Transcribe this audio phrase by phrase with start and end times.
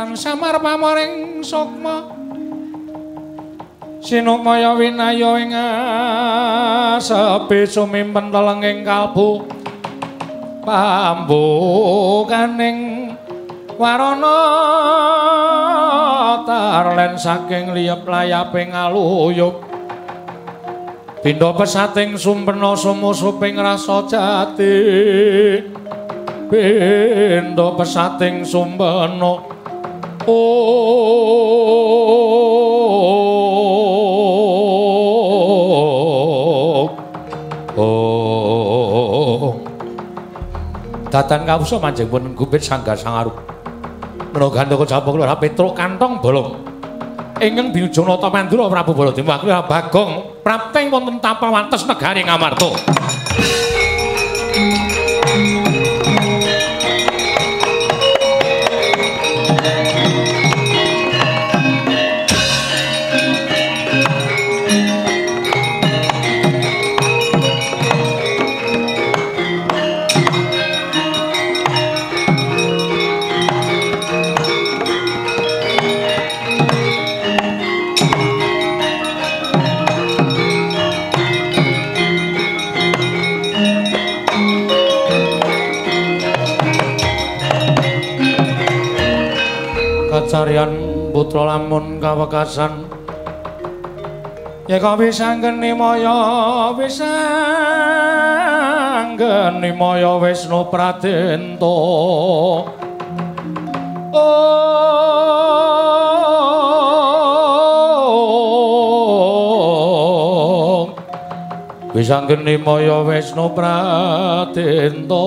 [0.00, 2.08] tan samar pamoring sukma.
[4.00, 5.52] Sinukmaya winaya ing
[7.04, 9.44] sepi sumimpen telenging kalbu.
[10.64, 13.12] Pambukaning
[13.76, 14.40] warana
[16.48, 19.68] tarlen saking liyep layaping aluyup.
[21.20, 24.80] Pindha pesating sumpena sumusuping rasa jati.
[26.48, 29.59] Pindha pesating sumpena
[30.30, 30.38] oh
[37.80, 39.58] oh
[41.10, 43.34] datan kawusa manjing pun gumpit sanggar sangarup
[44.30, 46.70] menawa gandaka jambung loro petruk kantong bolong
[47.40, 52.68] ingkang binujung nata mandura Prabu Baladewa kuwi Bagong prapting wonten tapawantes negari Ngamarta.
[90.30, 90.70] Kacarian
[91.10, 92.86] putra lamun kawekasan.
[94.70, 97.34] Yeka wisanggeni maya wisanggeni
[99.74, 102.62] maya wisnu pradenta oh
[111.90, 115.26] wisanggeni maya wisnu pradenta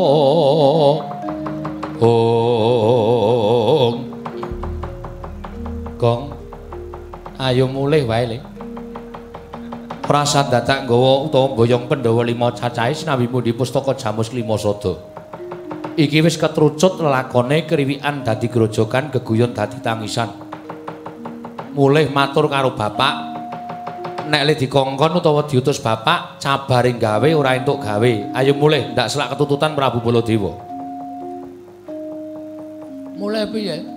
[1.99, 3.62] oh
[7.43, 8.39] Ayo mulih wae, Le.
[10.07, 14.95] Prasad dadak nggawa utawa boyong Pandhawa lima cacahe sinawi pundi pustaka Jamus lima sada.
[15.99, 20.31] Iki wis ketrucut lelakone kriwikan dadi grojogan geguyon dadi tangisan.
[21.75, 23.35] Mulih matur karo bapak
[24.31, 28.13] nek le dikongkon utawa diutus bapak cabaring gawe ora entuk gawe.
[28.39, 30.55] Ayo mulih ndak selak ketututan Prabu Baladewa.
[33.19, 33.92] Mulai piye?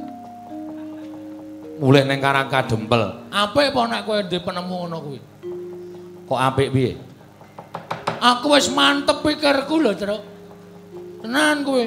[1.76, 3.28] Mulih ning Karangka Dempel.
[3.28, 5.20] Apik apa nek kowe ndek penemu ngono kuwi?
[6.26, 6.92] Kok apik piye?
[8.16, 10.22] Aku wis mantep pikirku lho, Truk.
[11.20, 11.84] Tenan kowe.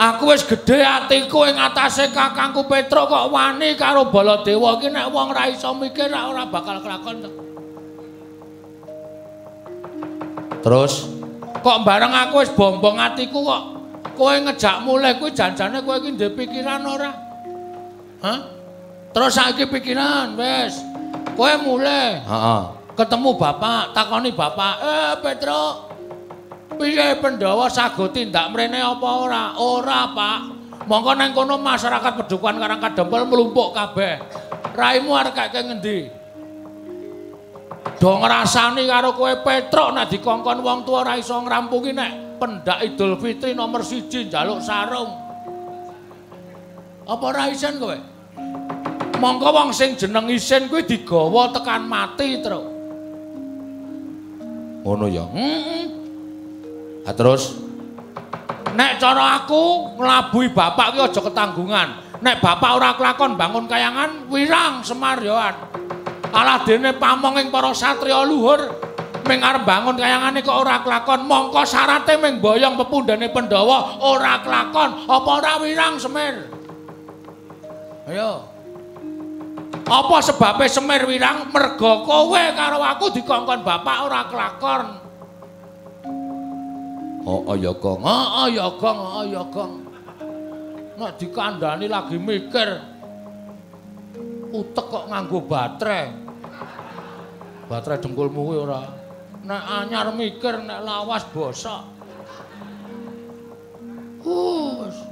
[0.00, 5.28] Aku wis gedhe atiku ing atase kakangku Petruk kok wani karo Baladewa iki nek wong
[5.32, 7.28] ra iso mikir ora bakal kelakon.
[10.60, 11.20] Terus
[11.60, 13.62] Kok bareng aku wis bombong atiku kok
[14.16, 17.29] kowe ngejak mulih kuwi janjane kowe iki ndek pikiran ora?
[18.20, 18.38] Hah?
[19.10, 20.78] Terus saiki pikiran wis.
[21.34, 22.62] Kowe mulih heeh.
[22.94, 25.74] ketemu bapak, takoni bapak, "Eh, Petruk,
[26.76, 30.40] piye Pandhawa sago tindak mrene apa ora?" "Ora, Pak.
[30.84, 34.20] Mongko nang kono masyarakat Pedukuhan Karangka Dempel mlumpuk kabeh.
[34.76, 35.98] Raimu arek kake ngendi?"
[38.00, 43.16] Do ngrasani karo kowe Petruk nek dikongkon wong tuwa ora iso ngrampungi nek pendak Idul
[43.16, 45.08] Fitri nomor siji njaluk sarung.
[47.08, 48.09] Apa ora isen kowe?
[49.20, 52.64] Mongko wong sing jeneng isin kuwi digawa tekan mati, Truk.
[54.80, 55.28] Ngono ya.
[55.28, 55.84] Heeh.
[57.04, 57.60] Ah terus
[58.70, 61.88] Nek cara aku nglabuhi bapak ki aja ketanggungan.
[62.22, 65.52] Nek bapak ora kelakon bangun kayangan, wirang Semar yoan.
[66.30, 68.70] Alah dene pamonging para satriya luhur
[69.26, 75.10] ming arep bangun kayangane kok ora kelakon, mongko syarate ming boyong pepundhane Pandhawa ora kelakon,
[75.10, 76.59] apa ora wirang Semir?
[78.10, 78.42] Ayo.
[79.86, 84.86] Apa sebabe Semir wirang merga kowe karo aku dikongkon bapak ora kelakon?
[87.22, 88.02] oh, oh ya Gong.
[88.02, 89.72] Heeh ya Gong, heeh ya Gong.
[90.98, 92.82] Nek dikandani lagi mikir
[94.50, 96.10] utek kok nganggo baterai.
[97.70, 98.82] Baterai dengkulmu kuwi ora.
[99.46, 101.82] Nek anyar mikir nek lawas bosok.
[104.26, 105.09] Hus.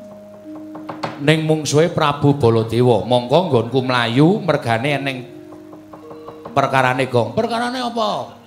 [1.18, 5.18] Ning mungsuhe Prabu Baladewa, mongko nggonku mlayu mergane eneng
[6.54, 7.34] perkarane Gong.
[7.34, 8.38] Perkarane apa?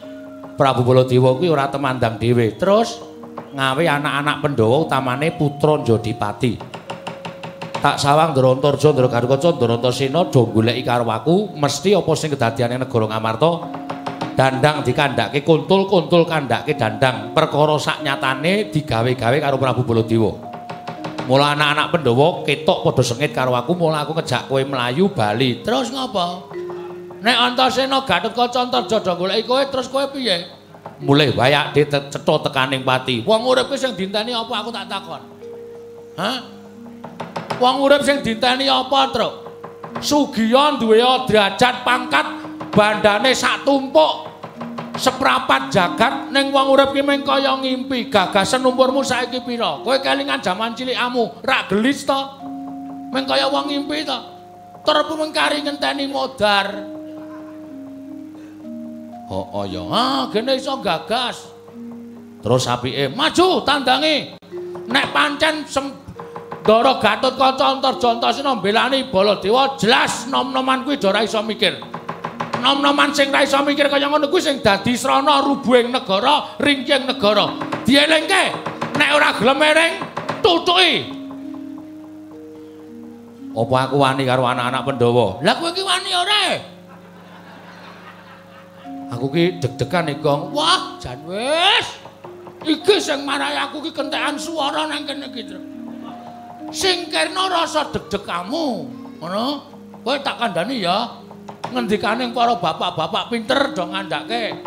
[0.56, 2.56] Prabu Baladewa kuwi ora temandang dhewe.
[2.56, 3.04] Terus
[3.52, 6.56] ngawe anak-anak Pandhawa utamane putra Jodipati.
[7.82, 13.52] Tak sawang Ndrontarja, Ndragarkaca, Ndrantasena do goleki karo aku, mesti apa sing kedadiane negara Ngamarta
[14.38, 17.34] dandang dikandhake kuntul, kuntul kandhake dandang.
[17.34, 20.51] Perkara sak nyatane digawe-gawe karo Prabu Baladewa.
[21.32, 25.64] Mula anak-anak Pandhawa ketok padha sengit karo aku, mula aku ngejak kowe mlayu bali.
[25.64, 26.52] Terus ngopo?
[27.24, 30.52] Nek Antasena Gatotkaca Antarjada goleki kowe terus kowe piye?
[31.00, 33.24] Mulih wayak cetha tekaning pati.
[33.24, 35.24] Wong urip ki sing dinteni apa aku tak takon?
[36.20, 36.38] Hah?
[37.64, 39.34] Wong urip sing dinteni apa, Truk?
[40.04, 41.00] Sugiya duwe
[41.32, 42.28] derajat pangkat
[42.76, 44.31] bandane sak tumpuk.
[44.92, 48.12] Seprapat jagat ning wong urip ki mung kaya ngimpi.
[48.12, 49.80] Gagasan umurmu saiki pira?
[49.82, 52.22] Kowe kelingan jaman cilikamu, rak gelis to?
[53.12, 54.20] Mung kaya wong ngimpi to?
[54.84, 56.68] Terpu mengkari ngenteni modar.
[59.32, 59.80] Oh, oh ya.
[59.88, 61.48] Ah, gene iso gagas.
[62.44, 64.36] Terus apike maju tandangi.
[64.92, 65.64] Nek pancen
[66.62, 71.82] Ndara Gatotkaca Antarjantasena mbelani Baladewa jelas nom-noman kuwi ora iso mikir.
[72.62, 77.58] Nom-noman sing ra iso mikir kaya ngono kuwi sing dadi srana rubuhing negara, ringking negara.
[77.82, 78.44] Dielingke
[79.02, 79.94] nek ora gelem mereng
[80.46, 81.10] tutuki.
[83.52, 85.44] Apa aku wani karo anak-anak Pandhawa?
[85.44, 86.44] Lah kowe iki wani ora?
[89.12, 90.56] Aku ki deg-degan nek gong.
[90.56, 92.00] Wah, jan wis.
[92.64, 95.50] Iki sing marai aku ki kentekan swara nang kene iki.
[96.72, 98.88] Sing kerna rasa deg-deg kamu,
[99.20, 99.46] ngono.
[100.06, 101.10] Kowe tak kandhani ya.
[101.72, 104.60] Ngendikane para bapak-bapak pinter do ngandhake.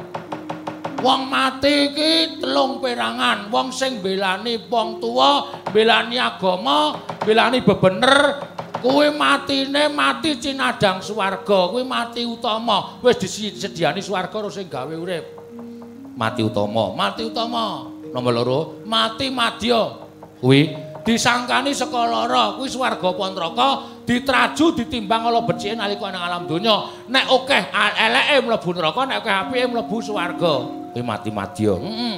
[1.04, 8.40] Wong mati iki telung perangan, wong sing belani wong tuwa, belani agama, belani bebener,
[8.80, 13.00] kuwi matine mati cinadang swarga kuwi mati utama.
[13.04, 15.24] Wis disediani swarga karo sing gawe urip.
[16.16, 17.92] Mati utama mati utama.
[18.08, 18.58] Nomor loro
[18.88, 20.00] mati madya.
[20.40, 23.68] Kuwi disangkani saka lara kuwi swarga apa neraka
[24.08, 26.88] ditraju ditimbang ala becike nalika nang alam donya.
[27.12, 27.62] Nek akeh
[28.00, 30.54] eleke mlebu neraka nek akeh apike mlebu swarga.
[30.96, 32.16] Kuwi mati madya heeh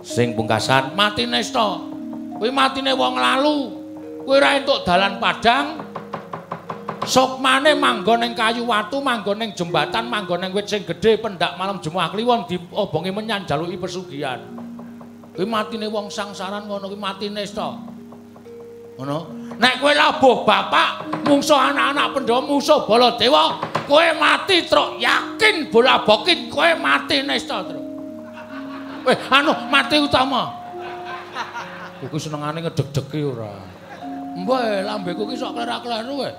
[0.00, 1.78] sing pungkasan mati nesta
[2.40, 3.58] kuwi matine wong lalu.
[4.26, 5.86] Kowe ra entuk dalan padang.
[7.06, 11.78] Sukmane manggon ning kayu watu manggon ning jembatan manggon ning wit sing gedhe pendak malam
[11.78, 14.42] Jumat kliwon diobongi menyan jaluki pesugihan
[15.36, 17.76] kuwi matine wong sangsaran ngono kuwi matine sta
[18.96, 19.18] ngono
[19.60, 26.48] nek kowe labuh bapak mungsuh anak-anak pendhawa musuh baladewa kowe mati truk yakin bola bokin
[26.48, 27.84] kowe mati nesta truk
[29.06, 30.50] eh anu mati utama
[32.00, 33.76] kuwi senengane ngedeg-degi ora
[34.36, 36.32] Mbah, lambeku ki sok klerak-kleru wae.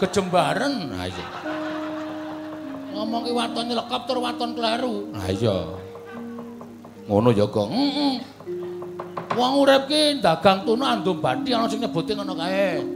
[0.00, 0.96] Kejembaren.
[0.96, 1.26] Ha iya.
[2.96, 5.12] Ngomong ki waton nyelekap tur waton kleru.
[5.12, 5.83] Ha iya.
[7.04, 7.70] Ngono ya, Gong.
[7.72, 8.14] Heeh.
[9.34, 12.86] Wong urip ki dagang tuna andum bathi ana sing nyebuti ngono kae.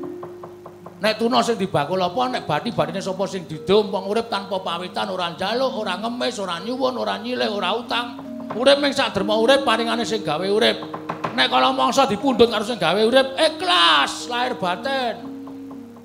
[1.02, 5.10] Nek tuna sing dibakul apa nek bathi bathine sapa sing didum wong urip tanpa pawitan
[5.10, 8.06] ora njaluk, ora ngemis, ora nyuwun, ora nyilih, ora utang.
[8.54, 11.08] Urip ming sak derma urip paringane sing gawe urip.
[11.38, 15.22] nek kala mangsa dipundhut karo sing gawe urip ikhlas lahir batin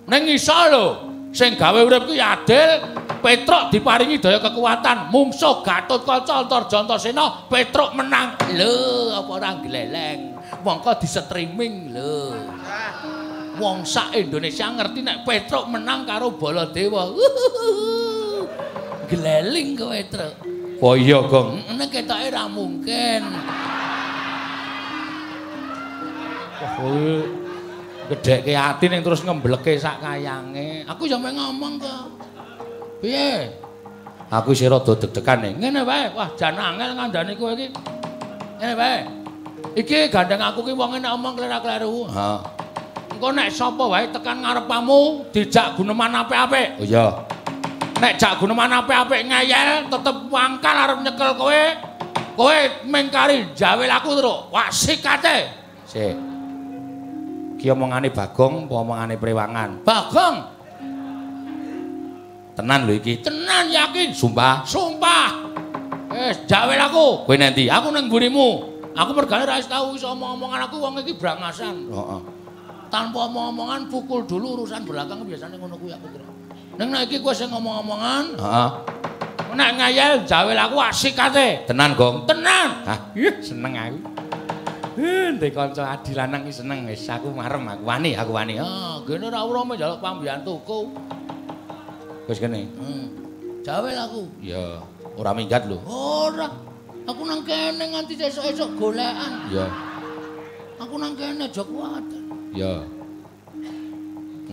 [0.05, 0.87] ning iso lho
[1.33, 5.07] sing gawe urip kuwi adil Petruk diparingi daya kekuatan.
[5.07, 8.35] Mungsuh Gatotkaca Antarjantasena Petruk menang.
[8.51, 12.35] Lho apa ora gleleng mongko di streaming lho.
[13.57, 17.09] Wong sak Indonesia ngerti nek Petruk menang karo Baladewa.
[19.09, 20.33] Gleleng kowe Truk.
[20.83, 21.63] Oh iya gong.
[21.79, 23.23] Nek ketoke ra mungkin.
[26.59, 27.42] Kowe
[28.11, 30.83] gedhekke ati ning terus ngembleke sak kayange.
[30.89, 32.05] Aku ya meng ngomong kok.
[32.99, 33.51] Piye?
[34.33, 35.55] Aku isih rada deg-degan ning.
[35.61, 36.09] Ngene wae.
[36.17, 37.69] Wah, jan angel ngandani kowe iki.
[38.59, 38.97] Ngene wae.
[39.77, 42.09] Iki gandeng aku ki wong nek omong klerak-kleru.
[42.11, 42.41] Ha.
[43.13, 46.81] Engko nek sapa wae tekan ngarepamu dijak guneman apik-apik.
[46.81, 47.07] Oh iya.
[48.01, 51.61] Nek jak guneman apik-apik ngeyel tetep wangkal arep nyekel kowe.
[52.33, 52.57] Kowe
[52.89, 54.49] mengkari jawel aku terus.
[54.49, 55.53] Wah, sikate.
[55.85, 56.32] Sik.
[57.63, 59.87] Iki omongane Bagong apa omongane Prewangan?
[59.87, 60.35] Bagong.
[62.59, 63.23] Tenan lho iki.
[63.23, 64.11] Tenan yakin.
[64.11, 64.67] Sumpah.
[64.67, 65.31] Sumpah.
[66.11, 67.23] Wis, jawel aku.
[67.23, 67.71] Kowe nanti?
[67.71, 68.75] Aku nang mburimu.
[68.93, 71.87] Aku mergane ra tau iso omong-omongan aku wong iki brangasan.
[71.87, 72.21] Heeh.
[72.91, 76.27] Tanpa omong-omongan pukul dulu urusan belakang biasanya ngono kuwi aku kira.
[76.77, 78.69] Ning nek iki kowe sing ngomong-omongan, heeh.
[79.57, 81.65] Nek ngayal jawel aku asik kate.
[81.65, 82.29] Tenan, Gong?
[82.29, 82.85] Tenan.
[82.85, 82.99] Hah,
[83.41, 84.12] seneng aku.
[84.93, 88.61] Ndek kanca adi lanang seneng wis aku marem aku wani aku wani.
[88.61, 90.79] Ah, gene ora ora njaluk pambiyantuku.
[92.29, 92.69] Wis kene.
[92.77, 93.09] Hmm.
[93.65, 94.29] Jawel aku.
[94.43, 94.77] Ya,
[95.17, 95.81] ora minggat lho.
[95.89, 96.47] Ora.
[97.03, 99.49] Aku nang kene nganti esuk-esuk golekan.
[99.49, 99.65] Ya.
[100.77, 102.05] Aku nang kene aja kuat.
[102.53, 102.85] Ya.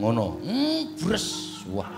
[0.00, 0.40] Ngono.
[0.40, 1.60] Hmm, bres.
[1.68, 1.90] Wah.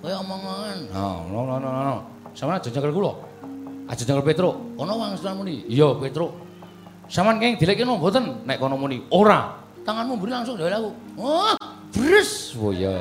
[0.00, 0.78] Kaya omongan.
[0.94, 1.96] Ha, no no no no.
[2.32, 3.12] Sama aja nyekel kula.
[3.92, 4.56] Aja nyekel Petruk.
[4.80, 5.68] Ono wangsulan muni.
[5.68, 6.47] Iya, Petruk.
[7.08, 8.44] Saman kenging dilek kene mboten?
[8.44, 9.56] Nek kono muni ora.
[9.80, 10.92] Tanganmu mburi langsung dhewe aku.
[11.16, 11.56] Oh,
[11.96, 12.52] bres.
[12.60, 13.00] Oh iya.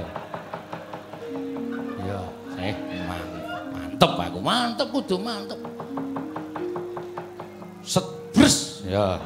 [2.00, 2.20] Iya,
[2.64, 5.60] eh mantep aku, mantep kudu mantep.
[7.84, 8.80] Set bres.
[8.88, 9.20] Ya.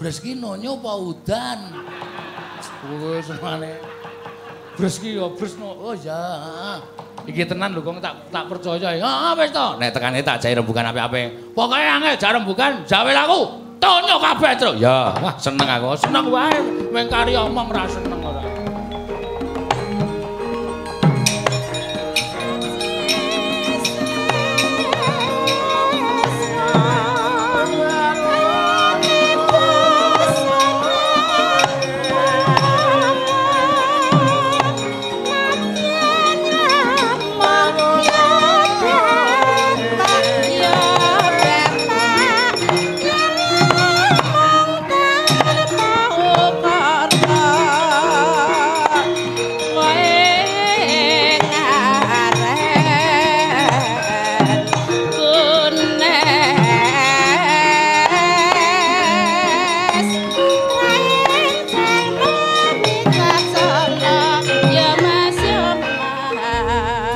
[0.00, 1.60] Bres ki nonyo apa udan?
[3.20, 3.76] Semane.
[4.80, 5.76] Bres ki ya bres no.
[5.76, 6.80] Oh ya.
[7.26, 8.94] Iki tenan lho kok tak tak percaya.
[9.02, 9.66] Ah wis to.
[9.82, 11.52] Nek tekane tak jae rembugan apik-apik.
[11.52, 13.66] Pokoke angel jar rembugan, jawe laku.
[13.76, 14.72] Tonyo kabeh, Tru.
[14.80, 15.92] Ya, wah seneng aku.
[16.00, 16.56] Seneng wae.
[16.94, 18.55] Meng kari omong ra seneng ora.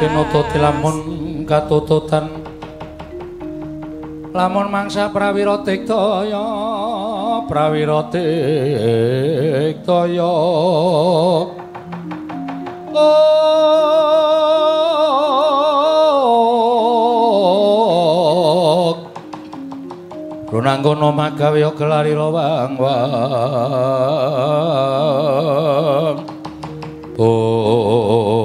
[0.00, 0.96] Tinoto lamun
[1.44, 2.40] katututan
[4.32, 6.40] lamun mangsa prawira tiktaya
[7.44, 9.84] prawira tiktaya
[10.24, 11.52] oh
[20.48, 23.12] runanggono magawe gelari lawang wang.
[27.20, 28.39] Oh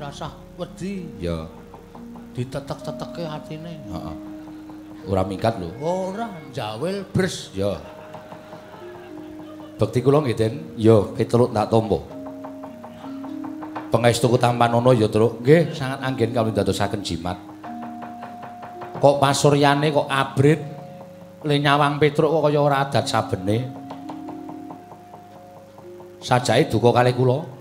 [0.00, 1.06] rasah wedi.
[1.20, 1.44] Ya.
[2.32, 3.74] Ditetek-teteke atine.
[3.84, 4.16] Heeh.
[5.04, 5.68] Ora mingkat lho.
[5.80, 7.52] Ora, jawel bres.
[7.52, 7.76] Ya.
[9.76, 10.54] Bekti kula nggih, Den.
[10.76, 12.00] Ya, piteluk tak tampa.
[13.90, 15.40] Pangestuku tampanono ya, Truk.
[15.44, 17.36] Nggih, sangat anggen kawula dadosaken jimat.
[19.00, 20.60] Kok pasuryane kok abrit
[21.40, 23.58] le nyawang Petruk kok kaya ora adat sabene.
[26.20, 27.59] Sajae duka kalih kula.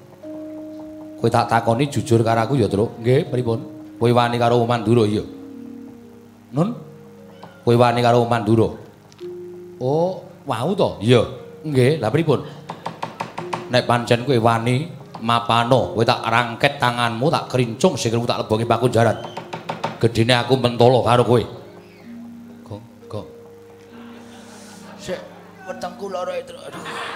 [1.19, 3.03] Kowe tak takoni jujur karo aku ya, Truk.
[3.03, 3.59] Nggih, pripun?
[3.99, 5.19] Kowe wani karo Mandura iya.
[6.55, 6.71] Nun?
[7.67, 8.71] Kowe wani karo Mandura.
[9.83, 10.95] Oh, wau to?
[11.03, 11.27] Iya.
[11.67, 12.39] Nggih, lha pripun?
[13.67, 14.88] Nek pancen kowe wani
[15.19, 19.19] mapano, kowe tak rangket tanganmu, tak kerincung sikilmu tak lebongi paku jaran.
[19.99, 21.43] Gedene aku mentolo karo kowe.
[22.63, 23.25] Kok, kok.
[25.03, 25.19] Sik,
[25.67, 26.63] wetengku lara, Truk.
[26.63, 27.08] Aduh.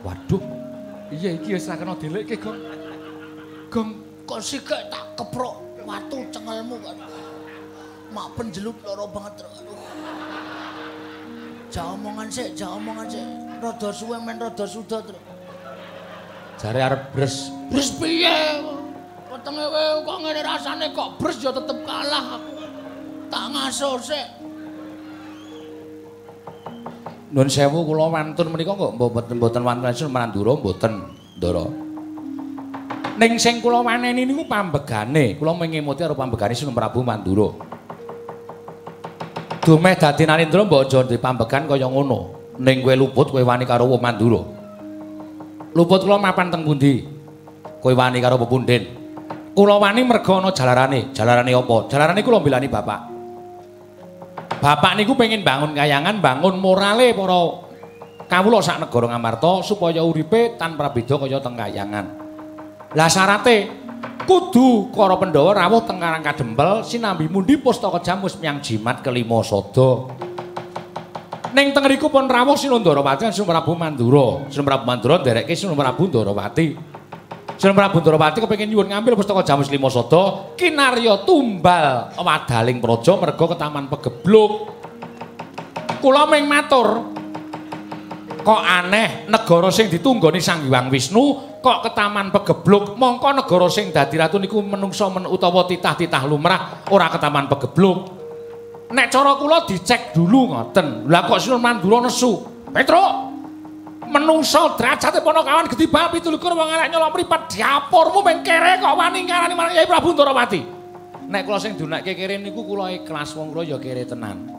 [0.00, 0.42] Waduh.
[1.10, 2.58] Iya iki wis ra kena dilekke, Gong.
[3.70, 3.88] Gong,
[4.24, 6.96] kok sikek tak keprok watu cengelmu kan.
[8.14, 9.42] Mak penjeluk lara banget.
[9.42, 9.78] Aduh.
[11.70, 13.26] Ja omongan sik, ja omongan sik.
[13.62, 15.18] Rada suwe men rada suda, Tru.
[16.58, 17.50] Jare arep bres.
[17.70, 18.58] Bres piye?
[19.30, 22.52] Wetenge wae kok ngene rasane kok bres ya tetep kalah aku.
[23.30, 24.26] Tak ngaso sik.
[27.30, 30.92] Nun sewu kula wantun menika kok mboten mboten wantun Mandura mboten
[31.38, 31.64] Ndara.
[33.22, 37.54] Ning sing kula waneni niku pambegane, kula mengemuti karo pambegane Sunan Prabu Mandura.
[39.62, 42.34] Dumeh dadi Narendra mbok aja di pambegan kaya ngono.
[42.58, 44.42] Ning kowe luput kowe wani karo wong Mandura.
[45.70, 47.06] Luput kula mapan teng pundi?
[47.78, 48.82] Kowe wani karo pepunden.
[49.54, 51.14] Kula wani merga ana jalarane.
[51.14, 51.76] Jalarane apa?
[51.86, 53.00] Jalarane kula mbelani bapak.
[54.60, 57.64] Bapak niku pengen bangun kayangan, bangun morale para
[58.28, 62.06] kawula sak negara Ngamarta supaya uripe tanpa beda kaya teng kayangan.
[62.92, 63.72] Lah syarate
[64.28, 70.12] kudu para Pandhawa rawuh teng Karang Kadempel sinambi mundi pustaka jamus miyang jimat kelima sada.
[71.56, 74.44] Ning teng riku pun rawuh Sinundarawati lan Sunan Prabu Mandura.
[74.52, 76.89] Sunan Prabu Mandura nderekke Sunan Prabu Ndarawati.
[77.60, 83.44] Sunan Prabu Ndarawati kepengin nyuwun ngambil pustaka Jamus Lima Sada kinarya tumbal wadaling praja merga
[83.44, 84.80] ke Taman Pegebluk.
[86.00, 87.04] Kula ming matur
[88.40, 93.92] kok aneh negara sing ditunggoni Sang Hyang Wisnu kok ke Taman Pegebluk mongko negara sing
[93.92, 97.98] dadi ratu niku menungsa men utawa titah-titah lumrah ora ke Taman Pegebluk.
[98.88, 101.12] Nek cara kula dicek dulu ngoten.
[101.12, 102.40] Lah kok Sunan Mandura nesu?
[102.72, 103.29] Petruk
[104.10, 109.24] menungso derajate ponokawan gedhi bab 17 wong arek nyolok mripat diapurmu meng kere kok wani
[109.24, 110.60] ngarani marang Kyai Prabu Ndarawati.
[111.30, 114.50] Nek kula sing dunekke kere niku kula ikhlas wong kula ya kere tenan.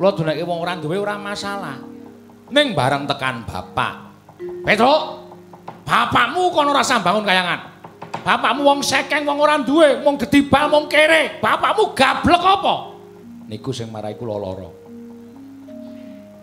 [0.00, 1.76] Kula dunekke wong ora duwe ora masalah.
[2.48, 3.94] Ning bareng tekan bapak.
[4.64, 5.02] Petruk.
[5.84, 7.60] Bapakmu kono rasa bangun kayangan.
[8.24, 11.36] Bapakmu wong sekeng wong ora duwe, wong gedibal wong kere.
[11.44, 12.74] Bapakmu gablek apa?
[13.44, 14.70] Niku sing marai kula lara.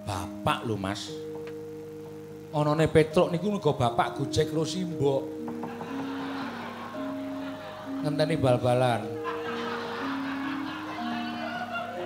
[0.05, 1.09] Bapak lho, Mas.
[2.51, 5.23] Anane Petruk niku nggo bapak Gojek karo Simbok.
[8.03, 9.01] Ngenteni bal-balan.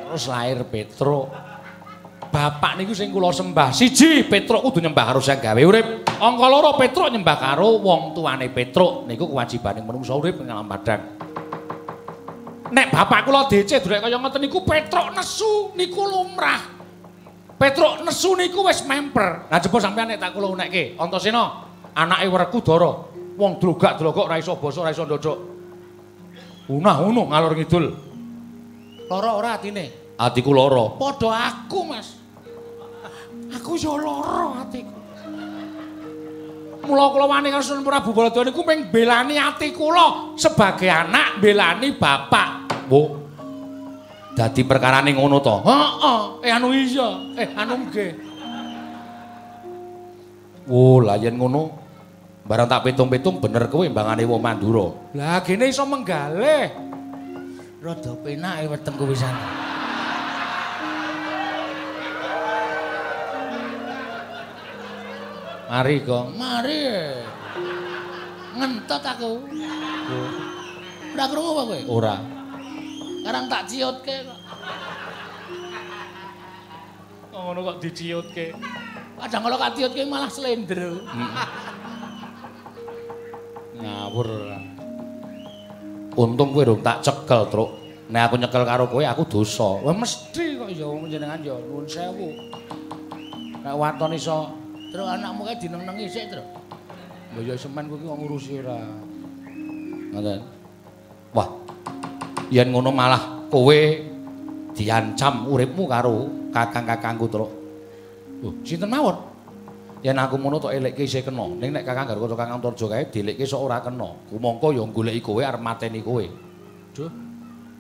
[0.06, 1.34] Terus lahir Petruk.
[2.30, 3.74] Bapak niku sing kula sembah.
[3.74, 6.06] Siji, Petruk kudu nyembah karo sing gawe urip.
[6.22, 9.10] Angka loro Petruk nyembah karo wong tuane Petruk.
[9.10, 11.02] Niku kewajibane manungsa urip ing alam padang.
[12.70, 16.75] Nek bapak kula DC durek kaya ngoten niku Petruk nesu niku lumrah.
[17.56, 19.48] Petruk nesu niku wis memper.
[19.48, 21.64] Lah jebul sampean nek tak kula unekke, Antasena,
[21.96, 22.92] anake Werkudara,
[23.40, 25.38] wong drogak-drogok ora iso basa, ora iso ndodok.
[26.68, 27.86] Unah unu ngalor ngidul.
[29.08, 30.18] Lara ora atine?
[30.20, 31.00] Atiku lara.
[31.00, 32.20] Padha aku, Mas.
[33.56, 34.96] Aku yo lara atiku.
[36.86, 41.98] Mula kula wani karo Sunan Prabu Baladura niku ping belani ati kula sebagai anak belani
[41.98, 42.50] bapak.
[42.86, 43.25] Wo.
[44.36, 45.64] Dadi perkarane ngono to.
[45.64, 47.08] Heeh, eh anu iya,
[47.40, 48.12] eh anu nggih.
[50.68, 51.72] Wo, lah yen ngono
[52.44, 54.92] barang tak pitung-pitung bener kowe mbangane wong Mandura.
[55.16, 56.68] Lah gene iso menggalih.
[57.80, 59.36] Rada penake wetengku pisan.
[65.66, 66.28] Mari, Gong.
[66.36, 66.82] Mari.
[68.56, 69.32] Ngentot aku.
[71.16, 71.80] Ora krungu apa kowe?
[71.88, 72.35] Ora.
[73.26, 74.40] Karang tak ciutke kok.
[77.34, 78.54] Kok ngono kok diciutke.
[79.18, 81.02] Kadang kalau tak ciutke malah slender.
[83.82, 84.30] Ngawur.
[86.16, 87.72] Untung kowe durung tak cekel, Truk.
[88.14, 89.82] Nek aku nyekel karo kowe aku dosa.
[89.82, 92.30] Wah mesti kok ya jenengan ya nuwun sewu.
[93.66, 94.54] Nek waton iso
[94.94, 96.46] terus anakmu kae dineng-nengi sik, Tru.
[97.36, 98.80] Lho ya semen kuwi kok ngurusi ora.
[100.14, 100.40] Ngoten.
[101.34, 101.50] Wah.
[102.54, 103.80] Yen ngono malah kowe
[104.76, 107.52] diancam uripmu karo kakang-kakangku, Truk.
[108.44, 109.18] Lho, sinten mawon?
[110.06, 111.50] Yen aku ngono tok elekke isih kena.
[111.58, 114.06] Ning nek kakang karo kakang Torjo kae dilekke sok ora kena.
[114.30, 116.22] Kumangka ya goleki kowe arep mateni kowe.
[116.94, 117.10] Duh.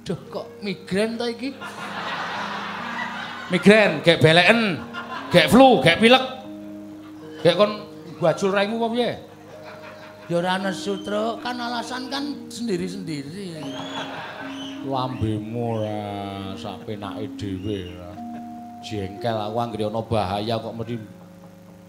[0.01, 1.53] Duh kok migren ta iki?
[3.53, 4.81] Migren, gek beleken,
[5.29, 6.25] gek flu, gek pilek.
[7.45, 7.85] Gek kon
[8.17, 9.11] bajul raimu apa piye?
[10.25, 11.37] Ya ora nesu, Tru.
[11.45, 13.61] Kan alasan kan sendiri-sendiri.
[14.85, 18.13] Lambemu ora sak penake dhewe ora.
[18.85, 20.95] Jengkel aku anggere ana bahaya kok mesti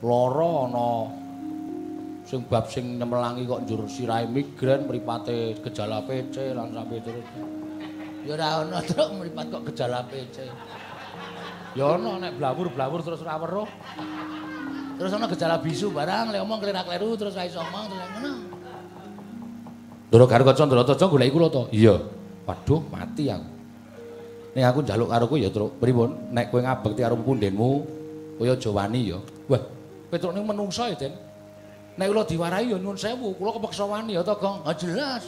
[0.00, 0.88] lara ana
[2.24, 7.26] sing bab sing nyemelangi kok njur sirahe migren mripate gejala PC lan sampe terus.
[8.24, 10.48] Ya ora ana, Tru, mripat kok gejala PC.
[11.76, 13.68] Ya ana nek blawur-blawur terus ora weruh.
[14.96, 18.32] Terus ana gejala bisu barang, lek omong klerak-kleru terus ra iso omong terus ngono.
[20.08, 21.68] Ndoro karo Candra Taja goleki kula to.
[21.76, 22.00] Iya.
[22.46, 23.50] Waduh, mati aku.
[24.54, 25.76] Ning aku njaluk karo kowe ya, Truk.
[25.82, 26.32] Pripun?
[26.32, 27.70] Nek kowe ngabekti karo pundenmu,
[28.38, 29.18] kowe aja wani ya.
[29.50, 29.60] Wah,
[30.08, 31.12] Petruk ini menungso ya, Den.
[31.98, 34.62] Nek kula diwarahi ya nyuwun sewu, kula kepeksa wani ya to, Gong.
[34.62, 35.26] Ha jelas.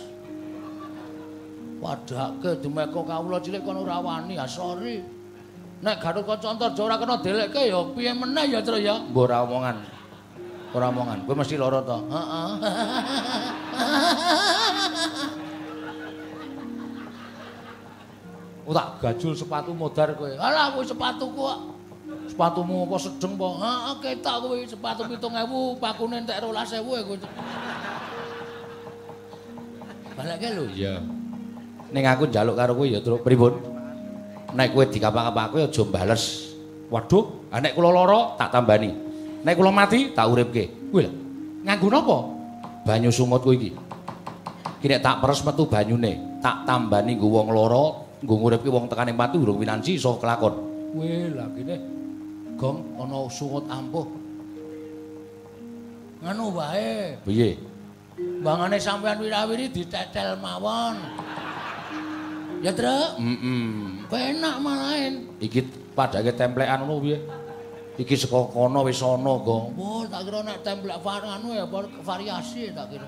[1.83, 5.03] Wadake dimeko kawula cilik kono ora wani, ya sorry.
[5.83, 8.97] Nek Gatot Kaca Antarja ora kena delekke ya piye meneh ya, Tru ya.
[9.11, 9.77] Mbok ora omongan.
[10.75, 11.19] Ora omongan.
[11.27, 11.99] Kowe mesti lara to.
[12.07, 12.51] Heeh.
[18.69, 20.29] Oh tak gajul sepatu modar kowe.
[20.29, 21.59] Alah kuwi sepatuku kok.
[22.29, 23.49] Sepatumu apa sedeng apa?
[23.65, 27.17] Heeh, ketok kuwi sepatu 7000, pakune entek 12000 ya kuwi.
[30.13, 30.65] Balekke lho.
[30.77, 31.01] Iya.
[31.89, 33.25] Ning aku njaluk karo kowe ya, Truk.
[33.25, 33.57] Pripun?
[34.53, 36.53] Nek kowe dikapak-kapak kowe aja mbales.
[36.93, 38.93] Waduh, ah nek kula lara tak tambani.
[39.49, 40.93] Nek kula mati tak uripke.
[40.93, 41.13] Kuwi lho.
[41.65, 42.19] Nganggo napa?
[42.85, 43.73] Banyu sumut kowe iki.
[44.85, 49.15] Ki nek tak peres metu banyune, tak tambani nggo wong lara, nggo nguripke wong tekane
[49.15, 50.55] mati urung winansi iso kelakon.
[50.99, 51.77] Weh, lah kene
[52.59, 54.07] gong ana sungut ampuh.
[56.19, 57.55] Nganu wae, Piye?
[58.43, 60.99] bangane sampean wirawiri ditetel mawon.
[62.59, 63.23] Ya, Truk.
[63.23, 64.03] Heeh.
[64.11, 65.31] Penak malahin.
[65.39, 67.23] Iki padake templekan ngono piye?
[68.03, 69.79] Iki saka kono wis ana, Gong.
[69.79, 71.67] Oh, tak kira nek templek anu ya
[72.03, 73.07] variasi tak kira.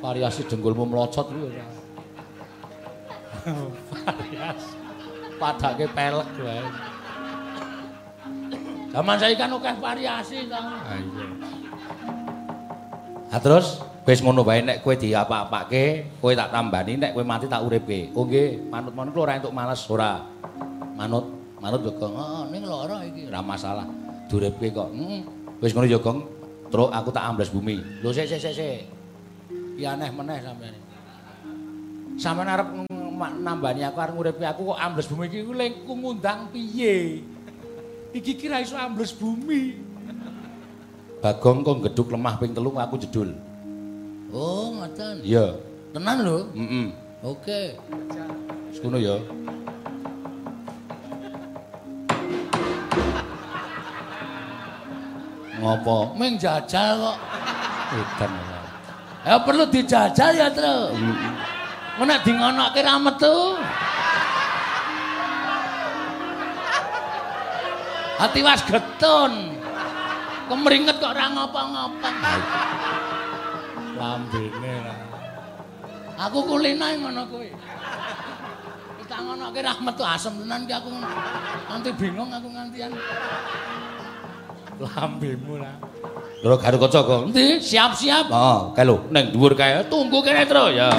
[0.00, 1.52] Variasi dengkulmu mlocot kuwi
[3.44, 3.68] ora.
[4.08, 4.72] Variasi.
[5.34, 6.62] Padake pelek wae.
[8.94, 10.62] Zaman saiki kan akeh variasi ta.
[10.62, 11.26] Ah iya.
[13.34, 17.66] Ah terus wis ngono wae nek kowe diapak-apake, kowe tak tambani nek kowe mati tak
[17.66, 18.14] uripke.
[18.14, 20.22] Oh nggih, manut-manut ora entuk males ora.
[20.94, 21.26] Manut,
[21.58, 22.14] manut yo Gong.
[22.14, 23.26] Heeh, ning lara iki.
[23.26, 23.86] Ora masalah.
[24.30, 24.94] Duripke kok.
[24.94, 25.26] Heeh.
[25.58, 26.22] Wis ngono ya Gong.
[26.70, 27.82] Truk aku tak ambles bumi.
[27.98, 28.80] Lho sik sik sik sik.
[29.74, 30.78] Ki aneh meneh sampeyan.
[32.14, 32.68] Sampeyan arep
[33.16, 37.22] nambani aku arep nguripi aku kok ambles bumi iki lengku ngundang piye?
[38.14, 39.78] Iki kira iso ambles bumi.
[41.24, 43.32] Bagong kok geduk lemah ping telu aku jedul.
[44.34, 45.22] Oh, ngoten.
[45.22, 45.56] Iya.
[45.94, 46.50] Tenan lho.
[46.52, 46.86] Heeh.
[47.24, 47.78] Oke.
[48.82, 49.16] Ngono ya.
[55.62, 56.12] Ngopo?
[56.18, 57.18] Ming jajal kok.
[57.94, 58.32] Edan.
[59.24, 60.92] Ya perlu dijajal ya, Tru.
[61.94, 63.54] Ngono nek dingonokke ra metu.
[68.18, 69.32] Hati was getun.
[70.50, 72.10] Kemringet kok ora ngapa-ngapa.
[73.94, 74.74] Lambene.
[76.18, 77.54] Aku kulinae ngono kuwi.
[78.98, 80.90] Kita ngonokke ra metu asem tenan ki aku.
[81.70, 82.90] Nanti bingung aku ngantian.
[84.82, 85.78] Lambemu lah.
[86.42, 87.20] Lho garuk kaca kok.
[87.30, 87.62] Endi?
[87.62, 88.26] Siap-siap.
[88.28, 89.86] Heeh, kae lho, ning dhuwur kae.
[89.86, 90.90] Tunggu kene, Tru, ya.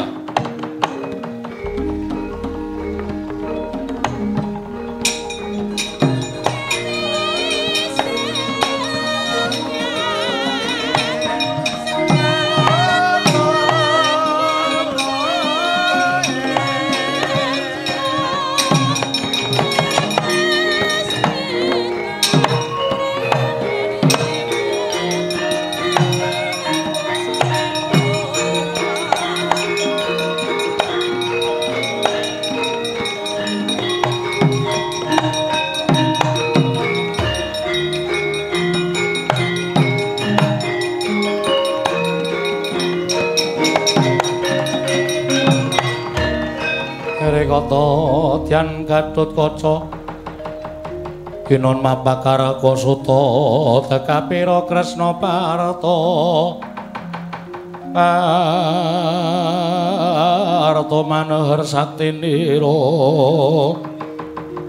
[49.55, 49.87] Kaca
[51.47, 55.95] Kinon mapakara kosuta tekapira Kresna Parta
[60.75, 62.75] Parta manehar saktinira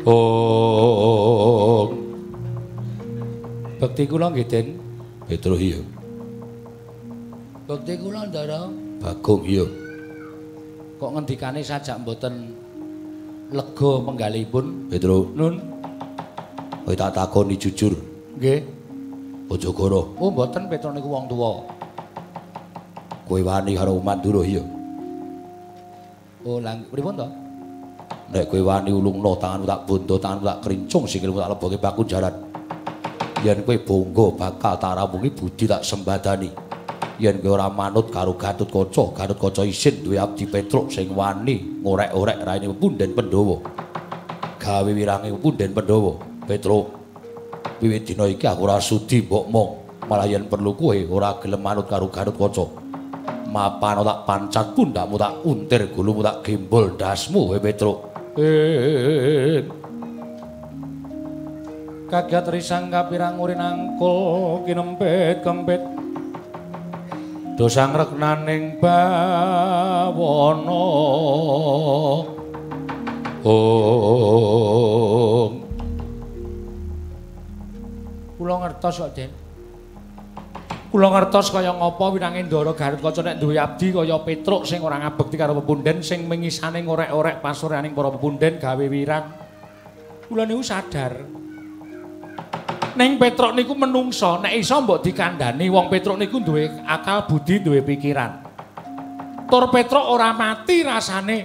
[0.07, 1.91] Oh
[3.77, 4.81] Bekti kula nggih Den.
[5.29, 5.77] Petro iya.
[7.69, 8.73] Bekti kula ndara.
[9.05, 9.69] Bagong iya.
[10.97, 12.57] Kok ngendikane sajak mboten
[13.51, 15.31] lega penggalipun Petro.
[15.35, 15.55] Nun.
[16.87, 17.95] Kowe tak takoni jujur.
[18.39, 18.63] Nggih.
[19.47, 20.15] Aja goro.
[20.19, 21.63] Oh mboten Petro niku wong tuwa.
[23.27, 24.63] Kowe wani karo Mandura iya.
[26.47, 27.27] Oh lang pripun to?
[28.31, 32.35] Nek kowe wani ulungno tanganmu tak bondo tanganmu tak krincung sikilmu tak leboke baku jaran
[33.43, 36.66] Yen kowe bonggo bakal tak rapungi budi tak sembadani
[37.17, 41.81] yen kowe ora manut karo Gatut Kaca, Gatut Kaca isin duwe abdi Petruk sing wani
[41.81, 43.57] ngorek-orek raine Punden Pandhawa.
[44.61, 46.13] Gawe wirange Punden Pandhawa,
[46.45, 46.87] Petruk.
[47.81, 49.71] Wiwit dina iki aku ora sudi mbok mong,
[50.09, 52.67] malah yen perlu kowe ora gelem manut karo Gatut Kaca.
[53.47, 58.13] Mapan tak pancat pundakmu tak untir gulumu tak gembol dasmu we Petruk.
[58.37, 59.65] Eh.
[62.07, 65.96] Kagat risang kapirang urin angkul kinempet kempet
[67.57, 70.85] dosang reknaning bawana.
[73.47, 75.53] Om.
[78.37, 79.33] Kula ngertos kok Den.
[80.93, 85.37] Kula ngertos kaya ngapa winange Ndara Garut nek duwe abdi kaya Petruk sing ora ngabekti
[85.41, 89.27] karo pepunden sing mengisane ngorek-orek pasureaning para pepunden gawe wirang
[90.27, 91.46] kula niku sadar
[92.97, 97.85] Neng Petruk niku menungso, nek iso mbok dikandani wong Petruk niku duwe akal budi, duwe
[97.85, 98.41] pikiran.
[99.45, 101.39] Tur Petruk ora mati rasane.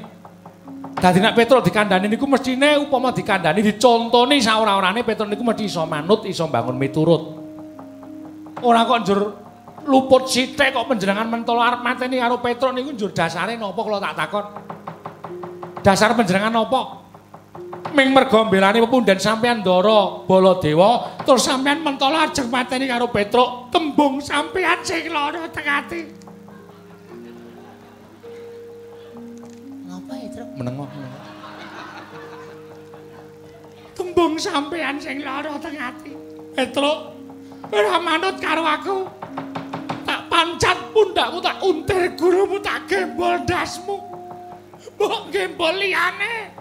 [0.95, 6.23] Dadi nek Petruk dikandani niku mestine upama dikandani dicontoni saora-orane Petruk niku mesti iso manut,
[6.23, 7.23] iso bangun miturut.
[8.63, 9.19] Ora kok njur
[9.91, 14.15] luput sithik kok panjenengan mentolo arep mateni karo Petruk niku njur dasare napa kula tak
[14.15, 14.45] takon.
[15.83, 17.00] Dasar panjenengan napa?
[17.91, 24.23] Ming merga mbelani pepunden sampean Ndara Baladewa, terus sampean mentolo ajeng mateni karo Petruk, tembung
[24.23, 26.01] sampean sing lara teng ati.
[29.91, 30.45] Ngapa ya, Tru?
[30.55, 30.87] Menengo.
[33.91, 36.15] Tembung sampean sing lara teng ati.
[36.55, 36.99] Petruk,
[37.75, 38.97] ora manut karo aku.
[40.07, 43.99] Tak pancat pundakmu, tak untir gurumu, tak gembol dasmu.
[44.95, 46.60] Mbok gembol liyane.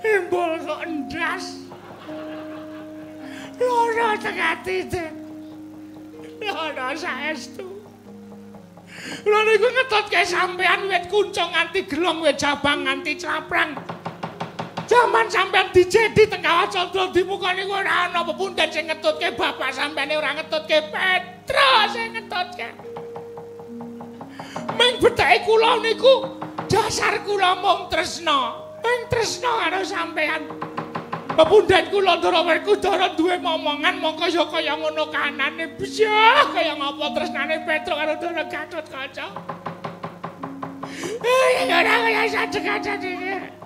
[0.00, 1.44] Embol kok endas.
[3.60, 5.14] Lara teng ati, Den.
[6.40, 7.68] Lara saestu.
[9.24, 13.76] Lha niku ngetotke sampean wit kuncung nganti gelong wit jabang nganti caprang.
[14.88, 20.18] Jaman sampean dijedi teng kawah Candra dimukani kowe ora ana pepundhen sing ngetutke bapak sampeyan
[20.18, 22.68] ora ngetutke Petro sing ngetutke.
[24.74, 28.69] Ming betake kula niku dasar kula mung tresna.
[28.80, 30.42] Ming tresna karo sampean.
[31.36, 37.56] Pepundhen kula Ndara Werkudara duwe momongan mongko ya kaya ngono kanane bisa kaya ngapa tresnane
[37.64, 39.26] Petro karo Ndara Gatotkaca.
[41.20, 43.60] Eh, ora kaya iki.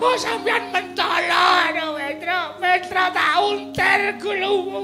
[0.00, 4.82] Oh sampean mentolo ana Petro, Petro tak unter kulumu.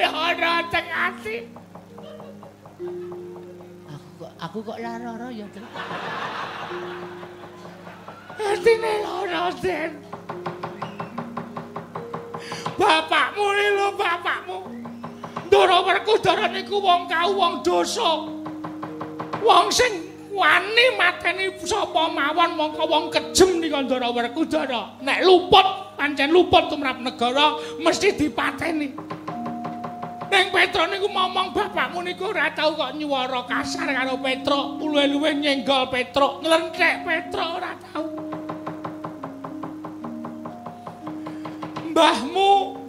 [0.00, 1.36] Ya ora teng ati.
[3.90, 5.66] Aku kok aku kok lara-lara ya, Tru.
[8.40, 9.90] Atine lara, Den.
[12.80, 14.56] Bapakmu lho, bapakmu.
[15.50, 18.24] Ndara Werkudara niku wong kau wong dosa.
[19.44, 24.96] Wong sing wani mateni sapa mawon mongko wong kejem nika Ndara Werkudara.
[25.04, 28.88] Nek luput, pancen luput tumrap negara mesti dipateni.
[30.30, 35.90] Ning Petro niku momong bapakmu niku ora tau kok nyuwara kasar karo Petro, luwe-luwe nyenggol
[35.90, 38.29] Petro, nglenthek Petro ora tau.
[42.00, 42.80] Mbahmu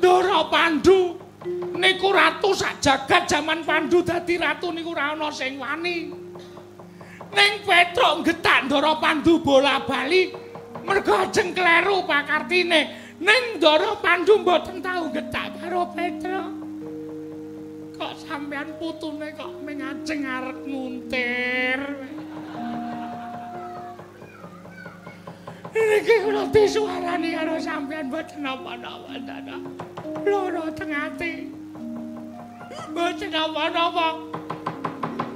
[0.00, 1.20] Ndara Pandu
[1.76, 6.08] niku ratu sak jagat jaman Pandu dadi ratu niku ora ana sing wani.
[7.28, 10.32] Ning Petro getak Ndara Pandu bola-bali
[10.80, 13.12] mergo ajeng kleru pakartine.
[13.20, 16.40] Ning Ndara Pandu mboten tau getak karo Petro.
[18.00, 21.80] Kok sampean putune kok ming ajeng arep nguntir.
[25.78, 29.56] Iki kula disuarani karo sampean mboten napa-napa, Dada.
[30.26, 31.50] Loro teng ati.
[32.90, 34.08] Mboten napa-napa.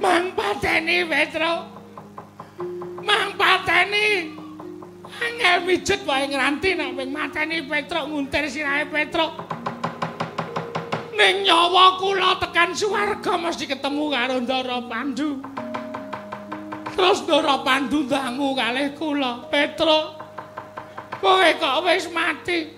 [0.03, 1.53] Mang pateni Petro.
[3.03, 4.35] Mang pateni.
[5.13, 9.31] Angel mijet wae ngranti nek ping mateni Petro nguntir sirahe Petro.
[11.13, 15.39] Ning nyawa kula tekan swarga mesti ketemu karo Ndara Pandu.
[16.93, 20.22] Terus Ndara Pandu dangu kalih kula, Petro.
[21.23, 22.75] Kowe kok wis mati.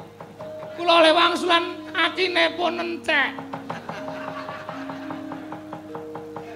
[0.78, 1.66] Kula le wangsulan
[1.98, 3.34] atine pun entek.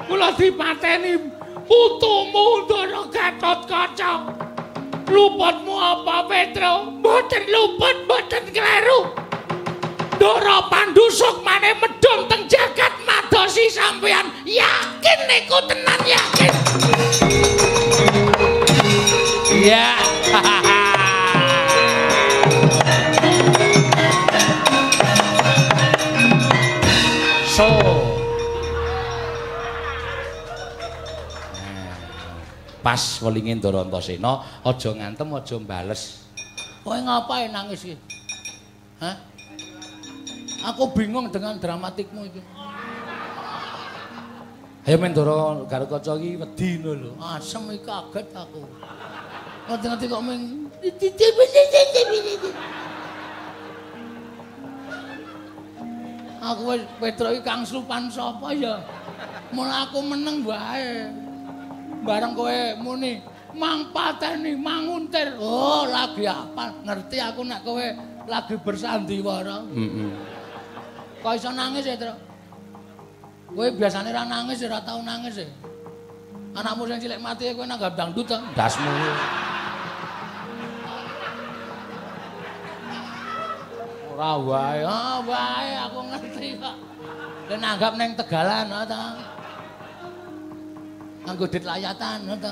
[0.05, 1.17] Kula dipateni
[1.65, 4.11] putumu Ndara Gatotkaca.
[5.09, 6.93] Luputmu apa, Petro?
[7.01, 9.09] Mboten luput, mboten kleru.
[10.21, 14.29] Ndara Pandu sukmane medhun teng jagat madosi sampeyan.
[14.45, 16.53] Yakin niku tenan yakin.
[19.49, 19.89] Iya.
[27.59, 27.67] so.
[32.79, 36.23] Pas welinge Antasena, aja ngantem, aja mbales.
[36.79, 37.99] Kowe ngapain nangis iki?
[39.03, 39.19] Hah?
[40.71, 42.39] Aku bingung dengan dramatikmu itu.
[44.87, 47.11] Ayo men Ndara Garukaca iki wedi ngono lho.
[47.19, 48.63] Asem iki kaget aku.
[49.67, 50.41] Ngerti-ngerti kok ming
[56.39, 58.79] Aku wis Petro iki kang slupan sapa ya?
[59.51, 61.11] Mula aku meneng wae.
[61.99, 63.19] Bareng kowe muni
[63.51, 65.35] mang pateni manguntir.
[65.35, 66.71] Oh, lagi apa?
[66.87, 67.85] Ngerti aku nek kowe
[68.23, 69.67] lagi bersandiwara.
[69.67, 70.11] Heeh.
[71.19, 72.15] Kok iso nangis ya, Tru?
[73.51, 75.47] Kowe biasane ra nangis, ora tau nangis ya.
[76.55, 78.39] Anakmu sing cilik mati kowe nanggap dangdut ta?
[78.55, 78.87] Dasmu.
[84.19, 86.75] Ora wae, ah wae aku ngerti kok.
[87.47, 89.15] Kowe nanggap ning Tegalan ha ta.
[91.23, 92.51] Nganggo dit layatan ha ta.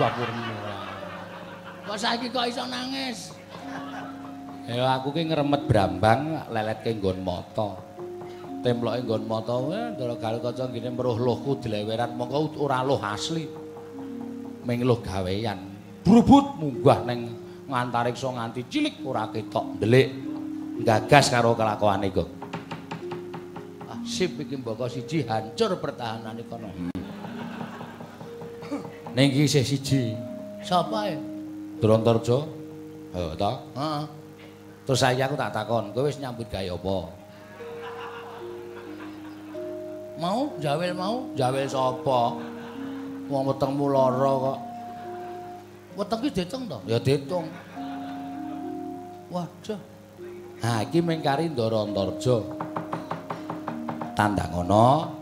[0.00, 0.56] Wapurmu.
[1.84, 3.36] Kok saiki kok iso nangis?
[4.64, 7.76] Ya aku ki ngremet brambang leletke nggon mata.
[8.64, 13.44] Temploke nggon mata wae Ndara Garukaca ngene meruh luhku dileweran mongko ora luh asli.
[14.64, 15.60] Ming luh gawean.
[16.00, 17.28] Brubut munggah ning
[17.68, 20.32] ngantariksa nganti cilik ora ketok ndelik.
[20.84, 22.28] Gagas karo kelakuane kok.
[23.88, 26.68] Ah, sip iki mbaka siji hancur pertahanane kono.
[29.16, 30.02] Ning iki isih siji.
[30.60, 31.16] Sapa e?
[31.80, 32.44] Drontarja.
[33.16, 33.52] Heeh ta?
[33.72, 34.04] Heeh.
[34.86, 36.98] Terus saya aku tak takon, kowe wis nyambut gawe apa?
[40.20, 41.32] Mau jawel mau?
[41.34, 42.36] Jawel sapa?
[43.26, 44.58] Wong wetengmu lara kok.
[45.96, 46.78] Weteng ki ditung to?
[46.84, 47.48] Ya ditung.
[49.32, 49.95] Waduh.
[50.62, 52.36] Nah, iki mengkari Ndara Antarja.
[54.16, 55.12] Tandang ana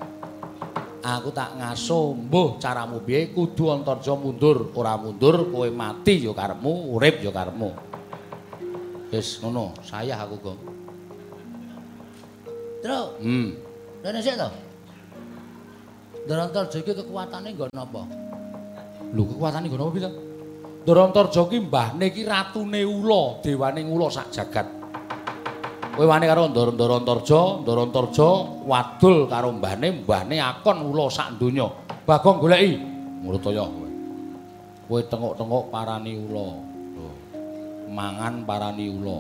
[1.05, 6.97] Aku tak ngaso, mbuh caramu piye kudu Antarja mundur, ora mundur kowe mati ya karepmu,
[6.97, 7.69] urip ya karepmu.
[9.13, 10.61] Wis ngono, sayah aku, Gong.
[12.81, 13.53] Truk, Hmm.
[14.01, 14.49] rene sik to.
[16.25, 18.03] Darantarja iki kekuatane nggon apa?
[19.13, 20.09] Lho kekuatane ngono apa, Bisa?
[20.89, 24.84] Darantarja ki mbahne ki ratune ula, dewane ula sak jagat.
[25.95, 28.29] Kowe wani karo Darantarja, Darantarja
[28.67, 31.71] wadul karo mbahne, mbahne akon ula sak donya.
[32.03, 32.75] Bagong goleki.
[33.23, 33.91] Mrutaya kowe.
[34.91, 36.49] Kowe tengok-tengok parani ula.
[37.95, 39.19] Mangan parani ula.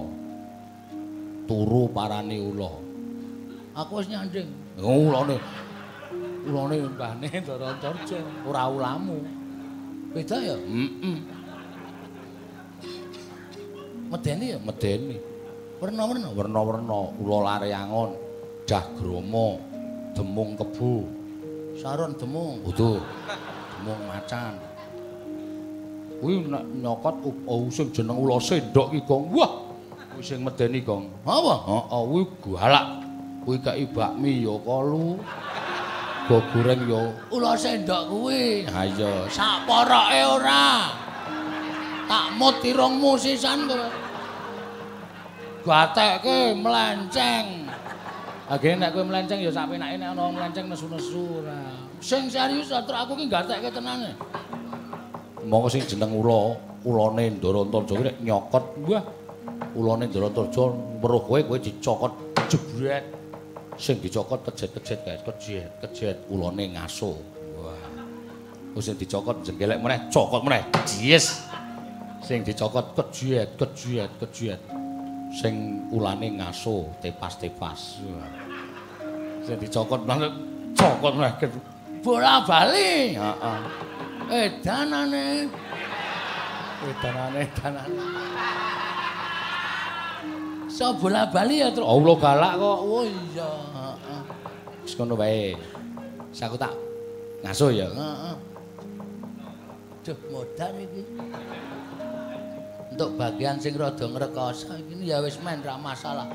[1.46, 2.70] Turu parani ula.
[3.78, 4.50] Aku wis nyanding.
[4.82, 5.38] Ulane.
[6.42, 8.18] Ulane mbahne Darantarja,
[8.50, 9.22] ora ulamu.
[10.10, 10.58] Beda ya?
[10.58, 11.18] Heeh.
[14.10, 14.58] Medeni ya?
[14.58, 15.33] Medeni.
[15.82, 16.28] Werna-werna.
[16.32, 18.10] werna-werna ula lare angon
[18.64, 19.58] jagrama
[20.14, 21.04] demung kebu
[21.74, 22.62] Saron demung.
[22.64, 23.02] utuh
[23.78, 24.54] demung macan
[26.22, 29.50] kuwi nek nyokot oh sing jeneng ula sendok ki gong wah
[30.14, 31.54] kuwi sing medeni gong Apa?
[31.68, 32.22] heeh kuwi
[32.54, 32.86] galak
[33.44, 35.18] kuwi kei bakmi ya kalu
[36.24, 38.64] go goreng ya Ula sendok kuwi.
[38.72, 40.88] ha iya Sak poroke ora.
[42.04, 43.88] Tak mut irungmu sisan kowe.
[45.64, 47.64] Gatekke melenceng.
[48.52, 51.56] Agene nek kowe melenceng ya sak penake nek ana melenceng nesu-nesu ora.
[52.04, 54.12] Sing serius atur aku ki gatekke tenane.
[55.48, 56.52] Monggo sing jeneng ula,
[56.84, 59.04] ulane Ndarantarja nek nyokot, wah.
[59.72, 60.64] Ulane Ndarantarja
[61.00, 62.12] weruh kowe kowe dicokot
[62.52, 63.04] jebret.
[63.80, 67.16] Sing dicokot kejet-kejet guys, kejet, kejet ulane ngaso.
[67.56, 67.88] Wah.
[68.76, 70.60] Wis sing dicokot jengkelek meneh, cokot meneh.
[71.00, 71.40] Yes.
[72.20, 74.60] Sing dicokot kejet, kejet, kejet.
[75.34, 77.98] Sing ulane ngaso, tepas-tepas.
[79.42, 80.30] Sing dicokot meneh,
[80.78, 81.34] cokot meneh.
[81.98, 83.18] Bola bali.
[83.18, 83.58] Heeh.
[84.30, 85.50] Edanane.
[86.86, 87.98] Edanane, edanane.
[90.70, 91.86] So bola bali ya, Truk.
[91.86, 92.78] Allah galak kok.
[92.82, 94.22] Oh iya, heeh.
[94.86, 95.58] Wis ngono wae.
[96.30, 96.74] Wis aku tak
[97.42, 97.90] ngaso ya.
[97.90, 98.34] Heeh.
[100.04, 101.02] Duh, modan iki.
[102.94, 106.30] Untuk bagian sing rada ngrekoso iki ya wis men ra masalah.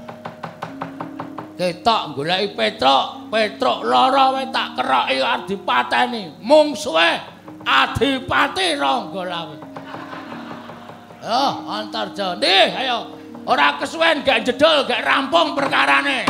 [1.55, 6.35] Ketok goleki Petruk, Petruk lara wae tak keroki adipateni.
[6.43, 7.15] Mung suwe
[7.63, 9.55] adipati Ranggalawe.
[11.23, 12.35] Yo, Antarja.
[12.35, 13.15] Ndih, ayo.
[13.47, 16.27] Ora kesuwen gak jedul, gak rampung perkarane.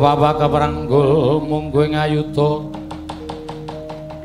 [0.00, 2.72] Kebapak keperanggul munggu ing ayuda.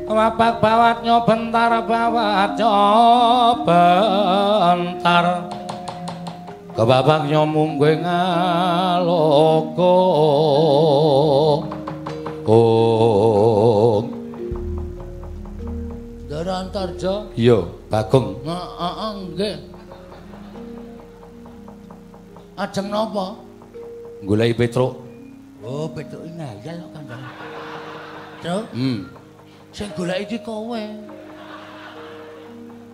[0.08, 3.84] Kebapak bawat nyobentar bawat nyobentar.
[6.72, 10.00] Kebapak nyomunggu ing aloka.
[12.48, 14.00] Oh,
[16.24, 17.28] Ndara Antarja.
[17.36, 18.40] iya, Bagong.
[18.48, 19.60] Heeh, nggih.
[22.56, 23.36] Ajeng napa?
[24.24, 25.05] Goleki Petruk.
[25.66, 27.22] Oh, Petruk ngayal kok Kanjeng.
[28.38, 28.98] Truk, Hmm.
[29.74, 30.82] sing golek iki kowe.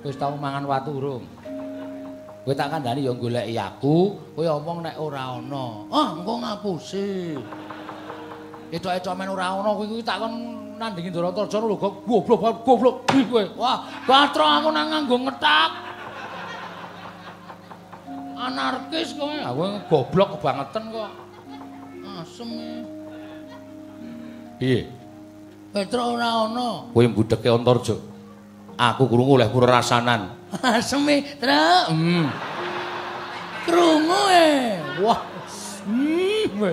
[0.03, 1.25] Wis tau mangan watu urung?
[2.43, 5.85] Kowe tak kandhani ya goleki aku, kowe omong nek ora ana.
[5.93, 7.37] Ah, engko ngapusi.
[8.73, 10.33] Etok-etok men ora ana kuwi kuwi tak kon
[10.81, 13.45] nandingi Ndarantarja lho goblok goblok kuwi kowe.
[13.61, 15.71] Wah, gatra aku nang nganggo ngetak.
[18.33, 19.37] Anarkis kowe.
[19.45, 19.61] Aku
[19.93, 21.32] goblok kebangetan kok.
[22.33, 22.49] Asem.
[24.57, 24.89] Piye?
[25.69, 26.89] Petruk ora ana.
[26.89, 27.93] Kowe mbudheke Antarja.
[28.81, 30.33] Aku krungu oleh pura rasanan.
[30.65, 31.05] Asem
[31.41, 31.85] Truk.
[31.93, 32.33] Hmm.
[33.69, 34.49] Krungu e.
[35.05, 35.21] Wah.
[35.85, 36.49] Hmm.
[36.57, 36.73] kowe.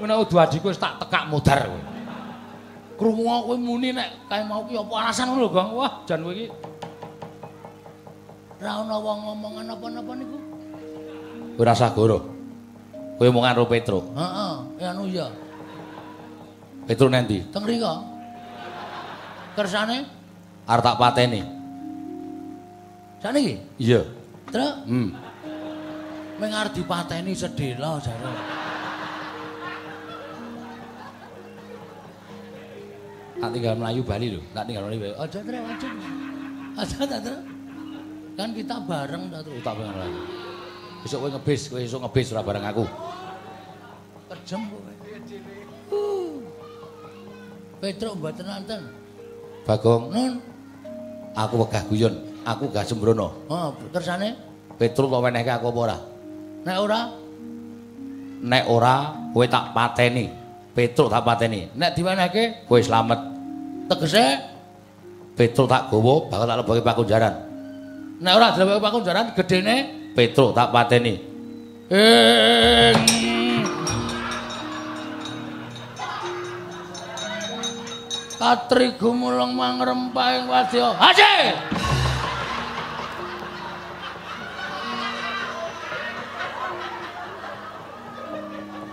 [0.00, 1.80] Nek udu adikku wis tak tekak modar kowe.
[2.96, 5.68] Krungu kowe muni nek kae mau ki apa alasan ngono lho, Gong.
[5.76, 6.48] Wah, jan kowe iki
[8.56, 10.38] ora ana wong ngomongan apa-napa niku.
[11.60, 12.35] kowe rasa goro.
[13.16, 14.04] Kowe omongan karo Petruk.
[14.12, 15.26] Heeh, ya anu ya.
[16.84, 17.40] Petruk nendi?
[17.48, 18.04] Teng mriko.
[19.56, 20.04] Kersane
[20.68, 21.40] Arep tak pateni.
[23.22, 23.56] saniki.
[23.80, 24.04] Iya.
[24.52, 25.10] Truk, Hmm.
[26.38, 28.30] ming arep dipateni sedela jare.
[33.36, 34.40] Tak tinggal Melayu Bali lho.
[34.52, 35.12] Tak tinggal Melayu.
[35.16, 35.88] Aja Truk, aja.
[36.76, 37.34] Ada ada.
[38.36, 39.60] Kan kita bareng ta terus.
[39.64, 40.12] Tak bareng.
[41.04, 42.84] Besok kowe ngebis, kowe esuk ngebis ora bareng aku.
[44.32, 44.92] Kejem kowe.
[47.76, 48.80] Petruk mboten wonten.
[49.68, 50.32] Bagong, Nun.
[51.36, 52.14] aku wegah guyon.
[52.46, 53.34] Aku gak sembrono.
[53.50, 54.38] Oh, tersane
[54.78, 55.98] Petruk tak wenehke aku apa ora?
[56.62, 57.00] nek ora
[58.36, 60.30] Nek ora, kowe tak pateni.
[60.76, 61.66] Petruk tak pateni.
[61.74, 63.18] Nek diwenehke, kowe slamet.
[63.90, 64.24] tegese
[65.36, 67.34] Petruk tak gowo, bakal tak lebokake pakunjaran.
[68.16, 69.76] nek ora dilebok pakunjaran gedene
[70.16, 71.20] Petruk tak pateni.
[71.92, 72.96] ing
[78.40, 80.96] Katri gumulung mangrempahing wadya.
[80.96, 81.36] Haji!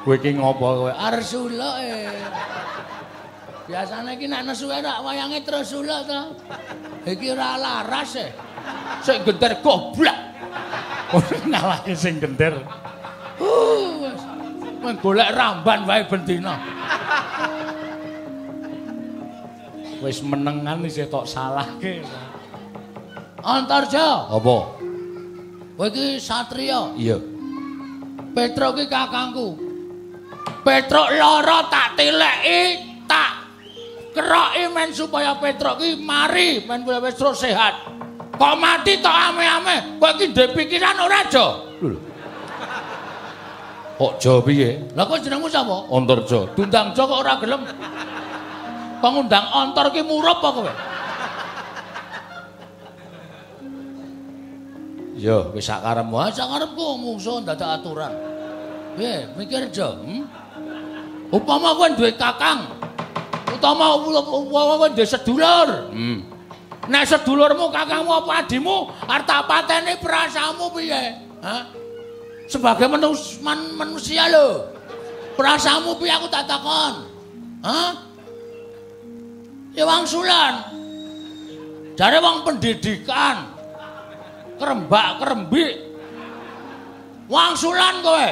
[0.03, 0.91] Kowe iki ngopo kowe?
[0.91, 2.11] Arsula e.
[3.71, 6.21] Biasane iki nek nesu ora wayange terus suluk to.
[7.07, 8.27] Iki ora laras e.
[9.03, 10.32] Sik genter goblok.
[11.51, 12.57] Ngalahke sing gender.
[13.37, 14.21] Uh, wis.
[14.81, 16.57] Men golek ramban wae bendina.
[20.03, 22.03] Wis menengan isih tok salahke.
[23.43, 24.83] Antarja, Apa?
[25.75, 26.95] kowe iki satriya.
[26.95, 27.19] Iya.
[28.31, 29.59] Petruk iki kakangku.
[30.63, 33.31] Petruk lara tak tileki, tak
[34.15, 37.83] keroki men supaya Petruk iki mari men Petruk sehat.
[38.43, 41.63] Kok mati tok ame-ame, kowe iki ndek pikiran ora, Jo?
[43.95, 44.83] Kok jo piye?
[44.99, 45.87] Lah kok jenengmu sapa?
[45.87, 46.51] Antarja.
[46.51, 47.63] Dundang Jo kok ora gelem.
[48.99, 50.73] Pengundang ontor ki murup apa kowe?
[55.15, 56.11] Ya, wis sak karepmu.
[56.11, 58.11] Wah, sakarepku mungsuh dadak aturan.
[58.99, 59.95] Piye, mikir Jo?
[60.03, 60.27] Hmm?
[61.31, 62.67] Upama kowe duwe kakang,
[63.55, 65.95] utama upama kowe duwe sedulur.
[65.95, 66.32] Hmm.
[66.83, 71.15] Nek sedulurmu, kakangmu apa adimu arep tak pateni perasaanmu piye?
[72.51, 74.67] Sebagai manus, man, manusia lho.
[75.39, 77.07] Perasaanmu piye aku tak takon?
[77.63, 77.91] Hah?
[79.73, 80.75] Ya wangsulan.
[81.95, 83.47] Jare wong pendidikan.
[84.59, 85.73] Kerembak-kerembik.
[87.31, 88.27] Wangsulan kowe.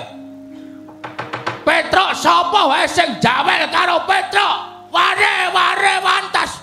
[1.62, 4.58] Petruk sapa wae sing jawel karo Petruk?
[4.92, 6.60] Ware-ware wantas.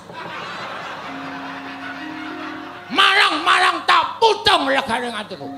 [2.89, 5.49] Marang-marang tak putung legane atiku.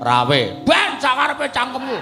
[0.00, 0.40] Rawe.
[0.68, 1.98] Ben sakarepe cangkemmu.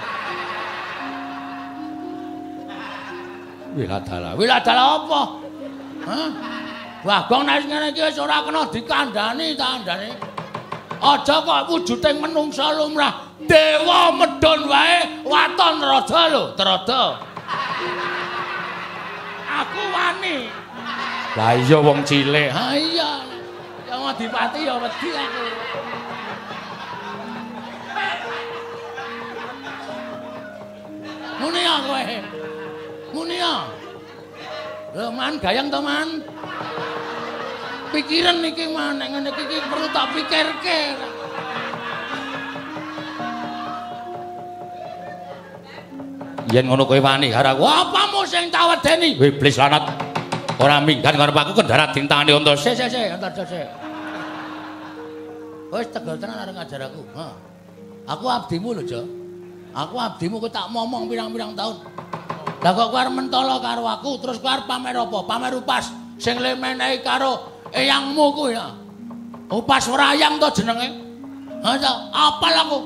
[3.73, 4.35] Wiladala.
[4.37, 5.21] Wiladala apa?
[6.03, 6.29] Hah?
[7.03, 10.11] Bagong nek ngene iki wis ora kena dikandani ta andane.
[11.03, 13.27] Aja kok wujuding menungsa lumrah.
[13.43, 17.19] Dewa medhon wae waton rada lho, terada.
[19.51, 20.47] Aku wani.
[21.35, 22.49] Lah iya wong cilik.
[22.55, 23.32] Ha iya.
[24.13, 25.43] Ya Adipati ya wedi aku.
[31.41, 32.03] Muni ya kowe.
[33.17, 33.55] Muni ya.
[34.93, 36.21] Lho man gayang to man.
[37.89, 40.79] Pikiran iki man nek ngene iki perlu tak pikirke.
[46.53, 47.65] Yen ngono kowe wani karo aku.
[47.65, 49.17] Apamu sing tak wedeni?
[49.17, 49.89] Iblis lanat.
[50.61, 52.53] Ora minggat ngarep aku kendarat dintangane unta.
[52.53, 53.82] Sik sik sik, entar sik.
[55.73, 57.01] Wis tegel tenan arep ngajar aku.
[57.17, 57.27] Ha.
[58.13, 59.01] Aku abdimu lho, Jo.
[59.73, 61.81] Aku abdimu kowe tak momong pirang-pirang tahun.
[62.61, 65.17] Lah kok kowe arep mentolo karo aku, terus kowe arep pamer apa?
[65.25, 65.89] Pamer upas
[66.21, 68.69] sing le menehi karo eyangmu kuwi ya.
[69.49, 70.93] Upas wrayang to jenenge.
[71.65, 72.79] Ha ya, apal aku.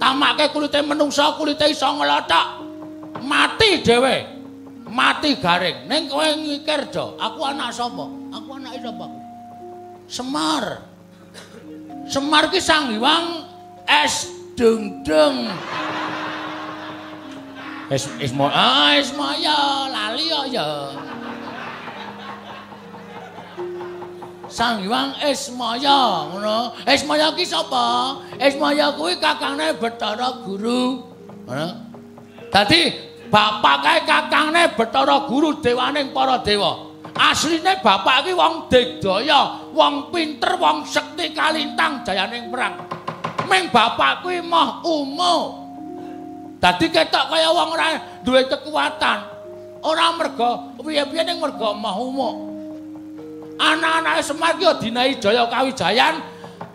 [0.00, 2.64] Tamake kulite menungsa, kulite iso nglothok.
[3.28, 4.16] Mati dhewe.
[4.88, 5.84] Mati garing.
[5.84, 8.08] Ning kowe mikir, Jo, aku anak sapa?
[8.32, 9.04] Aku anake sapa?
[10.08, 10.95] Semar.
[12.06, 13.42] Semar ki sang hyang
[13.86, 15.50] es dung-dung.
[17.86, 20.70] Wis wis mo Ah, Ismaya, lali kok ya.
[24.46, 26.74] Sang Hyang Ismaya, ngono.
[26.86, 28.18] Ismaya ki sapa?
[28.38, 31.02] Ismaya kuwi kakangne Bathara Guru.
[31.46, 31.68] Ngono.
[32.50, 32.94] Dadi
[33.26, 36.94] bapak kae kakangne Bathara Guru dewaning para dewa.
[37.16, 42.76] Asline bapak ki wong digdaya, wong pinter, wong sekti kalintang jayaning perang.
[43.48, 45.42] Ming bapak kuwi moh umuh.
[46.60, 49.18] Dadi ketok kaya wong ora duwe kekuatan.
[49.86, 52.34] Ora merga piye-piye ning merga moh umuh.
[53.56, 56.20] Anak-anake Semar ki dinahi Jaya Kawijayan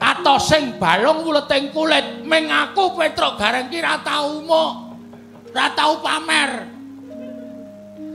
[0.01, 2.25] atos sing balung wuleting kulit.
[2.25, 4.89] Ming aku Petruk Gareng ki ra tau umuh.
[5.53, 6.65] Ra tau pamer.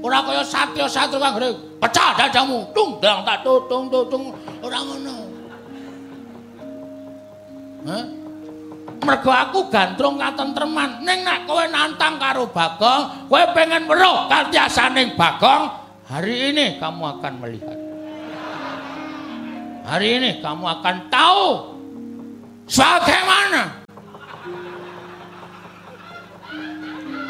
[0.03, 2.67] Ora kaya satya-satya kang ngene pecah dadamu.
[2.75, 5.17] Tung dang tak tutung tutung ora ngono.
[7.87, 8.05] Hah?
[9.07, 11.07] Mergo aku gandrung katentreman.
[11.07, 15.71] Ning nek kowe nantang karo Bagong, kowe pengen weruh katyasaning Bagong,
[16.11, 17.79] hari ini kamu akan melihat.
[19.87, 21.47] Hari ini kamu akan tahu
[22.67, 23.87] bagaimana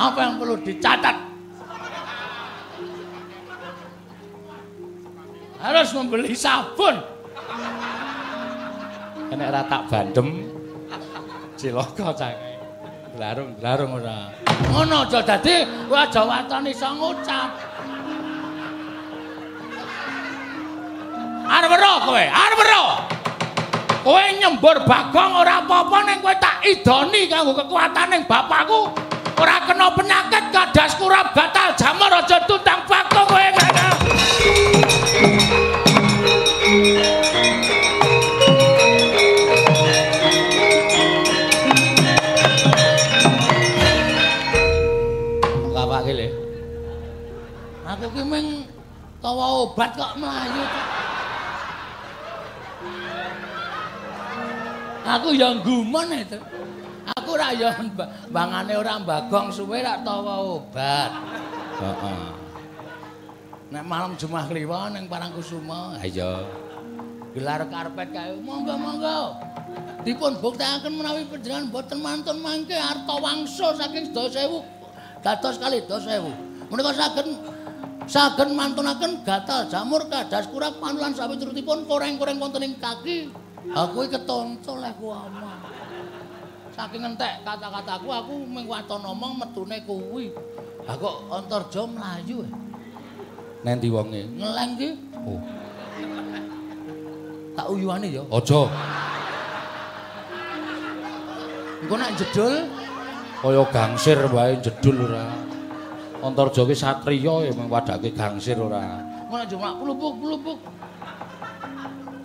[0.00, 1.36] apa yang perlu dicatat.
[5.66, 6.94] Harus membeli sabun.
[9.34, 10.46] Nek ora tak bandem
[11.58, 12.54] cilaka cangke.
[13.18, 14.30] Larung, larung ora.
[14.70, 17.50] Ngono aja dadi kowe aja waton iso ngucap.
[21.50, 22.84] Arep ero kowe, arep ero.
[24.06, 28.94] Kowe nyembur bagong ora apa-apa ning kowe tak idoni kanggo kekuataning bapakku.
[29.42, 33.86] Ora kena penyakit kadas kurap batal jamur aja tutang bagong kowe kana.
[48.16, 48.46] Ki ming
[49.20, 50.64] tawa obat kok mlayu.
[55.06, 56.40] Aku ya gumun itu.
[57.14, 61.12] Aku ra ya mba- mbangane ora mbagong suwe ra tawa obat.
[61.78, 62.20] Heeh.
[63.70, 66.08] Nek malam Jumat Kliwon ning Parangkusuma, Ha
[67.36, 69.36] gelar karpet kae monggo-monggo.
[70.08, 74.64] Dipun buktekaken menawi panjenengan boten mantun mangke arta wangsa saking sedaya sewu
[75.20, 76.30] dados kali sedaya sewu.
[76.72, 77.26] Menika saged
[78.07, 83.30] saged mantunaken gatal jamur kadas kurang panulan sawiturutipun koreng-koreng wonten ing kaki.
[83.66, 85.59] Aku iki ketonto leh ku omong.
[86.70, 90.30] Saking entek kata-kataku aku mung waton omong metune kuwi.
[90.86, 92.46] Lah kok Antarja mlayu.
[92.46, 92.52] eh?
[93.66, 94.22] Nendi wonge?
[94.38, 94.90] Ngeleng ki
[95.26, 95.42] Oh,
[97.59, 98.22] tak uyuane ya.
[98.30, 98.61] aja.
[101.82, 102.54] Engko nek jedul
[103.42, 105.26] Kaya gangsir wae jedul ora.
[106.27, 108.99] Antarja ki satriya ya mung wadake gangsir ora.
[109.27, 110.59] ngono cuma pelupuk-pelupuk.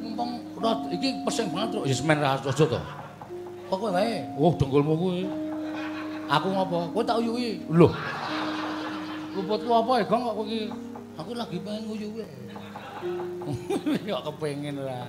[0.02, 1.84] Mumpung rot iki pesing banget, Truk.
[1.90, 2.82] Wis men ra aja to.
[3.70, 4.26] Kok kowe wae?
[4.38, 5.24] Oh, dengkulmu kuwi.
[6.30, 6.78] Aku ngopo?
[6.94, 7.64] Kowe tak uyuhi.
[7.72, 7.90] Lho,
[9.32, 10.62] Luputku apa ya, Gong kok kowe iki?
[11.18, 12.26] Aku lagi pengen nguyuhi.
[14.12, 15.08] kok kepengin ora.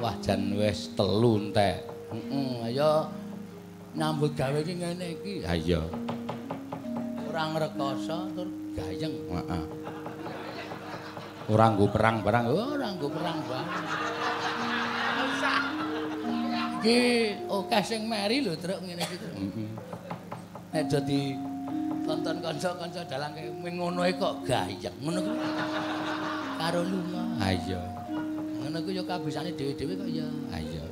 [0.00, 1.84] Wah, jan wis telu entek.
[2.12, 3.10] Heeh, ayo
[3.96, 5.34] nyambut gawe iki ngene iki.
[5.44, 5.82] Ha iya.
[7.36, 9.12] Ora ngrekoso tur gayeng.
[9.28, 9.64] Heeh.
[11.52, 12.48] Ora nggo perang barang.
[12.48, 13.84] Oh, Ora nggo perang banget.
[16.80, 17.00] Iki
[17.44, 19.28] akeh sing meri lho, Truk ngene iki.
[19.36, 19.68] Heeh.
[20.72, 21.36] Nek dadi
[22.08, 25.36] tonton kanca-kanca dalang kaya ngono e kok gayeng ngono kuwi.
[26.56, 27.22] Karo lunga.
[27.36, 27.84] Ha iya.
[28.64, 30.24] Ngono kuwi ya kabisane dhewe-dhewe kok ya.
[30.24, 30.84] Ha iya.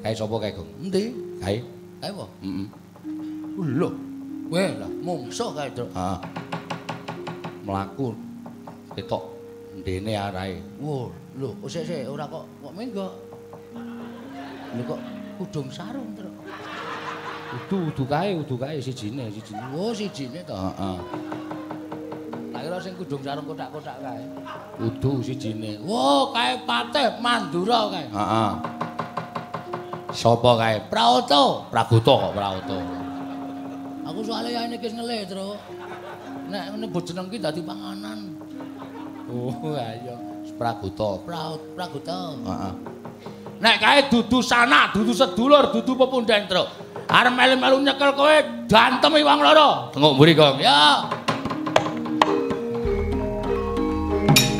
[0.00, 0.70] Kae sapa kae, Gong?
[0.80, 1.12] Endi?
[1.44, 1.60] Kae.
[2.00, 2.24] Kae apa?
[2.40, 2.68] Heeh.
[3.60, 4.13] Lho.
[4.52, 5.88] Weh lah mungsuh kae, Truk.
[5.96, 6.18] Heeh.
[7.64, 8.12] Mlaku
[8.92, 9.24] ketok
[9.80, 10.60] ndene arahe.
[10.78, 11.08] Wo,
[11.40, 13.08] lho, oh, sik sik ora kok kok menggo.
[14.76, 15.00] Lho kok
[15.40, 16.34] kudung sarung, Truk.
[17.54, 19.64] Udu udu kae, udu kae sijine, sijine.
[19.72, 20.52] Oh, sijine to.
[20.52, 20.98] Heeh.
[22.52, 24.22] Tak kira sing kudung sarung kotak-kotak kae.
[24.82, 25.80] Udu sijine.
[25.80, 28.06] Wo, kae Patih Mandura kae.
[28.12, 28.52] Heeh.
[30.14, 30.76] Sapa kae?
[30.92, 31.66] Praoto.
[31.72, 33.03] Prabuta kok Prabuta.
[34.04, 34.92] Aku soalnya ya ini kis
[35.28, 35.56] Tru.
[36.52, 38.36] Nek ini bojeneng kita dadi panganan.
[39.32, 40.16] Oh ayo.
[40.54, 41.24] Pragoto.
[42.44, 42.72] Heeh.
[43.64, 46.68] Nek kae dudu sanak, dudu sedulur, dudu pepundhen, Tru.
[47.08, 48.36] Arem melu-melu nyekel kowe
[48.68, 49.88] dantem iwang loro.
[49.96, 50.60] Tengok muri kong.
[50.60, 51.08] Ya.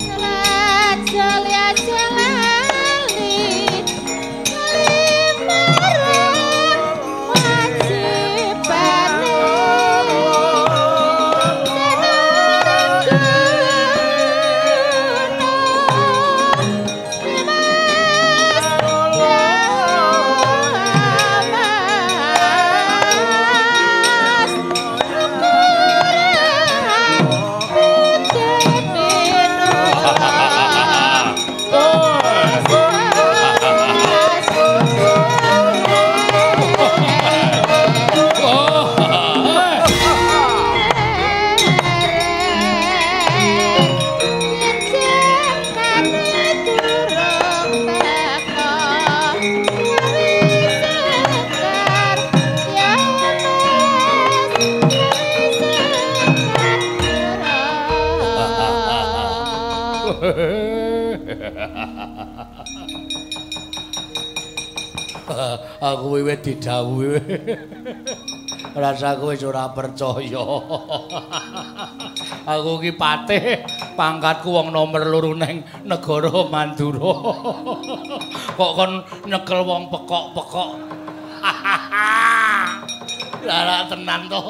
[0.00, 2.43] Selat, selat, selat.
[65.84, 67.20] Aku wiwit didhawuhi.
[68.74, 70.44] Rasaku wis ora percaya.
[72.48, 73.62] aku ki patih
[73.94, 77.12] pangkatku wong nomor loro ning negara Mandura.
[78.56, 78.92] Kok kon
[79.28, 80.70] nyekel wong pekok-pekok.
[83.44, 84.40] Lara tenan to.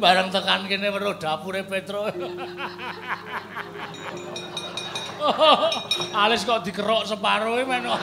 [0.00, 2.08] Bareng tekan kene weruh dapure Petro.
[6.24, 7.84] Alis kok dikerok separuh men.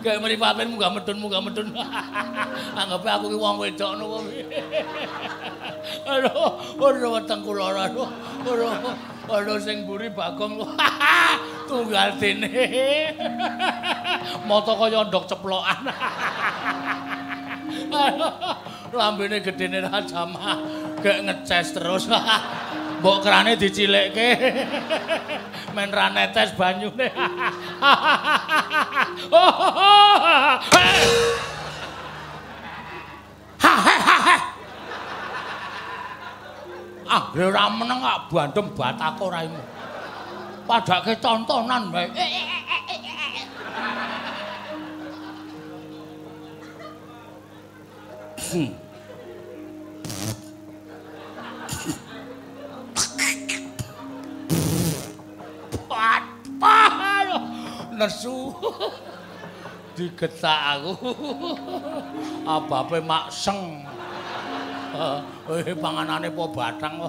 [0.00, 1.68] Kayak mripaten munggah medun munggah medun.
[2.80, 4.40] Anggepe aku ki wong wedok kuwi.
[6.08, 7.84] Aduh, ora weteng kula ora.
[8.48, 8.70] Ora.
[9.30, 10.64] Ora sing mburi Bagong.
[11.68, 12.48] Tunggal dene.
[14.48, 15.84] Mata kaya ndok ceplokan.
[18.90, 20.58] Lambene gedene Raja Mah.
[21.04, 22.04] Gek ngeces terus.
[23.00, 24.28] Mbok krane dicilikke
[25.74, 27.08] men ra netes banyune.
[37.10, 39.58] Ah ora meneng kok bandem batako raimu
[40.62, 42.06] padake tontonan bae
[48.50, 48.74] Hmm.
[58.00, 58.56] Nesu.
[59.92, 61.12] Digetak aku.
[62.48, 63.84] Abape makseng.
[65.52, 67.04] Eh panganane po batang.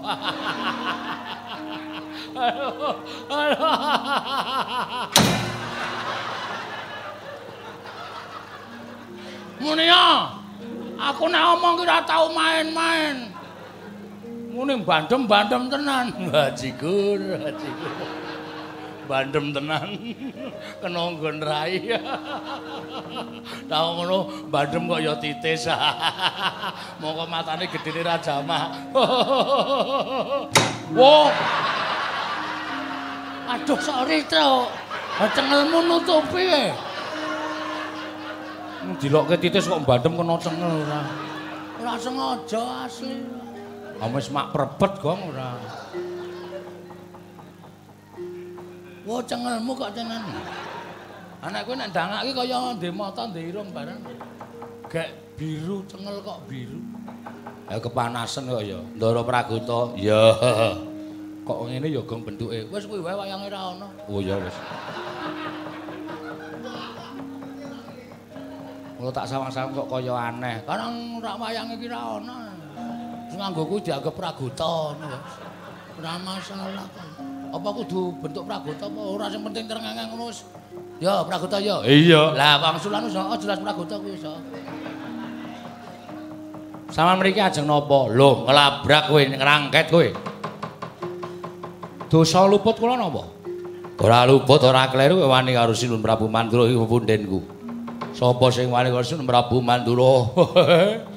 [9.62, 9.88] Muni
[11.02, 13.34] Aku nek omong ki ora tau main-main.
[14.52, 16.12] Muni bandem-bandem tenan.
[16.32, 17.96] Hajigur, hajigur.
[19.12, 19.88] bandem tenan.
[20.80, 21.92] Kena nggon rai.
[23.68, 25.68] Tau ngono bandem kok ya titis.
[27.04, 28.72] Mongko matane gedene raja mah
[30.92, 31.32] wo
[33.52, 34.68] aduh sorry tro
[35.36, 36.48] cengelmu nutupi
[39.02, 41.02] dilokke titis kok bandem kena cengel ora.
[41.82, 43.18] Ora sengaja asli
[44.02, 45.62] Ames mak prebet gong ora.
[49.06, 50.26] Wo cengelmu kok tenan.
[51.46, 54.02] Anak kowe nek dangak iki kaya ndek irung bareng.
[54.90, 56.82] Gek biru cengel kok biru.
[57.70, 58.82] Ya kepanasan kok ya.
[58.98, 59.94] Ndara Praguta.
[59.94, 60.34] Ya.
[61.46, 62.66] Kok ngene ya gong bentuke.
[62.74, 63.86] Wis kuwi wae wayange ra ono.
[64.10, 64.58] Oh ya wis.
[68.98, 70.58] Kula tak sawang-sawang kok kaya aneh.
[70.66, 72.61] Karang rak wayange iki ra ono.
[73.42, 75.18] Nganggo kuwi dianggep Praguta ngono.
[75.98, 77.10] Ora masalah kok.
[77.52, 80.46] Apa kudu bentuk pragota apa ora sing penting terengeng ngono wis.
[81.02, 81.82] Ya, pragota ya.
[81.82, 82.38] Iya.
[82.38, 84.38] Lah wong sulan wis jelas pragota kuwi iso.
[86.94, 88.14] Sama mriki ajeng napa?
[88.14, 90.08] Lho, ngelabrak kowe ngrangket kowe.
[92.14, 93.26] Dosa luput kula napa?
[93.98, 97.42] Ora luput, ora kleru wani karo Sinun Prabu Mandura iki pundenku.
[98.14, 100.30] Sapa sing wani karo Sinun Prabu Mandura?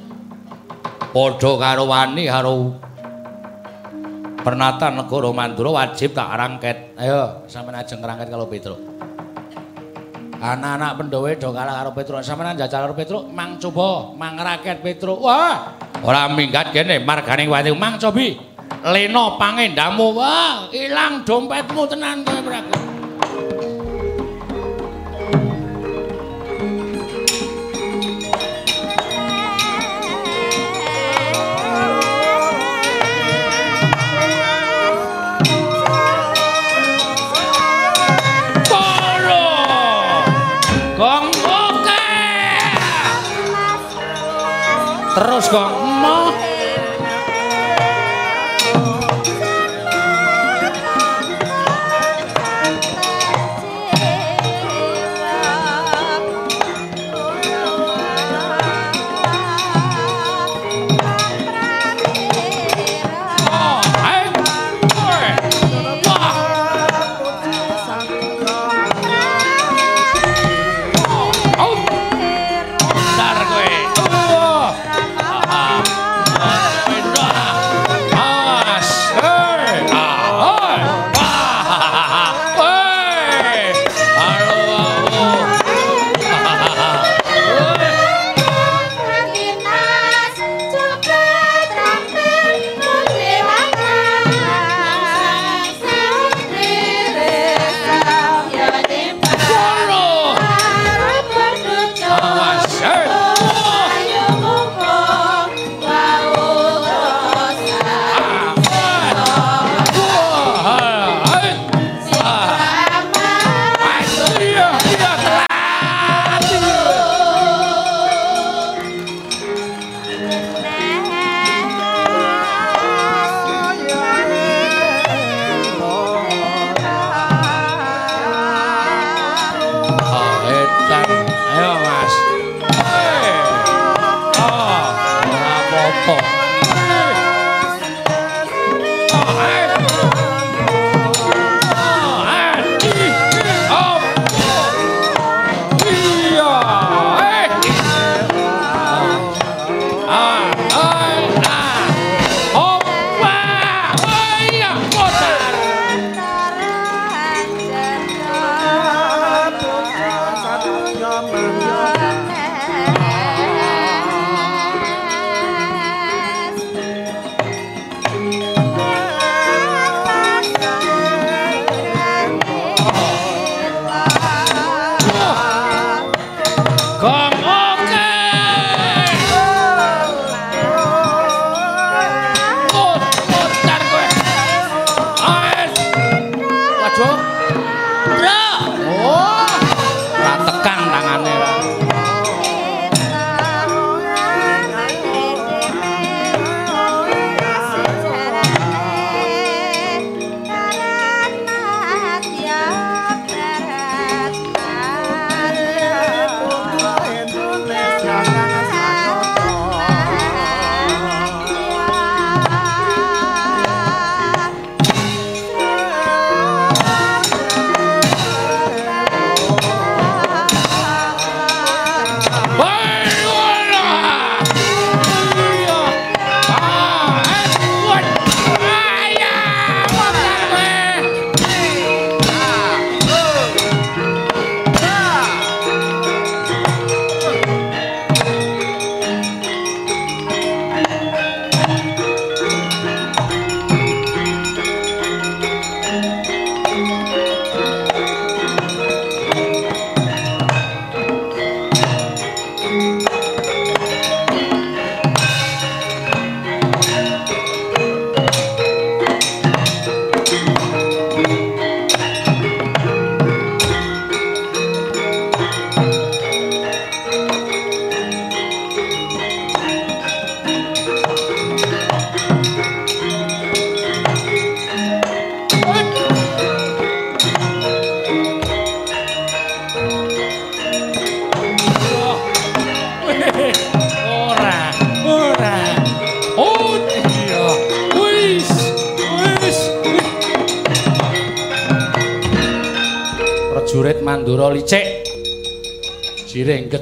[1.15, 2.75] Padha karo wani karo
[4.45, 6.93] Pernata negara Mandura wajib tak rangket.
[7.01, 8.77] Ayo, sampean ajeng ngrangket kalau Petruk.
[10.37, 12.21] Anak-anak Pandhawa do kalah karo Petruk.
[12.21, 15.17] Sampean njajal karo Petruk, mang coba mang raket Petruk.
[15.17, 18.37] Wah, ora minggat kene marganing wati mang cobi.
[18.85, 20.13] Leno pangendamu.
[20.13, 22.94] Wah, ilang dompetmu tenan kowe, Prabu.
[45.15, 45.84] Terus kok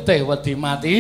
[0.03, 0.99] getih wedi mati.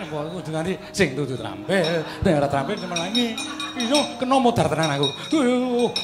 [0.00, 3.36] Apa aku dengani sing dudu trampil, nek ora trampil temelangi.
[3.76, 5.08] Iso kena modar tenan aku.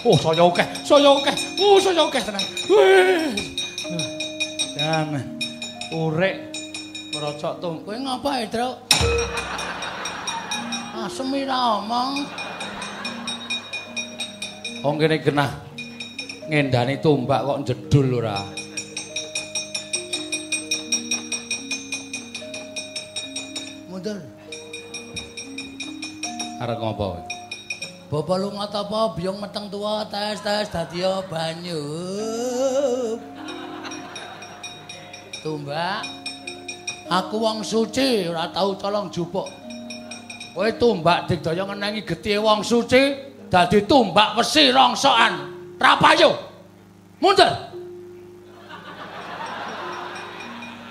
[0.04, 1.34] Oh, saya akeh, saya akeh.
[1.56, 2.44] Oh, saya akeh tenan.
[4.76, 5.24] Dan
[5.96, 6.52] urek
[7.16, 7.80] merocok tung.
[7.80, 8.76] Kowe ngapa, Truk?
[11.00, 12.28] Asem ira omong.
[14.84, 15.48] Wong kene genah
[16.52, 18.59] ngendani tumbak kok jedul ora.
[24.00, 24.16] Mundur.
[26.64, 27.20] Arep ngopo?
[28.08, 31.84] Bapak lu apa biong meteng tua tes tes dadi banyu.
[35.44, 36.00] Tumbak.
[37.12, 39.44] Aku wong suci ora tau colong jupuk.
[40.56, 45.32] Kowe tumbak digdaya ngenengi getih wong suci dadi tumbak wesi rongsokan.
[45.76, 46.40] Rapayo.
[47.20, 47.69] Mundur.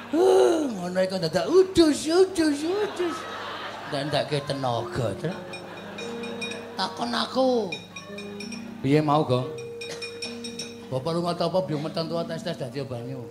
[0.73, 3.17] ngono iku dadak udus udus udus.
[3.89, 5.37] Ndandake tenaga, Truk.
[6.77, 7.73] takon aku.
[8.79, 9.49] Piye mau, Gong?
[10.89, 13.21] Bapak lu ngata apa biung meteng tua tes tes dadi banyu.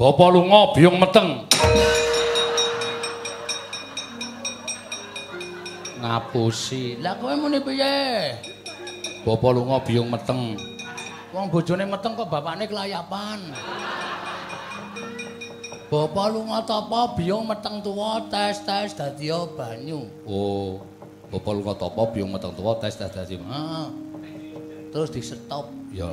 [0.00, 1.44] Bapa lunga biyung meteng.
[6.00, 6.98] Ngapusi.
[7.04, 8.34] Lah kowe muni piye?
[9.22, 10.69] Bapa lunga biyung meteng.
[11.30, 13.38] Wong bojone meteng kok bapakne kelayapan.
[15.90, 20.06] Bapak lu ngata apa biung meteng tua tes tes dadi banyu.
[20.26, 20.82] Oh,
[21.30, 23.38] bapa lunga tapa biyung meteng tuwa tes tes dadi.
[23.38, 23.86] Heeh.
[24.90, 25.70] Terus di stop.
[25.94, 26.10] Ya.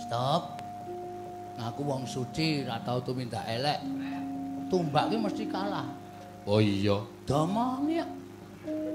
[0.00, 0.64] Stop.
[1.60, 3.84] Aku wong suci ora tau tumindak elek.
[4.72, 5.84] Tumbak ki mesti kalah.
[6.48, 8.08] Oh iya, Domong ya.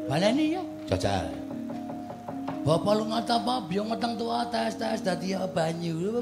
[0.10, 0.64] Baleni ya.
[0.90, 1.45] jajal.
[2.66, 6.18] Bapak lu ngata apa biung meteng tua tes tes dadi banyu.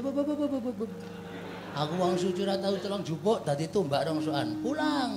[1.72, 4.60] Aku wong suci ora tau celong jupuk dadi tumbak rongsokan.
[4.60, 5.12] Pulang.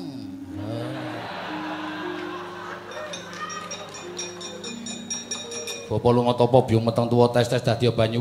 [5.87, 8.19] Bapa lunga tapa biyung meteng tuwa tes tes dadi banyu.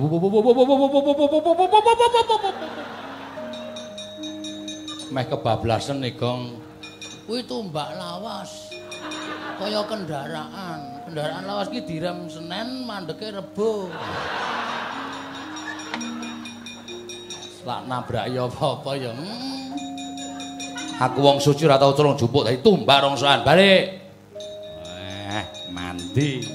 [5.11, 6.62] Meh kebablasan nih, Gong.
[7.26, 8.65] Kuwi tumbak lawas.
[9.57, 10.80] Kaya kendaraan.
[11.09, 13.88] Kendaraan lawas ki direm Senin, mandeke Rebo.
[17.66, 19.11] Lak nabrak ya apa-apa ya.
[19.11, 19.74] Hmm.
[21.02, 23.42] Aku wong suci ora tau celung jupuk dadi tumbak rongsokan.
[23.42, 23.84] Balik.
[24.86, 25.44] Eh,
[25.74, 26.46] mandi.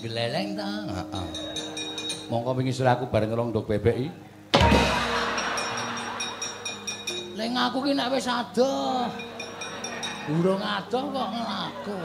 [0.00, 0.70] Geleleng ta.
[0.88, 1.26] Heeh.
[2.32, 4.10] Mongko wingi sore aku bareng ngelong ndok bebek iki.
[7.36, 9.31] Leng aku ki nek wis adoh.
[10.30, 11.98] Urung adoh kok nglaku.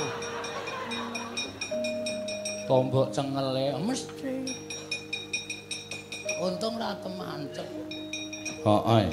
[2.65, 3.77] Tombok cengele.
[3.77, 4.33] Mesti.
[6.41, 7.67] Untung ra temancep.
[8.65, 9.05] Heeh.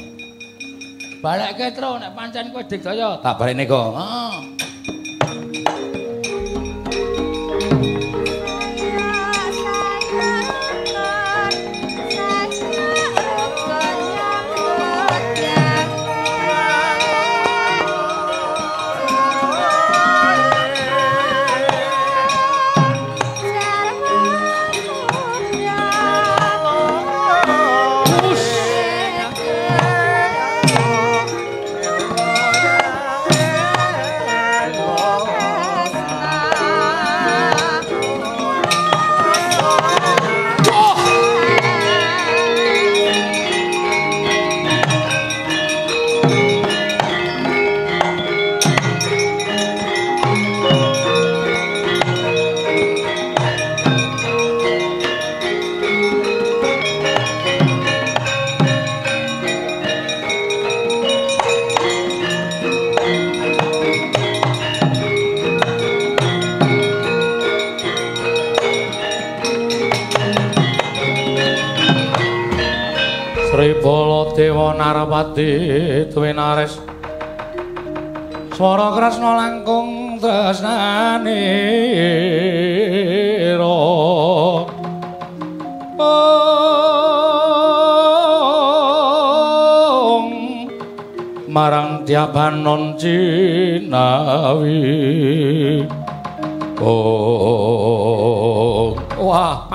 [1.20, 3.20] Balekke tro nek pancen kowe digdaya.
[3.20, 3.92] Tak balekne kok.
[3.92, 4.32] Heeh.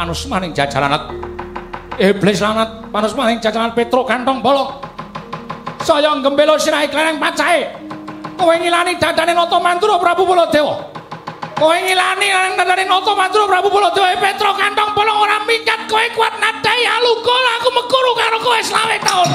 [0.09, 1.13] Panus maning jajalanat
[2.01, 4.81] Iblis lanat panus maning jajalan Petruk kantong bolong.
[5.85, 7.69] Saya gembelo sirahe klereng pacahe.
[8.33, 10.81] Kowe ngilani dadane Nata Mantura Prabu Baladewa.
[11.53, 16.33] Kowe ngilani nang nandane Nata Mandura Prabu Baladewa Petro kantong bolong ora mingkat kowe kuat
[16.41, 19.29] nadai alukul aku mekuru karo kowe selawe taun.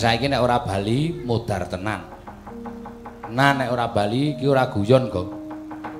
[0.00, 2.00] Saiki nek ora bali modar tenan.
[3.28, 5.28] Nah nek ora bali iki ora guyon kok.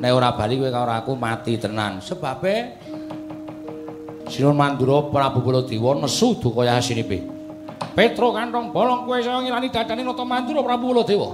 [0.00, 2.00] Nek ora bali kowe karo aku mati tenan.
[2.00, 2.80] Sebabe
[4.30, 7.20] Sinun Mandura Prabu Baladewa nesu duka yasinipe.
[7.92, 11.30] Petro kantong bolong kowe saya ngilani dadane Nata Mandura Prabu Baladewa.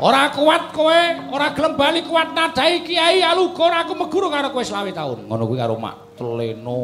[0.00, 4.92] Ora kuat kowe, ora gelem bali kuat nadai Kiai Alugor aku meguru karo kowe selawe
[4.92, 5.24] taun.
[5.24, 6.80] Ngono kuwi karo Mak Teleno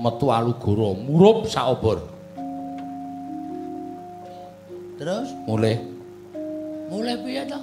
[0.00, 2.11] metu Alugara murup sak obor.
[5.02, 5.34] Terus?
[5.50, 5.82] Mulih.
[6.86, 7.58] Mulih piye to?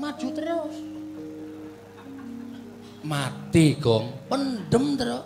[0.00, 0.74] Maju terus.
[3.04, 4.08] Mati, Gong.
[4.24, 5.20] Pendem terus.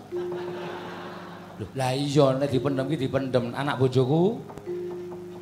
[1.54, 4.42] Lho, lah iya nek dipendem ki dipendem anak bojoku.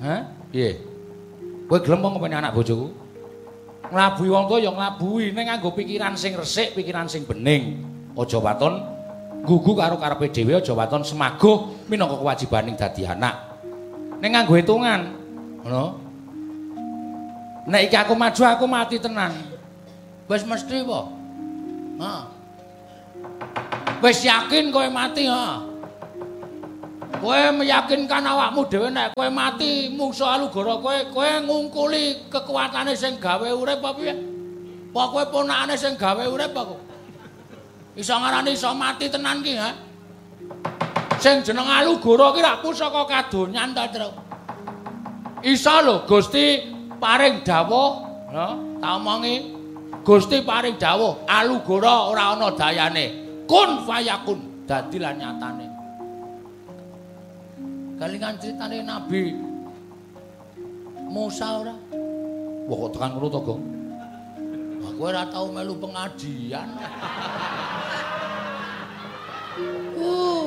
[0.04, 0.28] Hah?
[0.52, 0.76] Piye?
[1.64, 2.92] Kowe gelem apa anak bojoku?
[3.88, 7.80] Nglabuhi wong tuwa ya nglabuhi ning nganggo pikiran sing resik, pikiran sing bening.
[8.12, 8.76] Aja waton
[9.48, 13.47] gugu karo karepe dhewe, aja waton semaguh minangka kewajibaning dadi anak.
[14.18, 15.00] Ning nganggo hitungan
[15.62, 15.84] ngono.
[17.68, 19.32] Nek iki aku maju aku mati tenan.
[20.24, 21.00] Wis mesti apa?
[22.00, 22.12] Ha.
[24.00, 25.60] Wis yakin kowe mati ha.
[27.18, 33.48] Kowe meyakinkan awakmu dhewe nek kowe mati musuh alugara kowe kowe ngungkuli kekuatane sing gawe
[33.52, 34.14] urip apa piye?
[34.92, 36.74] Apa kowe ponakane sing gawe urip apa?
[37.98, 39.87] Iso ngarani iso mati tenan ki ha
[41.18, 44.10] sing jeneng Alugara ki rak pusaka kadonyan ta, Tru.
[45.42, 46.66] Isa lho Gusti
[46.98, 47.90] paring dawuh,
[48.34, 48.46] ha,
[48.82, 49.54] ta omongi.
[50.02, 53.06] Gusti paring dawuh, Alugara ora ana dayane.
[53.46, 55.66] Kun fayakun, dadi lan nyatane.
[57.98, 59.34] Kalingan critane Nabi
[61.10, 61.74] Musa ora?
[62.68, 63.62] Wah kok tekan ngono to, Gong?
[64.86, 66.68] Aku ora tau melu pengajian.
[69.98, 70.37] Uh.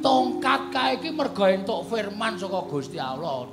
[0.00, 3.48] Tongkat kae iki mergo entuk firman saka Gusti Allah.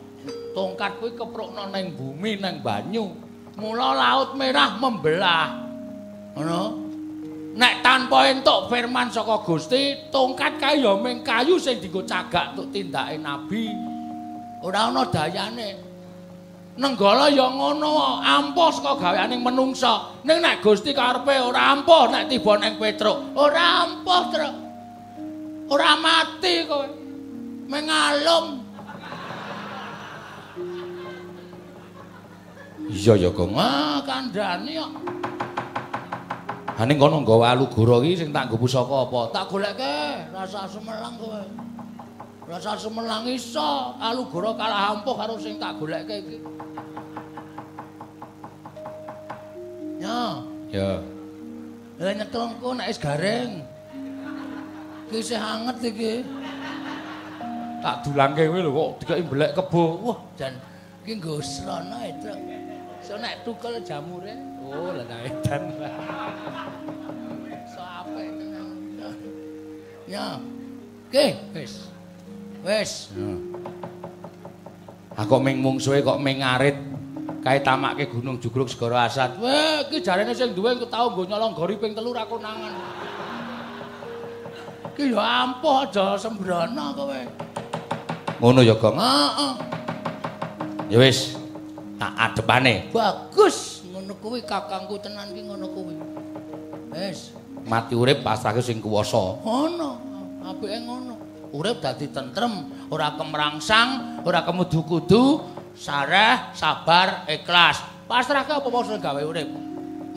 [0.51, 3.13] Tongkat kuwi keprukna ning bumi ning banyu.
[3.55, 5.45] Mula laut merah membelah.
[6.35, 6.87] Ngono.
[7.57, 12.69] Nek tanpa entuk firman saka Gusti, tongkat kae ya mung kayu sing dienggo cagak tuk
[12.69, 13.73] tindake nabi.
[14.61, 15.85] Ora ana dayane.
[16.77, 20.21] Nenggala ya ngono, ampuh saka gaweaning menungsa.
[20.21, 24.66] Ning nek Gusti karepe ora ampuh nek tiba ning Petruk, ora ampuh, Truk.
[25.67, 26.87] Ora mati kowe.
[27.67, 28.63] Mengalum.
[32.87, 33.51] Iya ya gong.
[33.59, 34.91] Ah kandhani kok.
[36.77, 39.21] Ha ning kono nggawa alugara iki sing tak nggo pusaka apa?
[39.35, 39.95] Tak goleke
[40.31, 41.43] rasa semelang kowe.
[42.47, 46.37] Rasa semelang iso alugara kalah ampuh karo sing tak goleke iki.
[49.99, 50.39] Ya
[50.71, 50.89] ya.
[51.97, 53.65] Ya nyekelku nek is garing
[55.07, 56.13] Iki isih anget iki.
[57.79, 59.83] Tak dulangke kowe lho kok dikeki mbelek kebo.
[60.03, 60.53] Wah, jan
[61.03, 62.27] iki nggo srana itu.
[62.99, 64.35] So nek tukel jamure,
[64.67, 65.63] oh lah edan.
[67.71, 68.67] So apik tenan.
[70.11, 70.35] Ya.
[71.07, 71.87] Oke, wis.
[72.67, 73.15] Wis.
[75.15, 76.75] Aku ming mungsuhe kok ming ngarit
[77.47, 79.39] kae tamake Gunung Jugruk Segara Asad.
[79.39, 82.75] Weh, iki jarene sing duwe tau nggo nyolong gori ping 3 ra konangan.
[84.93, 87.19] Ki ya ampuh aja sembrono kowe.
[88.37, 88.95] Ngono ya, Gong.
[89.01, 89.53] Heeh.
[90.87, 91.35] Ya wis,
[91.99, 92.93] tak adepane.
[92.93, 95.95] Bagus, ngono kuwi kakangku tenan ki ngono kuwi.
[96.95, 97.35] Wis,
[97.67, 99.41] mati urip pasrahke sing kuwasa.
[99.43, 99.89] Ngono,
[100.45, 101.15] apike ngono.
[101.51, 105.43] Urip dadi tentrem, ora kemrangsang, ora kemudu-kudu,
[105.75, 107.83] sareh, sabar, ikhlas.
[108.07, 109.49] Pasrahke apa wae gawe urip.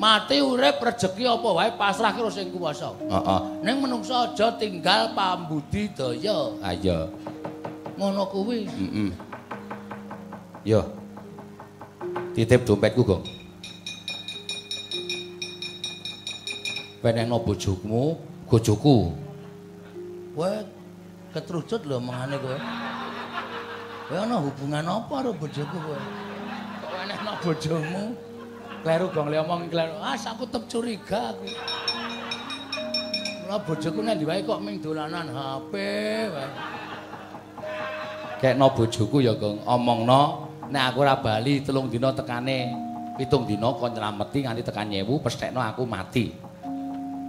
[0.00, 2.96] Mati urip rejeki apa wae pasrah karo sing kuwasa.
[3.04, 3.40] Heeh.
[3.60, 6.56] Ning menungsa aja tinggal pambudidaya.
[6.64, 7.04] Ha iya.
[8.00, 8.64] Ngono kuwi.
[8.64, 9.12] Heeh.
[10.64, 10.80] Yo.
[12.32, 13.24] Titip dompetku, Gong.
[17.04, 18.16] Wenehno bojomu,
[18.48, 19.12] bojoku.
[20.32, 20.52] Kowe
[21.36, 22.56] ketrucut lho mengane kowe.
[24.08, 26.00] Kowe ana hubungan apa karo bojoku kowe?
[26.80, 28.29] Kok wenehno bojomu?
[28.80, 30.00] Kleru gong le omong kleru.
[30.00, 31.44] Ah, aku tetep curiga aku.
[33.50, 35.72] Lah bojoku nek diwae kok ming dolanan HP
[36.32, 36.48] wae.
[38.40, 39.60] Kekno bojoku ya, Gong.
[39.68, 42.72] Omongno nek aku ora bali telung dina tekane
[43.20, 46.32] pitung dina kon nylameti nganti tekan nyewu pesthekno aku mati.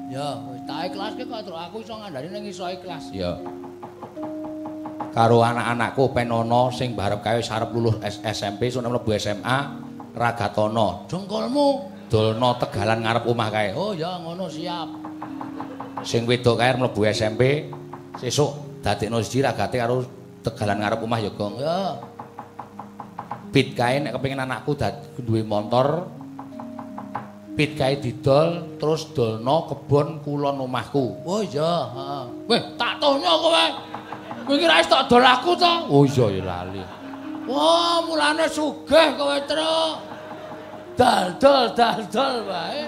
[0.08, 3.12] Ya, wis tak ikhlaske kok terus aku iso ngandani ning iso ikhlas.
[3.12, 3.36] Ya.
[5.12, 11.08] Karo anak-anakku penono sing barep kae sarep lulus SMP sun mlebu SMA Ragatono.
[11.08, 11.68] Jengkolmu.
[12.12, 13.70] Dolno tegalan ngarep omah kae.
[13.72, 14.90] Oh ya ngono siap.
[16.04, 17.72] Sing wedok kae mlebu SMP
[18.20, 20.04] sesuk dadekno siji ragate karo
[20.44, 21.56] tegalan ngarep omah ya, Gong.
[21.64, 21.96] Ya.
[23.56, 24.76] Pit kae nek kepengin anakku
[25.24, 26.08] duwe motor
[27.56, 31.24] pit kae didol terus dolno kebon kulon omahku.
[31.28, 32.24] Oh iya, heeh.
[32.48, 33.66] Weh, tak tonya kowe.
[34.48, 35.74] Kowe kira wis tak dol aku to?
[35.92, 36.84] Oh iya ya lali.
[37.50, 39.94] Wah, mulane sugih kowe, Truk.
[40.94, 42.84] Dal-dal, dal-dal wae.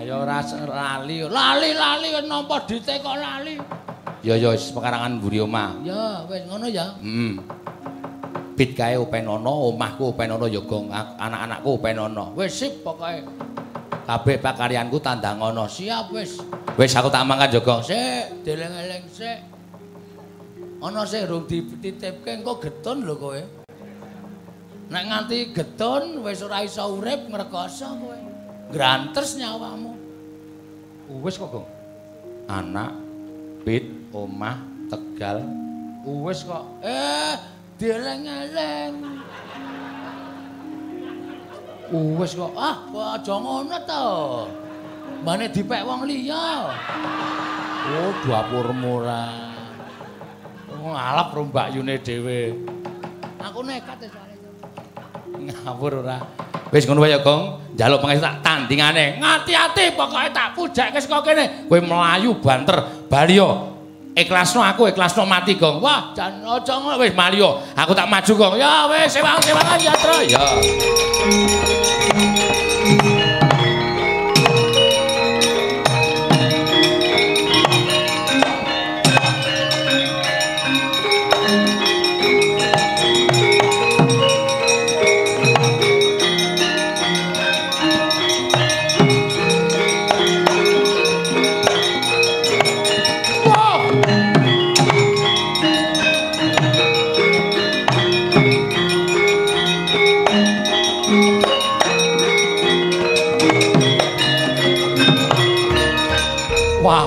[0.00, 1.20] Ayo ora lali.
[1.28, 3.60] Lali-lali nampa dite kok lali.
[4.24, 5.84] Ya ya wis pekarangan mburi omah.
[5.84, 6.96] Ya, wis ngono ya.
[7.04, 7.36] Heeh.
[8.56, 12.32] Pit kae openono, omahku openono ya gong anak-anakku openono.
[12.32, 13.28] Wis sip pokoke.
[14.08, 15.68] Kabeh pakaryanku tandangono.
[15.68, 16.40] Siap wis.
[16.80, 17.84] Wis aku tak mangkat Joko.
[17.84, 19.59] Sik, deleng-eleng sik.
[20.80, 23.40] Ana sing rung dititipke engko getun lho kowe.
[24.90, 28.18] Nek nganti getun wis ora iso urip ngrekoso kowe.
[28.72, 29.92] Grantes nyawamu.
[31.20, 31.68] Wis kok, Gong.
[32.46, 32.94] Anak,
[33.66, 33.82] pit,
[34.14, 35.42] omah, Tegal.
[36.06, 36.64] Wis kok.
[36.86, 37.34] Eh,
[37.76, 38.94] deleng-eleng.
[41.90, 42.54] Wis kok.
[42.54, 44.06] Ah, kok aja ngono to.
[45.26, 46.70] Mane dipek wong liya.
[47.90, 49.49] Oh, dapurmu ora.
[50.80, 52.56] Ngalap rombak yune dhewe.
[53.40, 54.34] Aku nekat soalé.
[55.40, 56.18] Ngawur ora.
[56.72, 57.74] Wis ngono wae ya, Gong.
[57.76, 59.20] Njaluk pangestu tak tandingane.
[59.20, 61.68] Ngati-ati pokoke tak pujekke saka kene.
[61.68, 63.76] Kowe mlayu banter bali yo.
[64.10, 65.78] Ikhlasno aku, ikhlasno mati, Gong.
[65.78, 67.62] Wah, Jan aja ngono wis mali yo.
[67.78, 68.54] Aku tak maju, Gong.
[68.58, 70.18] Ya wis sewang-sewangan ya, Tru.
[70.26, 70.42] Ya.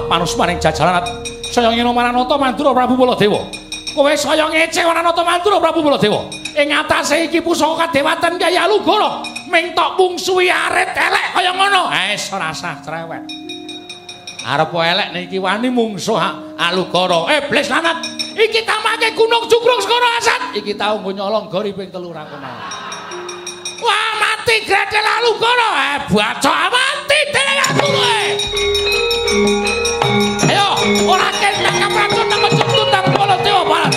[0.09, 1.23] Panus maring jajalan
[1.53, 3.45] saya ngino Maranata Mandura Prabu Baladewa.
[3.93, 6.25] Kowe saya ngece Maranata Mandura Prabu Baladewa.
[6.57, 9.21] Ing atase iki pusaka kadewatan Kaya Lugara,
[9.53, 11.93] ming tok mungsuhi arit elek kaya ngono.
[11.93, 13.29] Eh, ora sah cerewet.
[14.43, 16.17] Arep elek niki wani mungsuh
[16.57, 17.29] Alugara.
[17.37, 18.01] Eh, bles lanat.
[18.33, 20.41] Iki tamake Gunung Jugrung Segara Asat.
[20.57, 22.25] Iki tau nggo nyolong gori ping 3 ra.
[23.77, 25.69] Wah, mati gretel Alugara.
[25.77, 28.72] Eh, bacok mati dene aku kowe.
[31.03, 33.92] Ayo, ora kentang kapracun nang jentut nang kala dewa barat.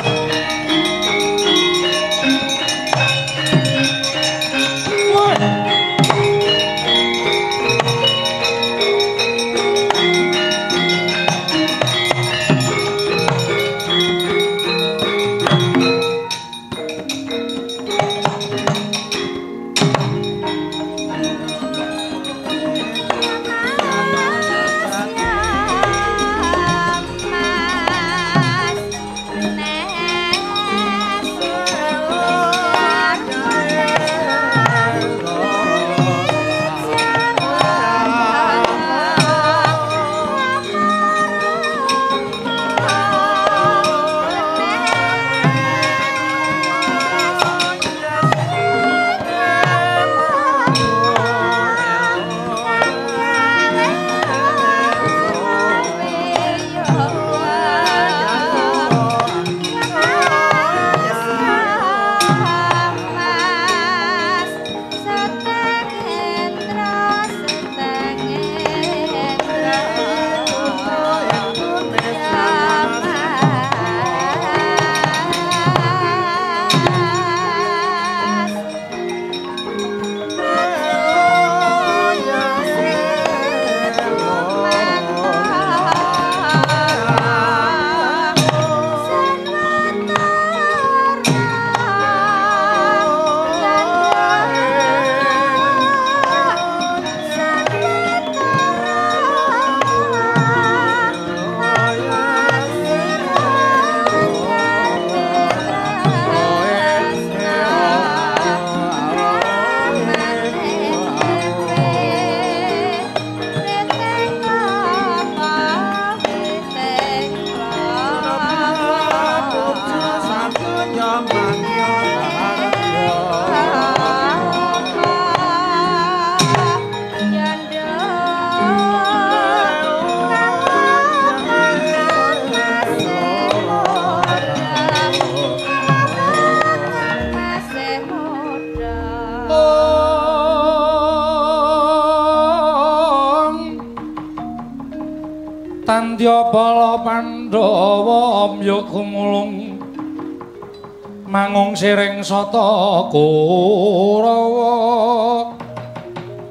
[151.77, 154.81] Siring sata Kurawa.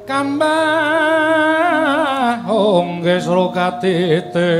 [0.06, 0.46] Kambah
[2.46, 4.54] ongge srokatite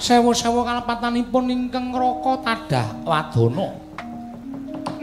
[0.07, 3.75] sewu-sewu kalepatanipun ingkang raka tadah wadana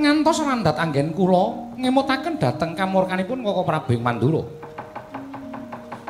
[0.01, 4.41] ngantos randhat anggen kula ngemutaken dhateng kamurkanipun Koko Prabu Mandura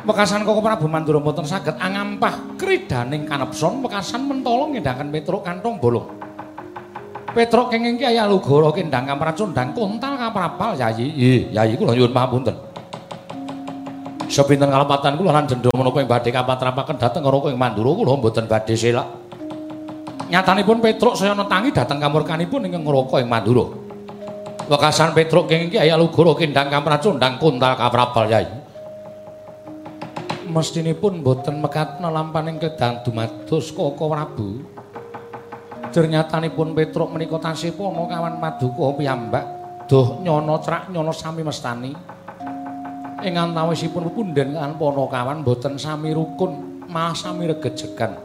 [0.06, 6.06] Wekasan Koko Prabu Mandura mboten saged angampah kridaning kanepson wekasan mentala ngendhangaken Petruk kantong bolong
[7.34, 12.54] Petruk kenging Kyai Alugara kendhang kamracundang kontal kaprapal yayi yayi kula nyuwun pamunten
[14.34, 18.50] Sepinten kalepatan kula lan jendha menapa ing badhe kapatrapaken dhateng Raka ing Mandura kula mboten
[18.50, 19.06] badhe selak.
[20.26, 23.70] Nyatanipun Petruk saya netangi dhateng kamurkanipun ing Raka ing Mandura.
[24.66, 28.50] Wekasan Petruk kenging Kyai Alugara kendhang kamracundang kontal kaprapal yai.
[30.50, 34.66] Mestinipun mboten mekaten lampaning kedang dumados Koko Prabu.
[35.94, 39.44] Dernyatanipun Petruk menika tasih pono kawan Paduka piyambak.
[39.86, 42.13] Duh nyono crak nyono sami mestani.
[43.22, 48.18] Ing antawisipun punden kan ponokawan boten sami rukun malah sami regejegan.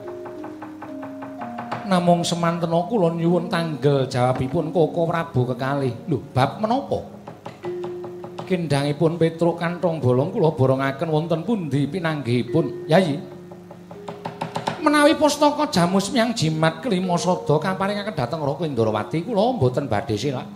[1.86, 5.94] Namung semantena kula nyuwun tanggel jawabipun Koko Prabu kekalih.
[6.06, 7.02] Lho bab menapa?
[8.46, 12.90] Kendangipun Petruk kantong bolong kula borongaken wonten pundi pinanggihipun?
[12.90, 13.18] Yayi
[14.80, 20.48] menawi pustaka jamus miyang jimat kelima sada kaparingaken dhateng Raka Indrawati kula mboten badhe silak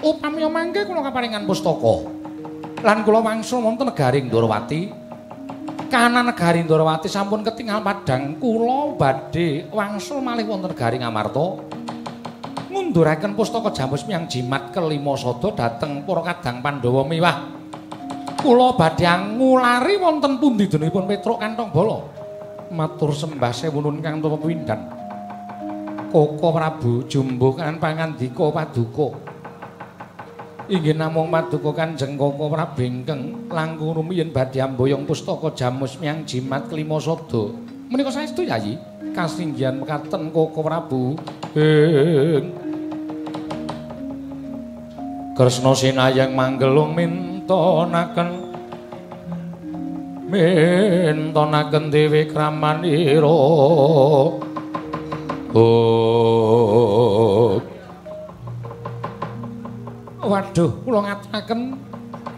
[0.00, 2.21] upami mangke kula kaparingan pustaka
[2.82, 4.80] lan kula wangsul wonten negari Ndorowati.
[5.86, 11.46] Kahanan negari Ndorowati sampun ketingal padhang kula badhe wangsul malih wonten negari Ngamarta.
[12.72, 17.36] Ngunduraken pustaka jamus miyang jimat kelima sada dhateng para kadang Pandhawa miwah.
[18.42, 19.06] Kula badhe
[19.38, 21.98] ngulari wonten pundi denipun Petruk kantong bala.
[22.72, 24.80] Matur sembah sewunun kang tuwa pindhan.
[26.10, 29.31] Koko Prabu jumbuh kan pangandika paduka.
[30.70, 36.70] Inggih namung paduka Kanjeng Koko Prabu ingkang langkung rumiyin badhe amboyong pustaka jamus miyang jimat
[36.70, 37.50] kelima sada.
[37.90, 38.78] Menika saestu Yayi,
[39.16, 41.18] kasinggihan mekaten Koko Prabu.
[45.32, 48.52] Kresna sinayang manggelung mintonaken
[50.28, 53.40] mintonaken dewi kramanira.
[55.52, 57.60] Oh
[60.22, 61.60] Waduh, kula ngaturaken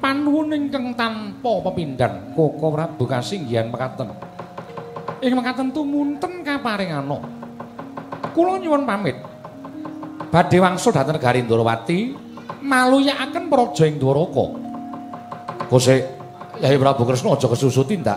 [0.01, 4.09] panuwun ingkang tanpa pepindhan Koko Prabu kasinggihan mekaten.
[5.20, 7.20] Ing mekaten tumunten kaparingana.
[8.32, 9.20] Kula nyuwun pamit.
[10.32, 11.98] Badhe wangsul dhateng negari Ndrawati,
[12.65, 14.47] maluyakaken praja ing Dwaraka.
[15.69, 15.94] Kose
[16.65, 18.16] Yai Prabu Kresna aja kesusu tindak.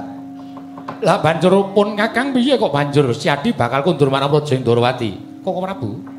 [1.03, 5.43] Lah banjur pun Kakang piye kok banjur Siadi bakal kundur marang praja ing Ndrawati?
[5.43, 6.16] Koko Prabu.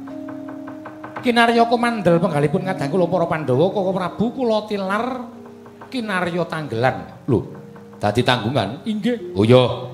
[1.28, 5.28] Kinarya komandel penggalipun kadang kula para Pandhawa Koko Prabu kula tilar
[5.92, 7.28] kinarya tanggelan.
[7.28, 7.44] Lho,
[8.00, 8.88] dadi tanggungan?
[8.88, 9.36] Inggih.
[9.36, 9.92] Oh iya.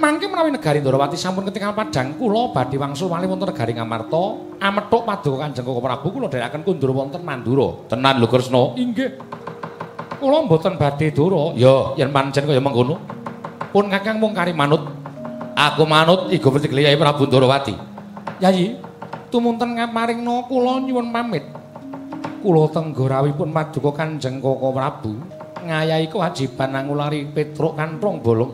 [0.00, 5.04] Mangke menawi negari Ndrawati sampun ketingal padhang kula badhe wangsul malih wonten negari Ngamarta, amethuk
[5.04, 7.84] paduka Kanjeng Koko Prabu kula dherekaken kundur wonten Mandura.
[7.92, 8.80] Tenan lho Kresna.
[8.80, 9.20] Inggih.
[10.16, 11.52] Kula mboten badhe dura.
[11.60, 12.96] Ya, yen pancen kaya mengkono.
[13.68, 14.80] Pun Kakang mung kari manut.
[15.52, 17.76] Aku manut Kyai Prabu Ndrawati.
[18.40, 18.80] Yayi,
[19.30, 21.46] tumunten ngamaringna kula nyuwun pamit.
[22.42, 25.12] Kula tenggorawipun paduka Kanjeng Koko Prabu
[25.60, 28.52] ngayahi kewajiban ngulari Petruk kanthong bolong.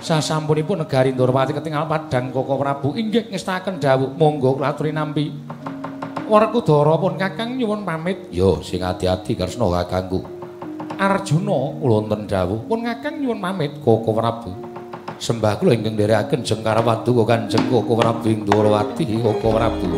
[0.00, 5.28] Sasampunipun negari Ndorowati ketingal padhang Koko Prabu inggih ngestaken dawuh monggo kula aturi nampi.
[6.26, 8.32] Werkudara pun Kakang nyuwun pamit.
[8.34, 10.26] Yo sing ati-ati Kresna kakangku.
[10.96, 14.65] Arjuna kula wonten dawuh pun Kakang nyuwun pamit Koko Prabu.
[15.16, 19.88] Sembah kula ingkang nderekaken Jengkar Paduka Kanjeng Koko Prabu Ndrawati Koko Prabu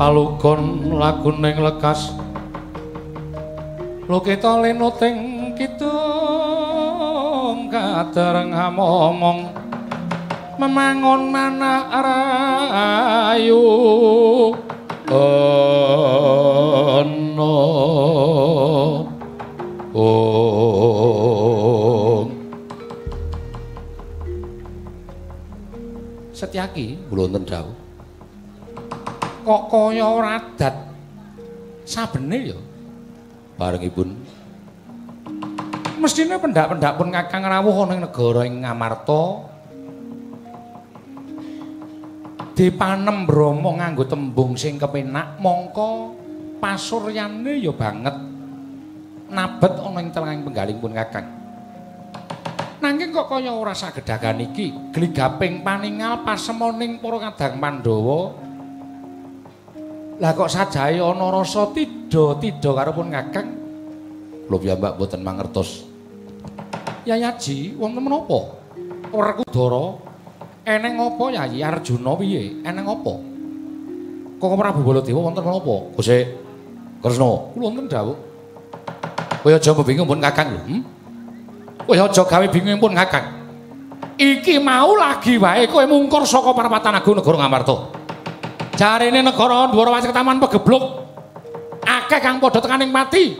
[0.00, 2.10] palugon laguning lekas.
[4.10, 5.98] Lukita lenuting kidung
[7.70, 9.54] kadereng momong
[10.58, 13.62] memangon mana rayu
[15.14, 15.30] ono
[20.00, 21.20] oh.
[26.32, 26.96] Setyaki?
[27.12, 27.76] Kula wonten dawuh.
[29.44, 30.72] Kok kaya ora adat
[31.84, 32.58] sabene ya?
[33.60, 34.16] Barengipun
[36.00, 39.52] mestine pendak-pendak pun kakang rawuh ana ing negara ing Ngamarta.
[42.56, 46.16] Dipanem Brahma nganggo tembung sing kepenak mongko
[46.60, 48.29] pasuryane ya banget
[49.30, 51.26] nabet ana ing telenging penggaling pun kakang
[52.82, 58.50] nanging kok kaya ora sagedagan iki gligaping paningal pasemoning para kadang Pandhawa
[60.20, 63.48] Lah kok sajae ana rasa tida-tida karo pun Kakang?
[64.44, 65.88] Kula piyambak mboten mangertos.
[67.08, 68.60] Yayaji, wonten menapa?
[69.08, 69.96] Werkudara
[70.68, 72.60] eneng apa Yayi Arjuna piye?
[72.60, 73.12] Eneng apa?
[74.36, 75.88] Kok Prabu Baladewa wonten menapa?
[75.96, 76.20] Gusti
[77.00, 78.29] Kresna, kula wonten dawuh.
[79.40, 80.60] Kaya aja bingung pun Kakang lho.
[80.64, 80.80] Hmm?
[81.88, 83.26] Kaya aja gawe bingung pun Kakang.
[84.20, 88.00] Iki mau lagi wae kowe mungkur saka Parapatan Agung Negara Ngamarta.
[88.80, 91.04] jarene negara Ndwara Wasi Ketaman pegebluk
[91.84, 93.36] akeh kang padha tekaning mati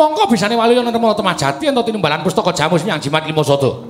[0.00, 3.84] mongko bisane wali ana nemu temajati ento tinimbalan pustaka jamus nyang jimat limo sodo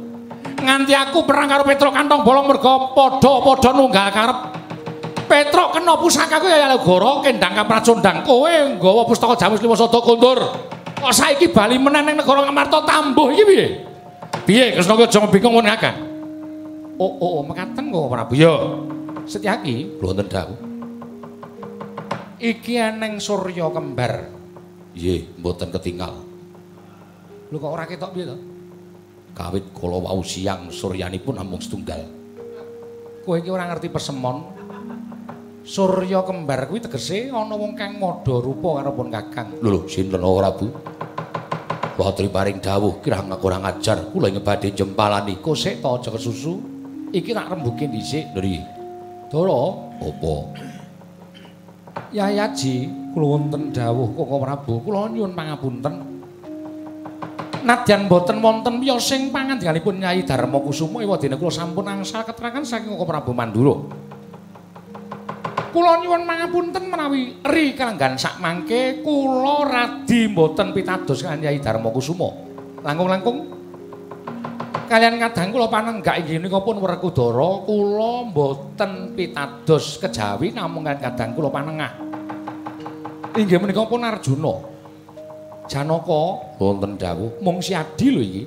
[0.59, 4.39] nganti aku perang karo Petro kantong bolong merga padha-padha nunggal karep
[5.31, 10.43] Petro kena pusakaku ya Legoro kendang kapracondang kowe nggawa pustaka jamus limo sodo kondur
[11.01, 13.67] kok saiki bali meneh ning negara Ngamarta tambuh iki piye
[14.45, 15.95] piye Kresna ki aja bingung ngono akeh
[17.01, 18.55] oh oh, oh mekaten kok Prabu ya
[19.25, 20.71] Setyaki wonten dawuh
[22.41, 24.33] iki eneng surya kembar.
[24.97, 26.25] Nggih, mboten ketinggal.
[27.53, 28.37] Lho kok ora ketok piye to?
[29.37, 32.03] Kawit kala wau siang suryanipun namung setunggal.
[33.23, 34.59] Kowe iki ora ngerti pesemon.
[35.61, 39.61] Surya kembar kuwi tegese ana wong kang madha rupa karo pun Kakang.
[39.61, 40.73] Lho lho, sinten ora Bu?
[42.01, 46.57] Watri paring dawuh kirang kurang ajar kula ing badhe jempalani kosek to aja kesusu.
[47.13, 48.33] Iki tak rembuke dhisik.
[48.33, 48.61] Lho iki.
[49.29, 49.61] Dara
[50.01, 50.35] apa?
[52.11, 52.75] Yayaji,
[53.13, 55.95] kula wonten dawuh Koko Prabu, kula nyuwun pangapunten.
[57.61, 62.97] Nadyan boten wonten miya sing pangandikanipun Nyai Darma Kusuma ewadene kula sampun angsal keterangan saking
[62.97, 64.09] Koko Prabu Mandura.
[65.69, 71.93] Kula nyuwun pangapunten menawi ri kalenggan sak mangke kula radi boten pitados kan Nyai Darma
[71.93, 72.33] Kusuma.
[72.81, 73.61] Langkung-langkung
[74.89, 81.53] kalian kadang kula panenggak inggih menika pun Werkudara kula mboten pitados kejawi namung kadang kula
[81.53, 81.93] panengah.
[83.37, 84.55] Inggih menika pun Arjuna.
[85.71, 86.23] Janaka
[86.59, 88.43] wonten dawuh mung siadi lho iki.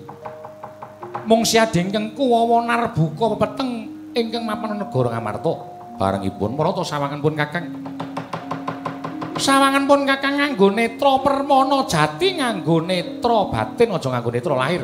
[1.23, 5.72] Mung siadi ingkang kuwawa narbuka pepeteng ingkang mapan negara Ngamarta.
[5.97, 7.65] Barengipun marata sawangan pun Kakang.
[9.37, 14.83] Sawangan pun Kakang nganggo netra permana jati nganggo netra batin aja nganggo netra lahir.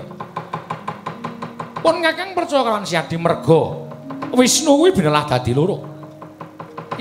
[1.90, 3.90] pun kakang percaya kalang siadi merga
[4.30, 5.82] Wisnu kuwi binelah dadi loro.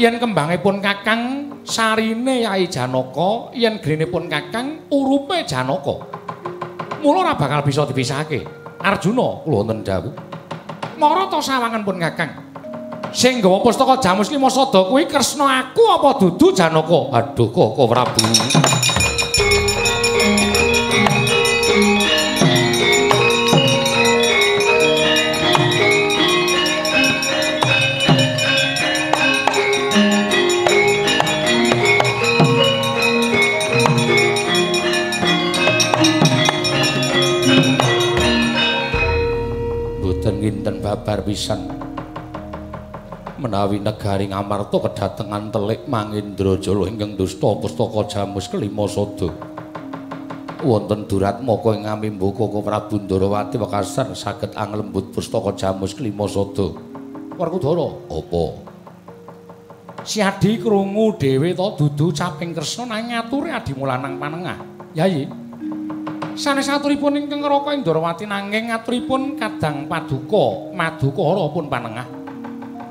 [0.01, 6.09] Yen kembange pun kakang sarine yai Janaka yen grene pun kakang urupe Janaka.
[7.05, 8.48] Mula ora bakal bisa dipisahake.
[8.80, 10.14] Arjuna kula wonten dawuh.
[10.97, 12.47] Marata sawangan pun kakang
[13.12, 17.01] sing gawa pustaka Jamus Lima Sada kuwi Kresna aku apa dudu Janaka?
[17.14, 18.24] Aduh kok Prabu
[40.39, 41.77] nginten babar pisan
[43.39, 49.31] menawi negari Ngamarta kedatengan telik Mangindrajala ingkang dusta pustaka jamus kelima sada.
[50.59, 56.74] Wonten durat maka ing ngamimbuka Koko Prabu Ndarawati wekasan saged anglembut pustaka jamus kelima sada.
[57.39, 58.44] Werkudara apa?
[60.02, 64.59] Siadi krungu dhewe to dudu caping Kresna nang ngature adi mulanang panengah.
[64.98, 65.31] Yayi
[66.35, 72.17] sanes aturipun ingkang ngraka Indrawati nanging aturipun kadang paduka madukara pun panengah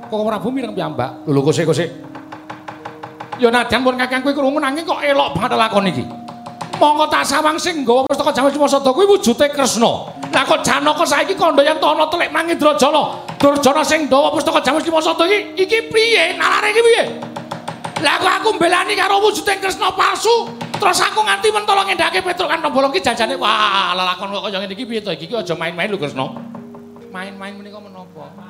[0.07, 1.85] kok Prabu mireng piyambak lho kose kose
[3.38, 6.05] ya nadyan pun kakang kowe krungu nanging kok elok banget lakon iki
[6.77, 10.13] Mongko tak sawang sing nggawa pustaka Jamus Kimasada kuwi wujude Kresna.
[10.29, 13.25] Lah kok Janaka saiki kandha yen ana telik Mangindrajala.
[13.41, 16.38] Durjana sing nggawa pustaka Jamus Kimasada iki iki piye?
[16.38, 17.03] Nalare iki piye?
[18.05, 22.61] Lah kok aku mbelani karo wujude Kresna palsu, terus aku nganti mentolo ngendhake Petruk kan
[22.69, 25.97] bolong ki jajane wah lelakon kok kaya ngene iki piye to iki aja main-main lho
[25.97, 26.29] Kresna.
[27.09, 28.47] Main-main menika menapa?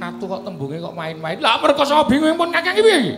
[0.00, 1.36] Katu kok tembunge kok main-main.
[1.44, 3.14] Lah mergo sama bingung pun kakang iki piye iki?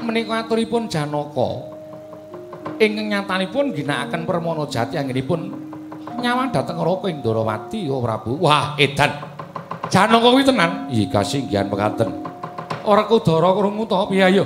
[0.00, 1.50] Menika aturipun Janaka.
[2.80, 5.52] Ingkang nyatanipun ginakaken Permana Jati anggenipun
[6.24, 8.40] nyawang dhateng Raka ing Ndarawati ya Prabu.
[8.40, 9.12] Wah, edan.
[9.92, 10.88] Janaka kuwi tenan.
[10.88, 12.08] Iya kasinggihan pekaten.
[12.88, 14.44] Ora Kudara krungu to piye ayo?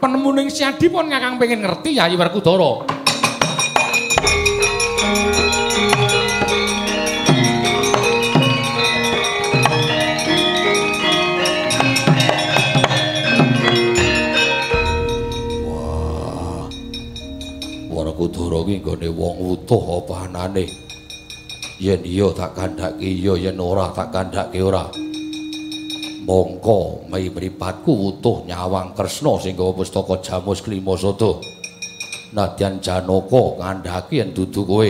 [0.00, 2.97] Penemuning Siadi pun kakang pengen ngerti Yayi Werkudara.
[18.48, 20.64] Werkudara kuwi nggone wong utuh apa anane?
[21.76, 24.88] Yen iya tak kandhake iya, yen ora tak kandhake ora.
[26.24, 31.44] Mongko mai mripatku utuh nyawang Kresna sing gawa pustaka Jamus Klimasada.
[32.32, 34.88] Nadyan Janaka kandhake yen dudu kowe.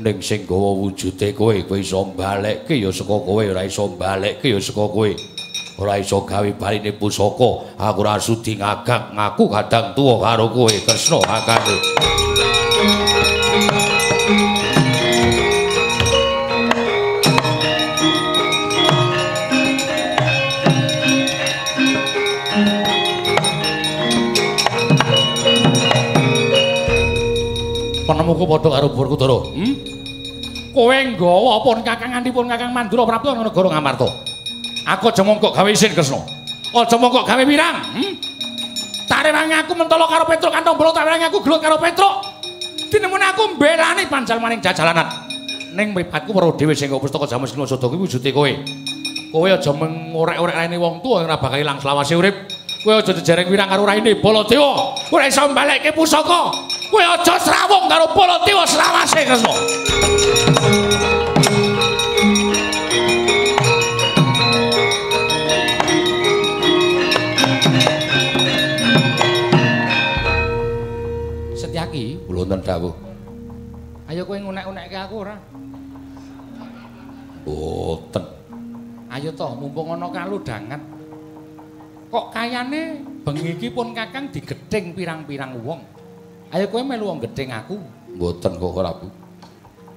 [0.00, 4.60] Ning sing gawa wujude kowe, kowe iso mbalekke ya saka kowe, ora iso mbalekke ya
[4.60, 5.12] saka kowe.
[5.76, 7.76] Ora iso gawe baline pusaka.
[7.76, 11.76] Aku ora sudi ngagak ngaku kadang tuwa karo kowe Kresna akane.
[28.26, 29.38] Penemuku padha karo Werkudara.
[29.54, 29.74] Hmm?
[30.74, 34.08] Kowe nggawa pun kakangantipun Kakang Mandura Prabu ing negara Ngamarta.
[34.86, 36.20] Aku aja mongkok gawe isin Kresna.
[36.74, 37.76] Aja mongkok gawe wirang.
[37.94, 38.12] Hmm?
[39.06, 42.14] Tarewangi aku mentolo karo Petruk kantong bola tarewangi aku gelut karo Petruk.
[42.90, 45.06] Tinemun aku mbelani panjal maning jajalanan.
[45.72, 48.52] Ning mripatku weruh dhewe sing kok pustaka Jamus Kimasada kuwi wujude kowe.
[49.32, 52.36] Kowe aja mengorek-orek raine wong tuwa ora bakal ilang selawase urip.
[52.84, 54.92] Kowe aja jejereng wirang karo raine Baladewa.
[55.08, 56.75] Ora iso mbalekke pusaka.
[56.96, 59.52] Kowe aja srawung karo Baladewa selawase Kresna.
[71.56, 72.94] Setyaki, Kula wonten dawuh.
[74.06, 75.36] ayo kowe ngunek-unekke aku ora?
[77.42, 78.24] Boten.
[79.10, 80.80] Ayo toh, mumpung ana kaludangan.
[82.06, 85.82] Kok kayane bengi iki pun Kakang digething pirang-pirang wong.
[86.54, 87.74] Ayo kowe melu wong gething aku.
[88.14, 88.92] Mboten kok ora.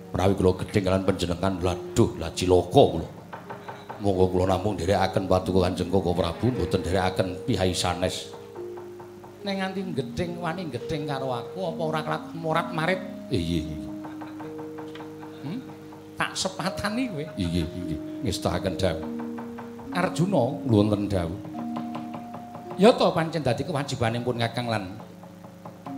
[0.10, 3.08] Prawi kula gedhe kalian panjenengan laduh la cilaka kula.
[4.02, 8.34] Monggo kula namung nderekaken paduka Kanjeng Koko Prabu mboten nderekaken pihai sanes.
[9.46, 12.02] Ning nganti gething wani gething karo aku apa ora
[12.34, 13.00] morat marit?
[13.30, 13.90] Iya, iya.
[15.46, 15.60] Hmm?
[16.18, 17.26] Tak sepatani kowe.
[17.38, 17.98] Iya, iya.
[18.26, 19.08] Ngestahaken dawuh.
[19.94, 21.40] Arjuna wonten dawuh.
[22.80, 24.96] ya to pancen dadi kewajibaning pun Kakang lan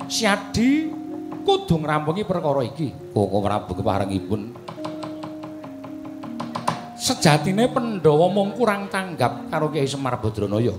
[0.06, 0.90] Siadi
[1.44, 3.12] kudu ngrampungi perkara iki.
[3.12, 4.42] Koko Prabu keparengipun
[7.02, 10.78] Sejatine Pandhawa mung kurang tanggap karo Kyai Semar Badranaya.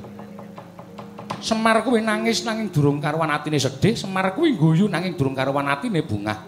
[1.43, 5.99] Semar kuwi nangis nanging durung karuan atine sedih, Semar kuwi guyu nanging durung karuan atine
[6.07, 6.47] bungah.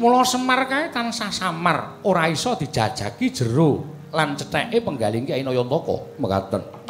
[0.00, 6.16] Mula Semar kae tansah samar, ora iso dijajaki jero lan cetheke penggaling Kyai Nayantaka.
[6.16, 6.81] mekaten.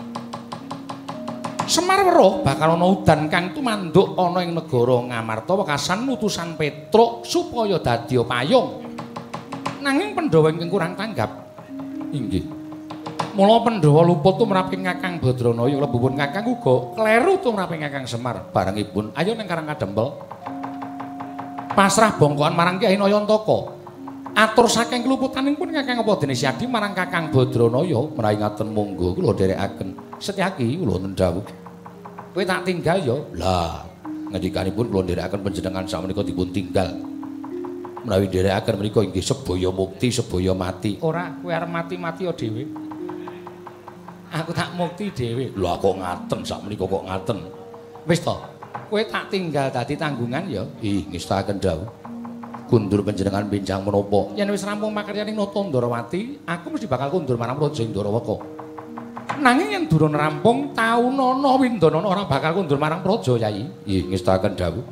[1.73, 7.81] Semar weruh bakal ana udan kang tumanduk ana ing negara Ngamarta wekasan utusan Petruk supaya
[7.81, 8.85] dadi payung.
[9.81, 11.33] Nanging Pandhawa ingkang kurang tanggap.
[12.13, 12.45] Inggih.
[13.33, 18.53] Mula Pandhawa luput tumraping Kakang Badranaya lebupun Kakang uga kleru tumraping Kakang Semar.
[18.53, 20.13] Barengipun Ayo ning Karang Kadempel.
[21.73, 23.81] Pasrah bongkoan marang Kyai Nayantaka.
[24.37, 28.13] Atur saking keluputaning pun Kakang apa dene Siadi marang Kakang Badranaya.
[28.13, 30.21] menawi ngaten monggo kula nderekaken.
[30.21, 31.62] Setyaki kula wonten dawuh.
[32.33, 33.17] Kowe tak tinggal ya.
[33.37, 33.85] Lah,
[34.33, 36.89] ngendikanipun kula nderekaken panjenengan sakmenika dipun tinggal.
[38.09, 40.97] Menawi nderekaken menika inggih sebaya mukti, sebaya mati.
[41.05, 42.65] Ora, kowe arep mati-mati ya dhewe.
[44.33, 45.53] Aku tak mukti dhewe.
[45.53, 47.39] Lho kok ngaten sakmenika kok ngaten.
[48.09, 48.37] Wis to.
[48.89, 50.65] Kowe tak tinggal dadi tanggungan ya.
[50.81, 51.89] Ih, ngestahaken dawuh.
[52.73, 54.33] Kundur panjenengan bincang menapa?
[54.33, 58.62] Yen wis rampung makaryaning Nata Ndarawati, aku mesti bakal kundur marang Praja Ndarawaka.
[59.43, 63.67] Nanging yen durung rampung, taunana windanana ora bakal kundur marang Praja, Yayi.
[63.89, 64.85] Ih, ngestahaken dawuh.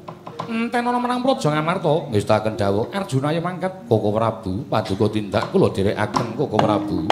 [0.50, 2.10] Enten ana marang Praja Ngamarta.
[2.10, 2.90] Ngestahaken dawuh.
[2.90, 3.86] Arjuna ya mangkat.
[3.86, 7.06] Koko Prabu, paduka tindak kula dherekaken Koko Prabu.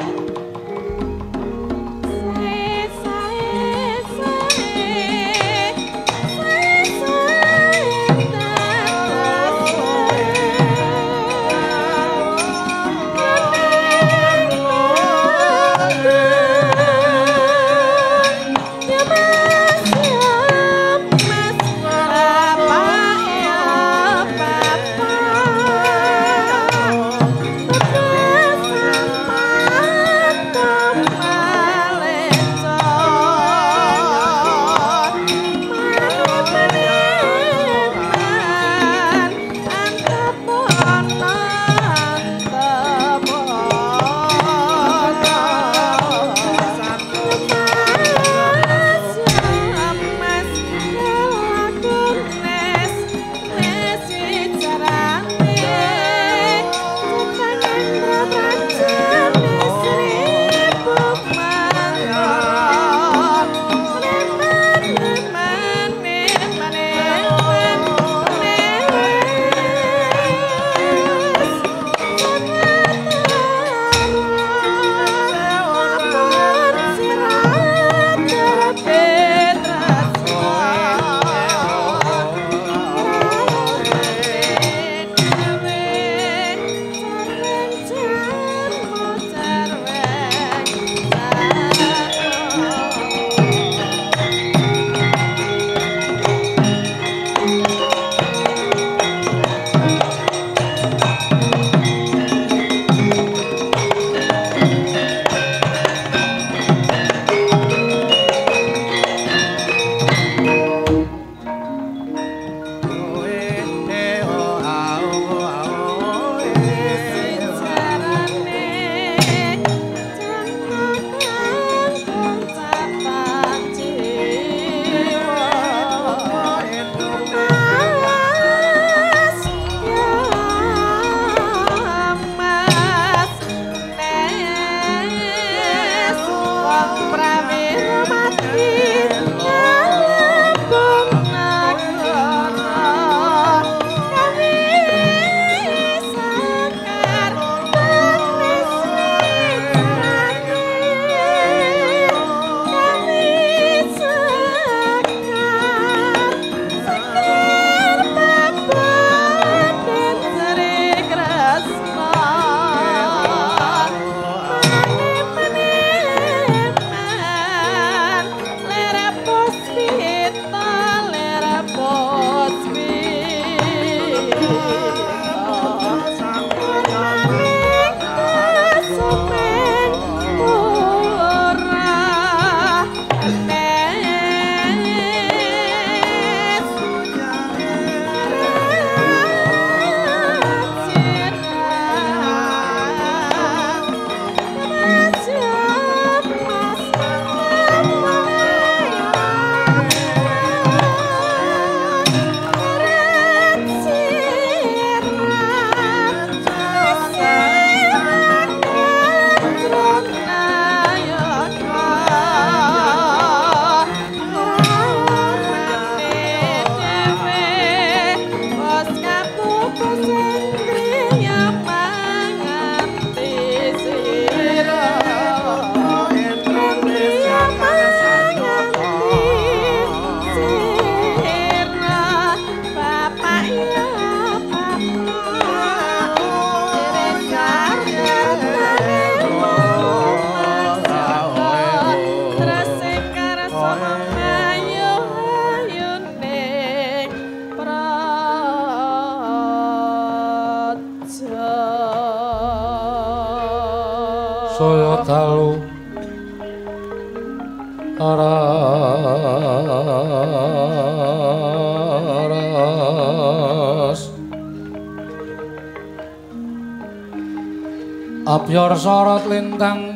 [269.38, 269.87] 天堂。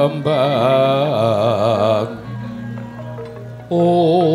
[0.06, 2.08] kembang
[3.70, 4.35] om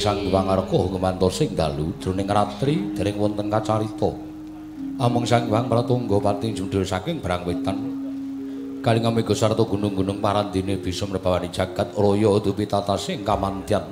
[0.00, 4.08] sang Hyang Arka kemantos sing dalu jroning ratri dereng wonten kacarita.
[4.96, 7.76] Amung sang Hyang Pratangga pating jundul saking Brang Wetan.
[8.80, 13.84] Kaling mega sarta gunung-gunung parandine bisa mrebawani jagat raya dupi tatasing kamantyan.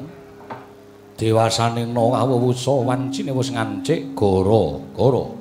[1.21, 5.38] Dewasaning no awuwusa wancine wis ngancik gara-gara.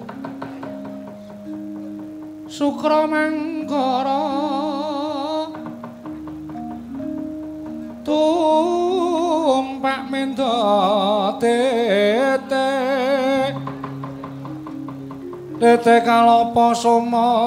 [15.78, 17.38] Tete kalopo sumawer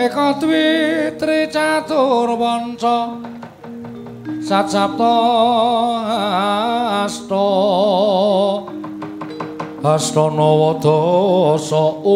[0.00, 3.20] Eka dwi tri catur wanca.
[4.50, 5.14] Cacapta
[7.04, 7.46] asta
[9.80, 12.10] astana wadasa ong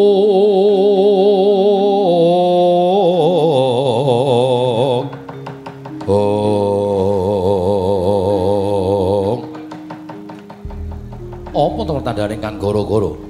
[11.55, 13.24] ong apa to tandane kang goro-goro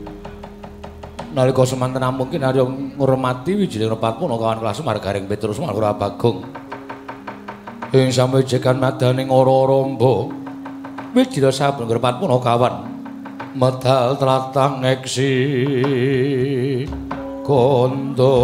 [1.35, 6.47] nalika semanten mungkin arya ngurmati wijining repatpun kawan kelas margaring Petrus Malura Bagong
[7.91, 10.31] ing samejekan madaning ora-ramba
[11.11, 12.75] wijira saben repatpun kawan
[13.59, 15.35] medal tlatang eksi
[17.43, 18.39] kondo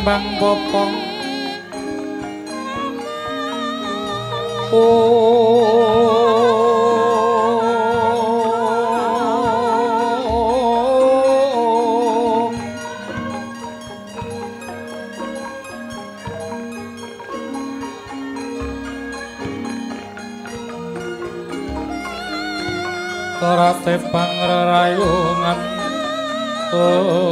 [0.00, 0.96] ngembang popong
[4.72, 5.26] Oh.
[23.40, 25.58] Karate pangrayungan
[26.70, 27.29] Oh, oh,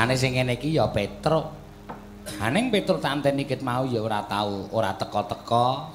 [0.00, 1.44] biasane sing ngene iki ya Petruk.
[2.40, 5.92] Aning Petruk tak anteni kit mau ya ora tau, ora teko-teko.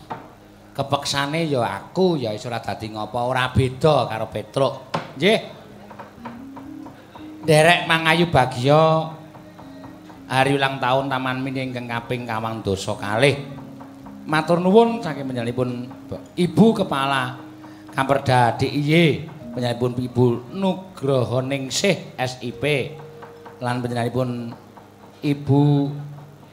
[0.77, 4.94] Kepeksane ya aku ya wis ora dadi ngopo, ora beda karo Petruk.
[5.18, 5.40] Nggih.
[7.49, 9.10] Derek Mangayu Bagya
[10.30, 13.41] hari ulang tahun Taman Mini ingkang kaping kawang dosa kalih.
[14.30, 15.90] Matur nuwun saking panjenenganipun
[16.38, 17.41] Ibu Kepala
[17.90, 22.65] Kamperda DIY panjenenganipun Ibu Nugroho Ningsih SIP
[23.66, 24.54] lan panjenenganipun
[25.26, 25.64] Ibu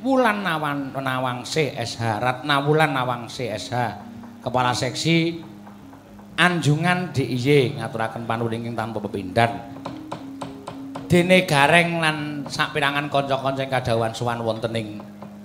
[0.00, 3.76] Wulan Nawan Nawangsih SH Ratna Wulan Nawangsih SH
[4.40, 5.44] Kepala Seksi
[6.40, 9.52] Anjungan DIY ngaturaken panuwun tanpa pepindhan
[11.12, 12.16] dene gareng lan
[12.48, 14.96] sapirangan kanca-kanca ing kadhawuhan sowan wonten ing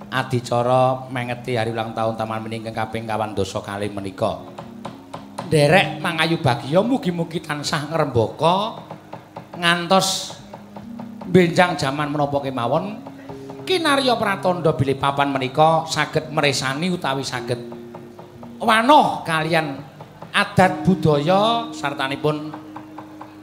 [0.07, 4.39] adicara mengeti hari ulang tahun Taman Mini ingkang kaping kawan dosa kalih menika.
[5.51, 8.79] Derek Mangayu Bagya mugi-mugi tansah ngrembaka
[9.59, 10.39] ngantos
[11.27, 13.03] benjang jaman menapa kemawon
[13.67, 17.59] kinarya pratandha bilih papan menika saged meresani utawi saged
[18.63, 19.83] wanoh kalian
[20.31, 22.51] adat budaya sartanipun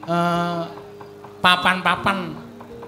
[0.08, 0.62] eh,
[1.44, 2.44] papan-papan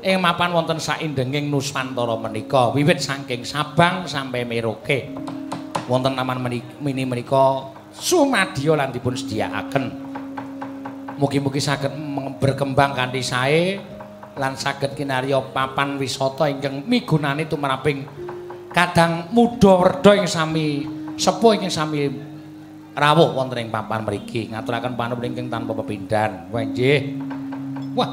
[0.07, 2.71] ing mapan wonten saindenging Nusantara menika.
[2.71, 5.11] Wiwit saking Sabang sampai Merauke.
[5.91, 6.39] Wonten aman
[6.81, 9.85] mini menika sumadya lan dipun sediakaken.
[11.19, 11.91] Mugi-mugi saged
[12.39, 13.81] berkembang kanthi sae
[14.37, 18.05] lan saged kinarya papan wisata ingkang migunani tumraping
[18.77, 20.85] kadang muda werda ing sami
[21.17, 22.13] sepuh ing sami
[22.93, 24.53] rawuh wonten ing papan mriki.
[24.53, 26.65] Ngaturaken panuwun ingkang tanpa pepindhan wah
[27.97, 28.11] wah.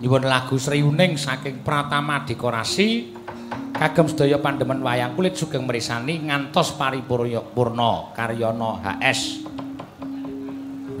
[0.00, 3.20] Nyuwun lagu sriuning saking Pratama Dekorasi.
[3.76, 9.48] Kagem sedaya pandemen wayang kulit sugeng merisani ngantos paripurna karyana HS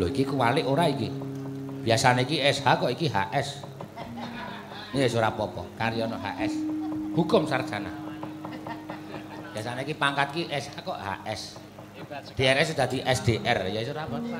[0.00, 1.12] lho iki kuwalik ora iki?
[1.84, 3.69] Biasane iki SH kok iki HS
[4.90, 5.62] ini ora apa-apa.
[5.78, 6.54] Karyana HS
[7.14, 7.90] hukum sarjana.
[9.54, 11.42] Biasane iki pangkat ki SH kok HS
[12.34, 14.38] DRS sudah di SDR ya ora apa-apa.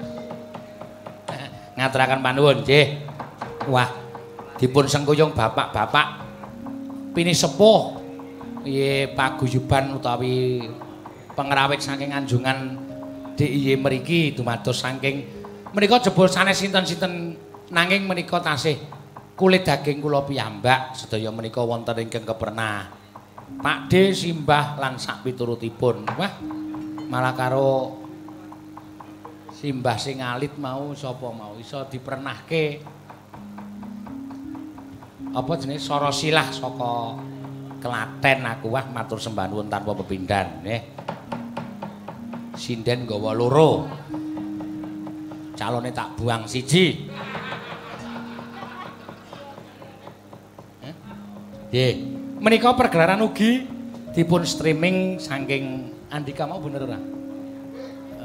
[1.78, 2.86] Ngaturaken panuwun nggih.
[3.70, 3.88] Wah
[4.58, 6.06] dipun sengkuyung bapak-bapak.
[7.14, 8.02] Pini sepuh.
[8.60, 10.68] Piye paguyuban utawi
[11.32, 12.76] pengrawit saking anjungan
[13.32, 15.24] DIY mriki dumados saking
[15.72, 17.40] menika jebul sanes sinten-sinten
[17.72, 18.76] nanging menika tasih
[19.40, 22.92] kulit daging kula piyambak sedaya menika wonten ingkang kepernah
[23.56, 26.32] Pak D simbah lan sak piturutipun wah
[27.08, 27.96] malah karo
[29.56, 32.84] simbah sing alit mau sapa mau iso dipernahke
[35.32, 36.94] apa jenenge Sorosilah saka
[37.80, 40.82] Klaten aku wah matur sembah nuwun tanpa pepindhan nggih.
[42.52, 43.88] Sinden nggawa loro.
[45.56, 47.08] Calone tak buang siji.
[51.70, 51.94] Nggih.
[52.42, 53.62] Menika pergelaran ugi
[54.10, 56.98] dipun streaming saking Andika mau bener ora?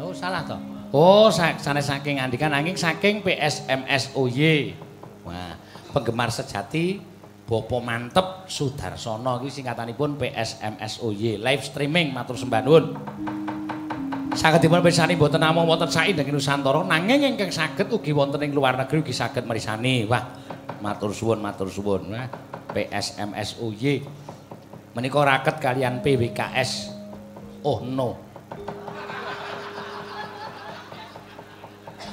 [0.02, 0.58] Oh, salah to.
[0.90, 4.74] Oh, sanes saking Andika nanging saking PSMSOY.
[5.30, 5.54] Wah,
[5.94, 6.98] penggemar sejati
[7.46, 12.98] Bopo Mantep Sudarsono iki singkatanipun PSMSOY live streaming matur sembah nuwun.
[14.34, 18.74] Saged dipun pirsani boten namung wonten saindenging Nusantara nanging ingkang saged ugi wonten ing luar
[18.74, 20.10] negeri ugi saged mirsani.
[20.10, 20.45] Wah,
[20.80, 22.14] matur suwun matur suwun.
[22.14, 22.28] Wah,
[22.76, 24.04] PSMSOY
[24.96, 26.92] menika raket kalian PWKS.
[27.64, 28.26] Oh no.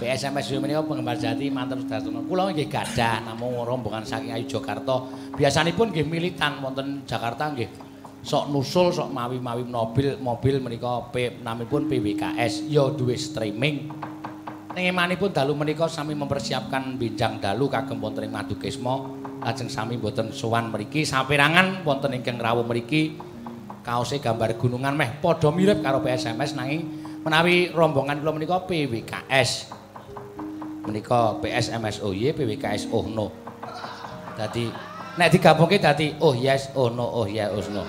[0.02, 2.26] PSMS menika penggemar jati matur Sudarsono.
[2.26, 5.06] Kula nggih gadah namung rombongan saking Ayu Jakarta.
[5.38, 7.70] Biasanipun nggih militan wonten Jakarta nggih.
[8.22, 11.10] Sok nusul sok mawi-mawi mobil mobil menika
[11.42, 13.90] namipun PWKS ya duwe streaming.
[14.72, 19.04] Ning emanipun dalu menika sami mempersiapkan binjang dalu kagem wonten ing Madukisma.
[19.44, 23.20] Lajeng sami mboten sowan mriki saperangan wonten ingkang rawuh mriki.
[23.84, 26.86] Kaose gambar gunungan meh padha mirip karo PSMS nanging
[27.20, 29.82] menawi rombongan kula menika PWKS.
[30.82, 33.30] menika PSMSOY PWKS Oh no.
[34.34, 34.66] Dadi
[35.18, 37.84] nek digabungke dadi Oh yes Oh no Oh ya Oh no.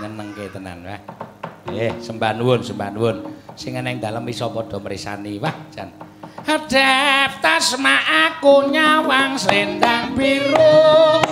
[0.00, 1.29] Nyenengke tenan wah.
[1.70, 3.16] Nggih, sembah nuwun, sembah nuwun.
[3.54, 5.94] Sing eneng dalem iso padha mrisani wah jan.
[6.42, 11.22] Hadap tasma aku nyawang selendang biru.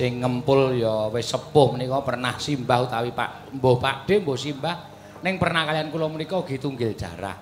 [0.00, 4.76] Sing ngempul ya wis sepuh menika pernah simbah utawi Pak Mbah Pakde Mbah Simbah
[5.20, 7.36] ning pernah kalian kula menika ugi tunggil darah.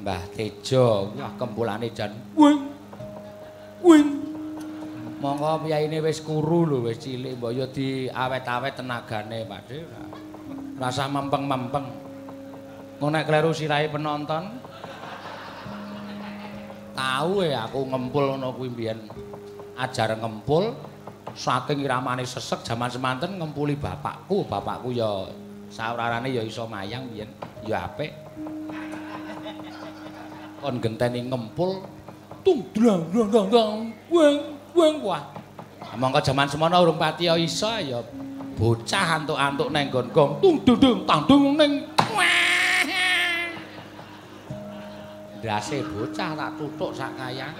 [0.00, 2.56] Mbah Tejo wah kempulane jan wing
[3.84, 4.08] wing.
[5.20, 9.78] Monggo piyaine wis kuru lho wis cilik mbok ya diawet-awet tenagane Pakde.
[10.80, 11.84] Rasa mempeng-mempeng.
[12.96, 14.56] Ngono nek kleru sirahe penonton.
[16.96, 18.98] Tahu ya aku ngempul ngono kuwi mbiyen.
[19.76, 20.91] Ajar ngempul
[21.32, 25.28] saking iramane sesek jaman semanten ngempuli bapakku bapakku ya
[25.72, 27.28] saurarane ya iso mayang biyen
[27.64, 28.12] ya apik
[30.60, 31.82] kon genteni ngempul
[32.44, 33.76] tung drang drang drang
[34.12, 34.36] weng
[34.76, 35.24] weng wah
[35.96, 37.98] mongko jaman semono urung pati iso ya
[38.56, 41.92] bocah antuk-antuk neng gong tung dung dung tang dung ning
[45.42, 47.50] ndase bocah tak tutuk sak kayang.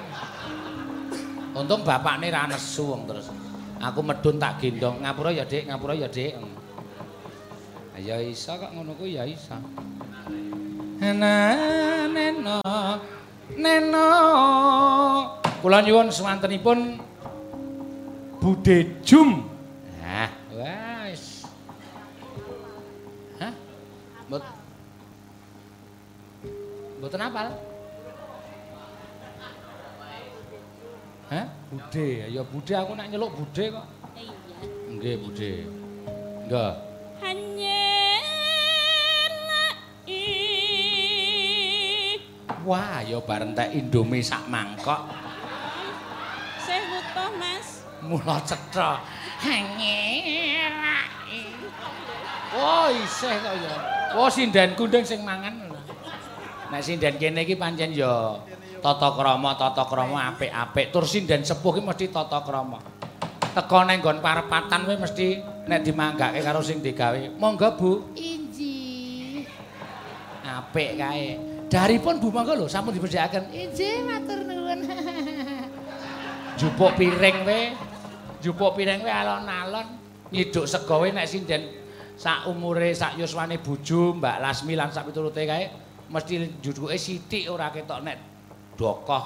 [1.52, 3.28] Untung bapakne ra nesu wong terus.
[3.82, 6.38] Aku medun tak gendong, ngapura ya Dik, ngapura ya Dik.
[7.98, 9.58] Ya isa kok ngono ku ya isa.
[11.02, 12.62] Neno
[13.58, 14.06] neno.
[15.58, 16.98] Kula nyuwun semantenipun
[18.42, 19.46] Bude Jum.
[20.02, 21.46] Nah, wis.
[23.38, 23.54] Hah?
[24.26, 24.42] Mbot
[26.98, 27.71] Mboten apal?
[31.32, 31.48] Hah?
[31.72, 33.88] Bude, ya bude aku nak nyeluk bude kok.
[34.12, 34.36] Iya.
[34.92, 35.64] Nggih, bude.
[36.44, 36.76] Nggih.
[42.68, 45.08] Wah, ya bareng tak Indomie sak mangkok.
[46.60, 47.80] Sih butuh, Mas.
[48.04, 49.00] Mula cetha.
[49.40, 51.48] Hanyelai.
[52.52, 53.74] Oh, isih kok ya.
[54.20, 55.72] Oh, sinden kundeng sing mangan.
[56.68, 58.36] Nek sinden kene iki pancen ya
[58.82, 60.90] tata krama, tata krama apik-apik.
[60.90, 62.82] Tur sinden sepuh ki mesti tata krama.
[63.54, 65.26] Teko ning nggon parepatan kuwi mesti
[65.70, 67.38] nek dimanggake karo sing digawe.
[67.38, 67.90] Monggo, Bu.
[68.18, 69.46] Inji.
[70.42, 71.38] Apik kae.
[71.70, 73.54] Daripun Bu monggo lho sampun dipedhakaken.
[73.54, 74.80] Inji matur nuwun.
[76.58, 77.60] Jupuk piring we.
[78.42, 79.86] Jupuk piring we alon-alon.
[80.34, 81.82] Nyiduk sego we nek sinden
[82.16, 85.64] sak umure sak yuswane bojo Mbak Lasmi lan sak piturute kae
[86.12, 88.31] mesti juduke sithik ora ketok nek
[88.78, 89.24] dokoh.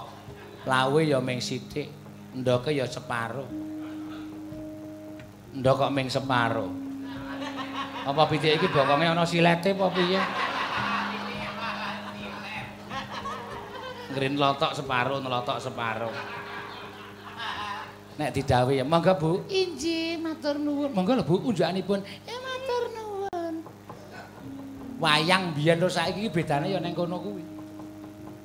[0.66, 1.86] Lawe ya ming sithik,
[2.34, 3.46] ndoke ya separo.
[5.54, 6.66] Ndok kok ming separo.
[8.06, 10.20] Apa pitik iki bokonge ana silete apa piye?
[14.14, 16.10] Ngrin lotok separo, nelotok separo.
[18.16, 19.30] Nek didhawuhi ya, monggo Bu.
[19.52, 20.88] Inji matur nuwun.
[20.94, 22.00] Monggo lho Bu, unjukanipun.
[22.24, 23.54] Eh matur nuwun.
[24.98, 27.55] Wayang biyen to saiki iki bedane ya ning kono kuwi.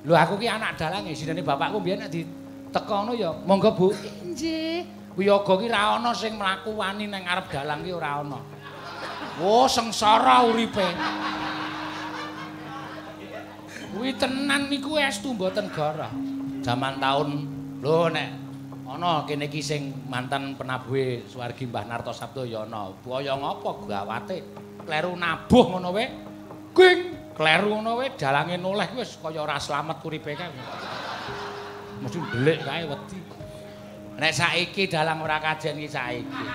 [0.02, 3.86] Lho aku ki anak dalang isinane bapakku biyen nek ditekono ya, monggo Bu.
[4.26, 4.82] Inji.
[5.12, 8.40] Wiyaga ki ra ana sing mlaku wani ning ngarep dalang ki ora ana.
[9.44, 10.84] Oh, sengsara uripe.
[13.92, 16.08] Kuwi tenan niku estu mboten gara.
[16.64, 17.30] Jaman taun
[17.84, 18.28] lho nek
[18.88, 22.88] ana kene iki sing mantan penabuhe Suwargi Mbah Narto Sabdo ya ana.
[23.04, 24.40] Buaya ngopo gawate?
[24.82, 26.08] Kleru nabuh ngono wae.
[26.72, 27.00] Ging,
[27.32, 30.52] kleru ngono wae dalange noleh wis kaya ora slamet uripe kae.
[32.04, 33.18] Mesti ndelik kae wedi.
[34.20, 36.46] Nek saiki dalang ora kajen iki saiki.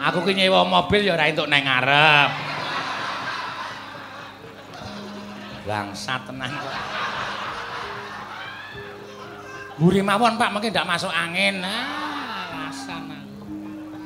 [0.00, 2.30] Aku ki nyewa mobil ya ora entuk nang ngarep.
[5.68, 6.74] Bangsat tenan kok.
[9.80, 11.64] Mburi mawon Pak mungkin ndak masuk angin.
[11.64, 13.44] Ah, rasan aku.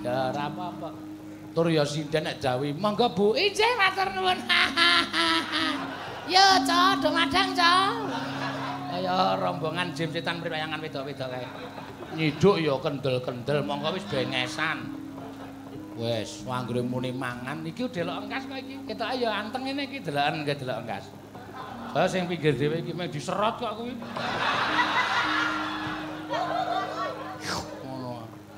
[0.02, 1.13] Ya apa-apa.
[1.54, 2.74] Tur ya sinden nek jawi.
[2.74, 3.38] Monggo Bu.
[3.38, 4.38] Inji matur nuwun.
[6.34, 7.90] Yo, Cok, do madang, Cok.
[8.90, 11.46] Kaya rombongan jim setan priwayangan wedok-wedok kae.
[12.14, 14.86] Nyiduk ya kendel-kendel monggo wis bengesan.
[15.94, 18.74] Wis, anggere muni mangan iki delok engkas kok iki.
[18.90, 21.06] Ketoke ya anteng ngene iki deloken nggih delok engkas.
[21.94, 23.94] Saya sing pinggir dhewe iki diserot kok kuwi.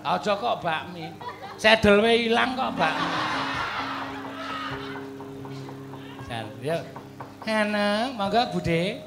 [0.07, 1.11] Aja kok bakmi.
[1.59, 3.11] Sedel we ilang kok bakmi.
[6.31, 6.78] Jan, yo.
[7.43, 9.03] Ana, monggo Bude.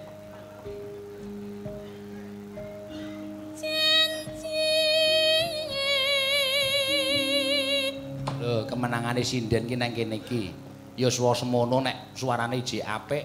[8.44, 10.52] Lho, kemenangane sinden ki nang kene iki.
[11.00, 13.24] Ya suwa semono nek suarane jek apik,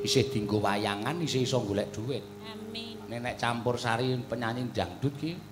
[0.00, 2.24] isih dienggo wayangan, isih iso golek dhuwit.
[2.48, 2.96] Amin.
[3.04, 5.51] Nek campur sari penyanyi dangdut ki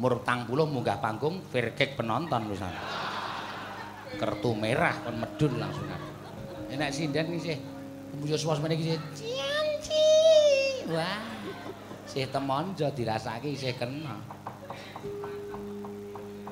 [0.00, 2.72] umur 40 munggah panggung virkek penonton pisan.
[4.16, 5.84] Kertu merah kon medun langsung.
[6.72, 7.60] Nek sinden isih
[8.24, 10.08] ya suwa semene iki isih cianci.
[10.88, 11.20] Wah.
[12.08, 14.16] Isih temonjo dirasake isih kena.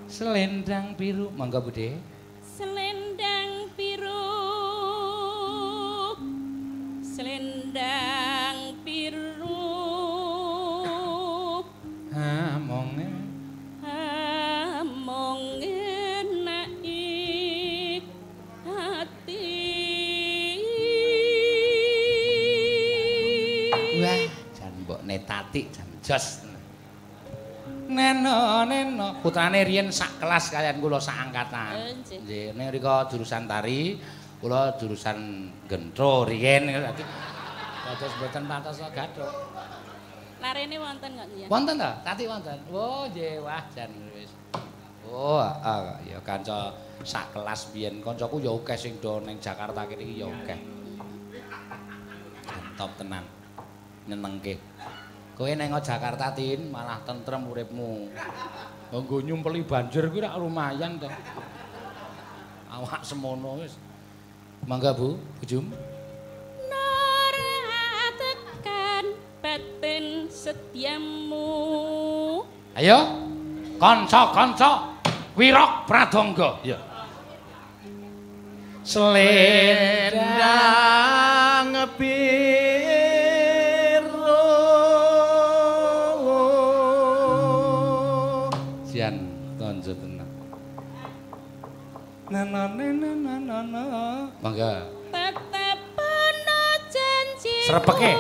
[0.05, 1.97] Selendang biru, monggo Bude.
[2.45, 4.29] Selendang biru.
[7.01, 8.08] Selendang
[25.49, 26.27] netati jan jos.
[27.89, 29.17] Neno, neno.
[29.25, 31.73] Putrane riyen sak kelas kalian kula sak angkatan.
[31.73, 32.21] Oh, nggih.
[32.21, 33.97] Nggih, nek rika jurusan tari,
[34.45, 37.05] kula jurusan gentro riyen dadi
[37.89, 39.33] dados mboten pantes gathuk.
[40.39, 41.47] Larene wonten kok ya?
[41.49, 41.91] Wonten ta?
[42.05, 42.61] Tati wonten.
[42.69, 44.37] Oh, nggih, wah jan wis.
[45.09, 50.05] Oh, ah, ya kanca sak kelas biyen kancaku ya akeh sing do ning Jakarta kene
[50.05, 50.61] iki ya akeh.
[52.77, 53.25] Top tenan.
[54.09, 54.57] nyenengke.
[55.39, 58.11] Kowe neng Jakarta Tin malah tentrem uripmu.
[58.91, 61.07] Nggo nyumpeli banjir kuwi rak lumayan to.
[62.67, 63.79] Awak semono wis.
[64.67, 65.71] Mangga Bu, Bujum.
[68.19, 71.47] tekan batin setiamu
[72.75, 72.99] Ayo.
[73.79, 74.99] Kanca-kanca
[75.39, 76.59] Wirok Pradangga.
[76.67, 76.83] Ya.
[78.83, 80.19] Selendang
[81.95, 82.98] biru
[94.41, 98.13] Mangga tetep ana janji Srepeke.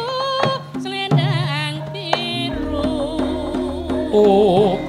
[0.76, 3.16] selendang biru
[4.12, 4.87] Oh.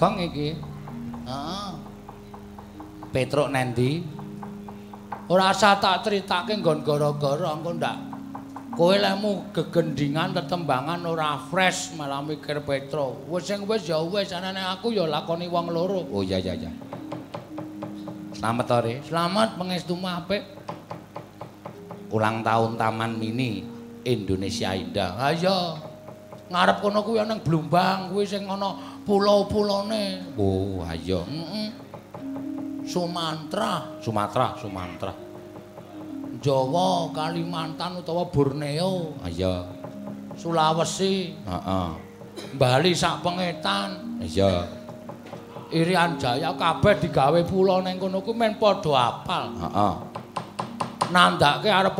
[0.00, 0.56] Bagong iki
[1.28, 1.70] Heeh
[3.12, 4.00] Petruk nendi
[5.28, 7.96] Ora usah tak critake nggon gara-gara engko ndak
[8.72, 13.20] kowe lemu gegendingan tetembangan ora fresh malah mikir Petro.
[13.28, 16.08] Wis sing wis ya wis anane aku ya lakoni wong loro.
[16.08, 16.72] Oh iya iya iya
[18.32, 20.42] Selamat sore Selamat pengestumu apik.
[22.08, 23.68] Ulang tahun Taman Mini
[24.08, 25.76] Indonesia Indah Ha iya.
[26.50, 28.74] Ngarep kono kuwi ana Blumbang kuwi sing ana
[29.04, 30.36] pulau-pulone.
[30.36, 31.68] Oh ayo Heeh.
[32.86, 35.14] Sumatera, Sumatera Sumatera
[36.40, 39.68] Jawa, Kalimantan utawa Borneo, Ayo
[40.34, 41.88] Sulawesi, Heeh
[42.56, 44.16] Bali sak pengetan.
[44.24, 44.64] Iya
[45.70, 49.54] Irian Jaya kabeh digawe pulau ning kono kuwi men padha apal.
[49.54, 49.94] Heeh
[51.10, 51.98] Nandake arep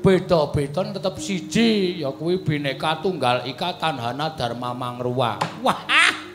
[0.00, 5.36] beda-beda tetep siji ya kuwi Bhinneka Tunggal Ika Tanhana Dharma Mangruwa.
[5.60, 6.25] Wah ah!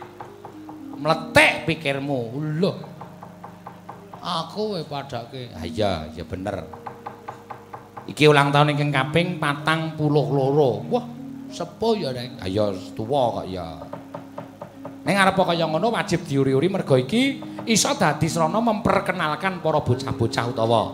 [1.02, 2.74] Meletek pikirmu Lho.
[4.22, 5.50] Aku we padake.
[5.58, 6.62] Ah, iya, iya bener.
[8.06, 10.86] Iki ulang tahun ingkang kaping patang puluh loro.
[10.94, 11.06] Wah,
[11.50, 12.38] sepo ya Reng.
[12.46, 13.82] Ayo tuwa kok ya.
[15.02, 20.94] Ning arep kaya ngono wajib diuri-uri mergo iki iso dadi srana memperkenalkan para bocah-bocah utawa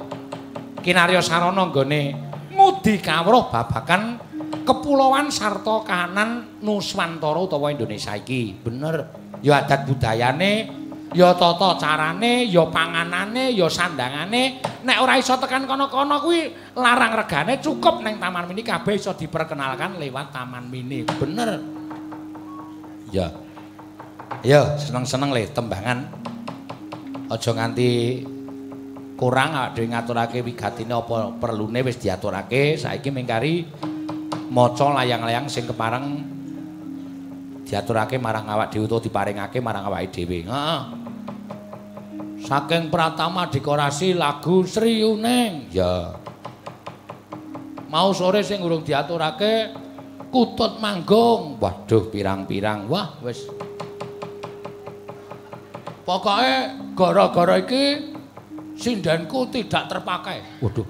[0.79, 2.15] kinarya sarana nggone
[2.55, 4.15] ngudi kawruh babagan
[4.63, 8.55] kepulauan sarta kahanan Nuswantara utawa Indonesia iki.
[8.55, 9.26] Bener.
[9.45, 10.65] Ya adat budayane,
[11.13, 14.59] ya tata carane, ya panganane, ya sandangane.
[14.83, 20.01] Nek ora iso tekan kono-kono kuwi larang regane cukup ning Taman Mini kabeh iso diperkenalkan
[20.01, 21.05] lewat Taman Mini.
[21.05, 21.61] Bener.
[23.13, 23.31] Ya.
[24.43, 25.99] Ayo seneng-seneng le tembangan.
[27.27, 28.23] Aja nganti
[29.17, 32.77] kurang awake dhewe ngaturake wigatine apa perlune wis diaturake.
[32.79, 33.67] Saiki mengkari
[34.51, 36.36] maca layang-layang sing kepareng
[37.67, 40.47] diaturake marang awak dhewe utawa diparingake marang awake dhewe.
[40.47, 40.81] Heeh.
[42.47, 45.67] Saking Pratama dekorasi lagu Sri Uning.
[45.75, 46.15] Ya.
[47.91, 49.75] Mau sore sing urung diaturake
[50.31, 51.59] Kutut Manggung.
[51.59, 52.87] Waduh pirang-pirang.
[52.87, 53.47] Wah, wis.
[56.07, 56.55] Pokoke
[56.95, 58.15] gara-gara iki
[58.79, 60.63] sindenku tidak terpakai.
[60.63, 60.87] Waduh.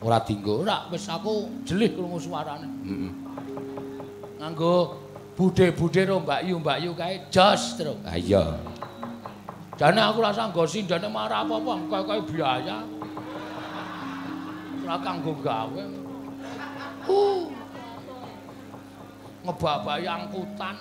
[0.00, 0.64] Ora dinggo.
[0.64, 2.68] Ora, wis aku jelih krungu suarane.
[2.88, 3.12] Heeh.
[4.38, 5.07] Nganggo
[5.38, 7.94] bude-bude ro Mbak Yu, Mbak Yu kae jos terus.
[8.02, 8.58] Ah iya.
[9.78, 12.78] Jane aku rasa nggo sindene marah apa-apa, kaya-kaya biaya.
[14.82, 15.82] Ora kanggo gawe.
[17.06, 17.46] Uh.
[19.46, 20.76] Ngebabai angkutan.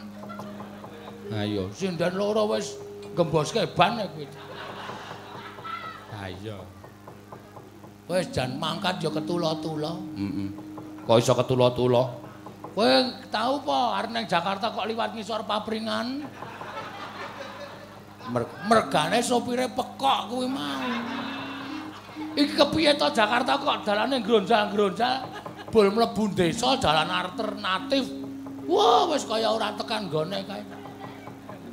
[1.30, 1.70] Ayo.
[1.70, 2.82] Sinden loro wis
[3.14, 4.26] gemboske ban kuwi.
[6.18, 6.58] Ah iya.
[8.10, 9.94] Wis jan mangkat ya ketula-tula.
[10.18, 10.50] Heeh.
[11.06, 12.27] Kok iso ketula-tula?
[12.78, 12.94] Kowe
[13.34, 16.30] tau apa arep nang Jakarta kok liwat ngisor papringan?
[18.30, 20.86] Mer- Mergane sopire pekok kuwi mau.
[22.38, 25.26] Iki kepiye to Jakarta kok dalane gronjal-gronjal,
[25.74, 28.06] bol mlebu desa dalan alternatif.
[28.70, 30.62] Wah, wis kaya ora tekan gone kae.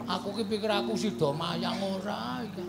[0.08, 2.64] Aku ki pikir aku sida mayang ora iki.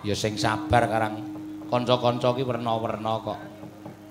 [0.00, 1.20] Ya sing sabar karang
[1.68, 3.36] kanca-kanca ki werna-werna kok.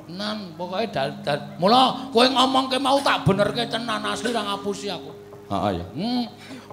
[0.05, 1.57] Nan, pokoke dal dal.
[1.57, 5.11] Mula kowe ngomongke mau tak benerke tenan asli ra ngapusi aku.
[5.49, 5.85] Heeh ya.
[5.97, 6.23] Hmm,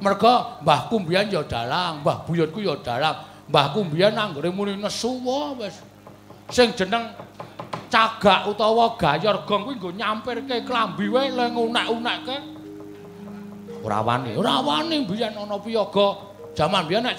[0.04, 3.24] merga mbahku mbiyen ya dalang, mbah buyutku ya dalang.
[3.48, 5.16] Mbahku mbiyen anggere muni nesu
[5.56, 5.80] wis.
[6.52, 7.16] Sing jeneng
[7.88, 12.36] cagak utawa gayor gong kuwi nggo nyampirke klambi wae le ngunek-unekke.
[13.80, 14.36] Ora wani.
[14.36, 17.16] Ora wani mbiyen ana piyaga jaman biyen nek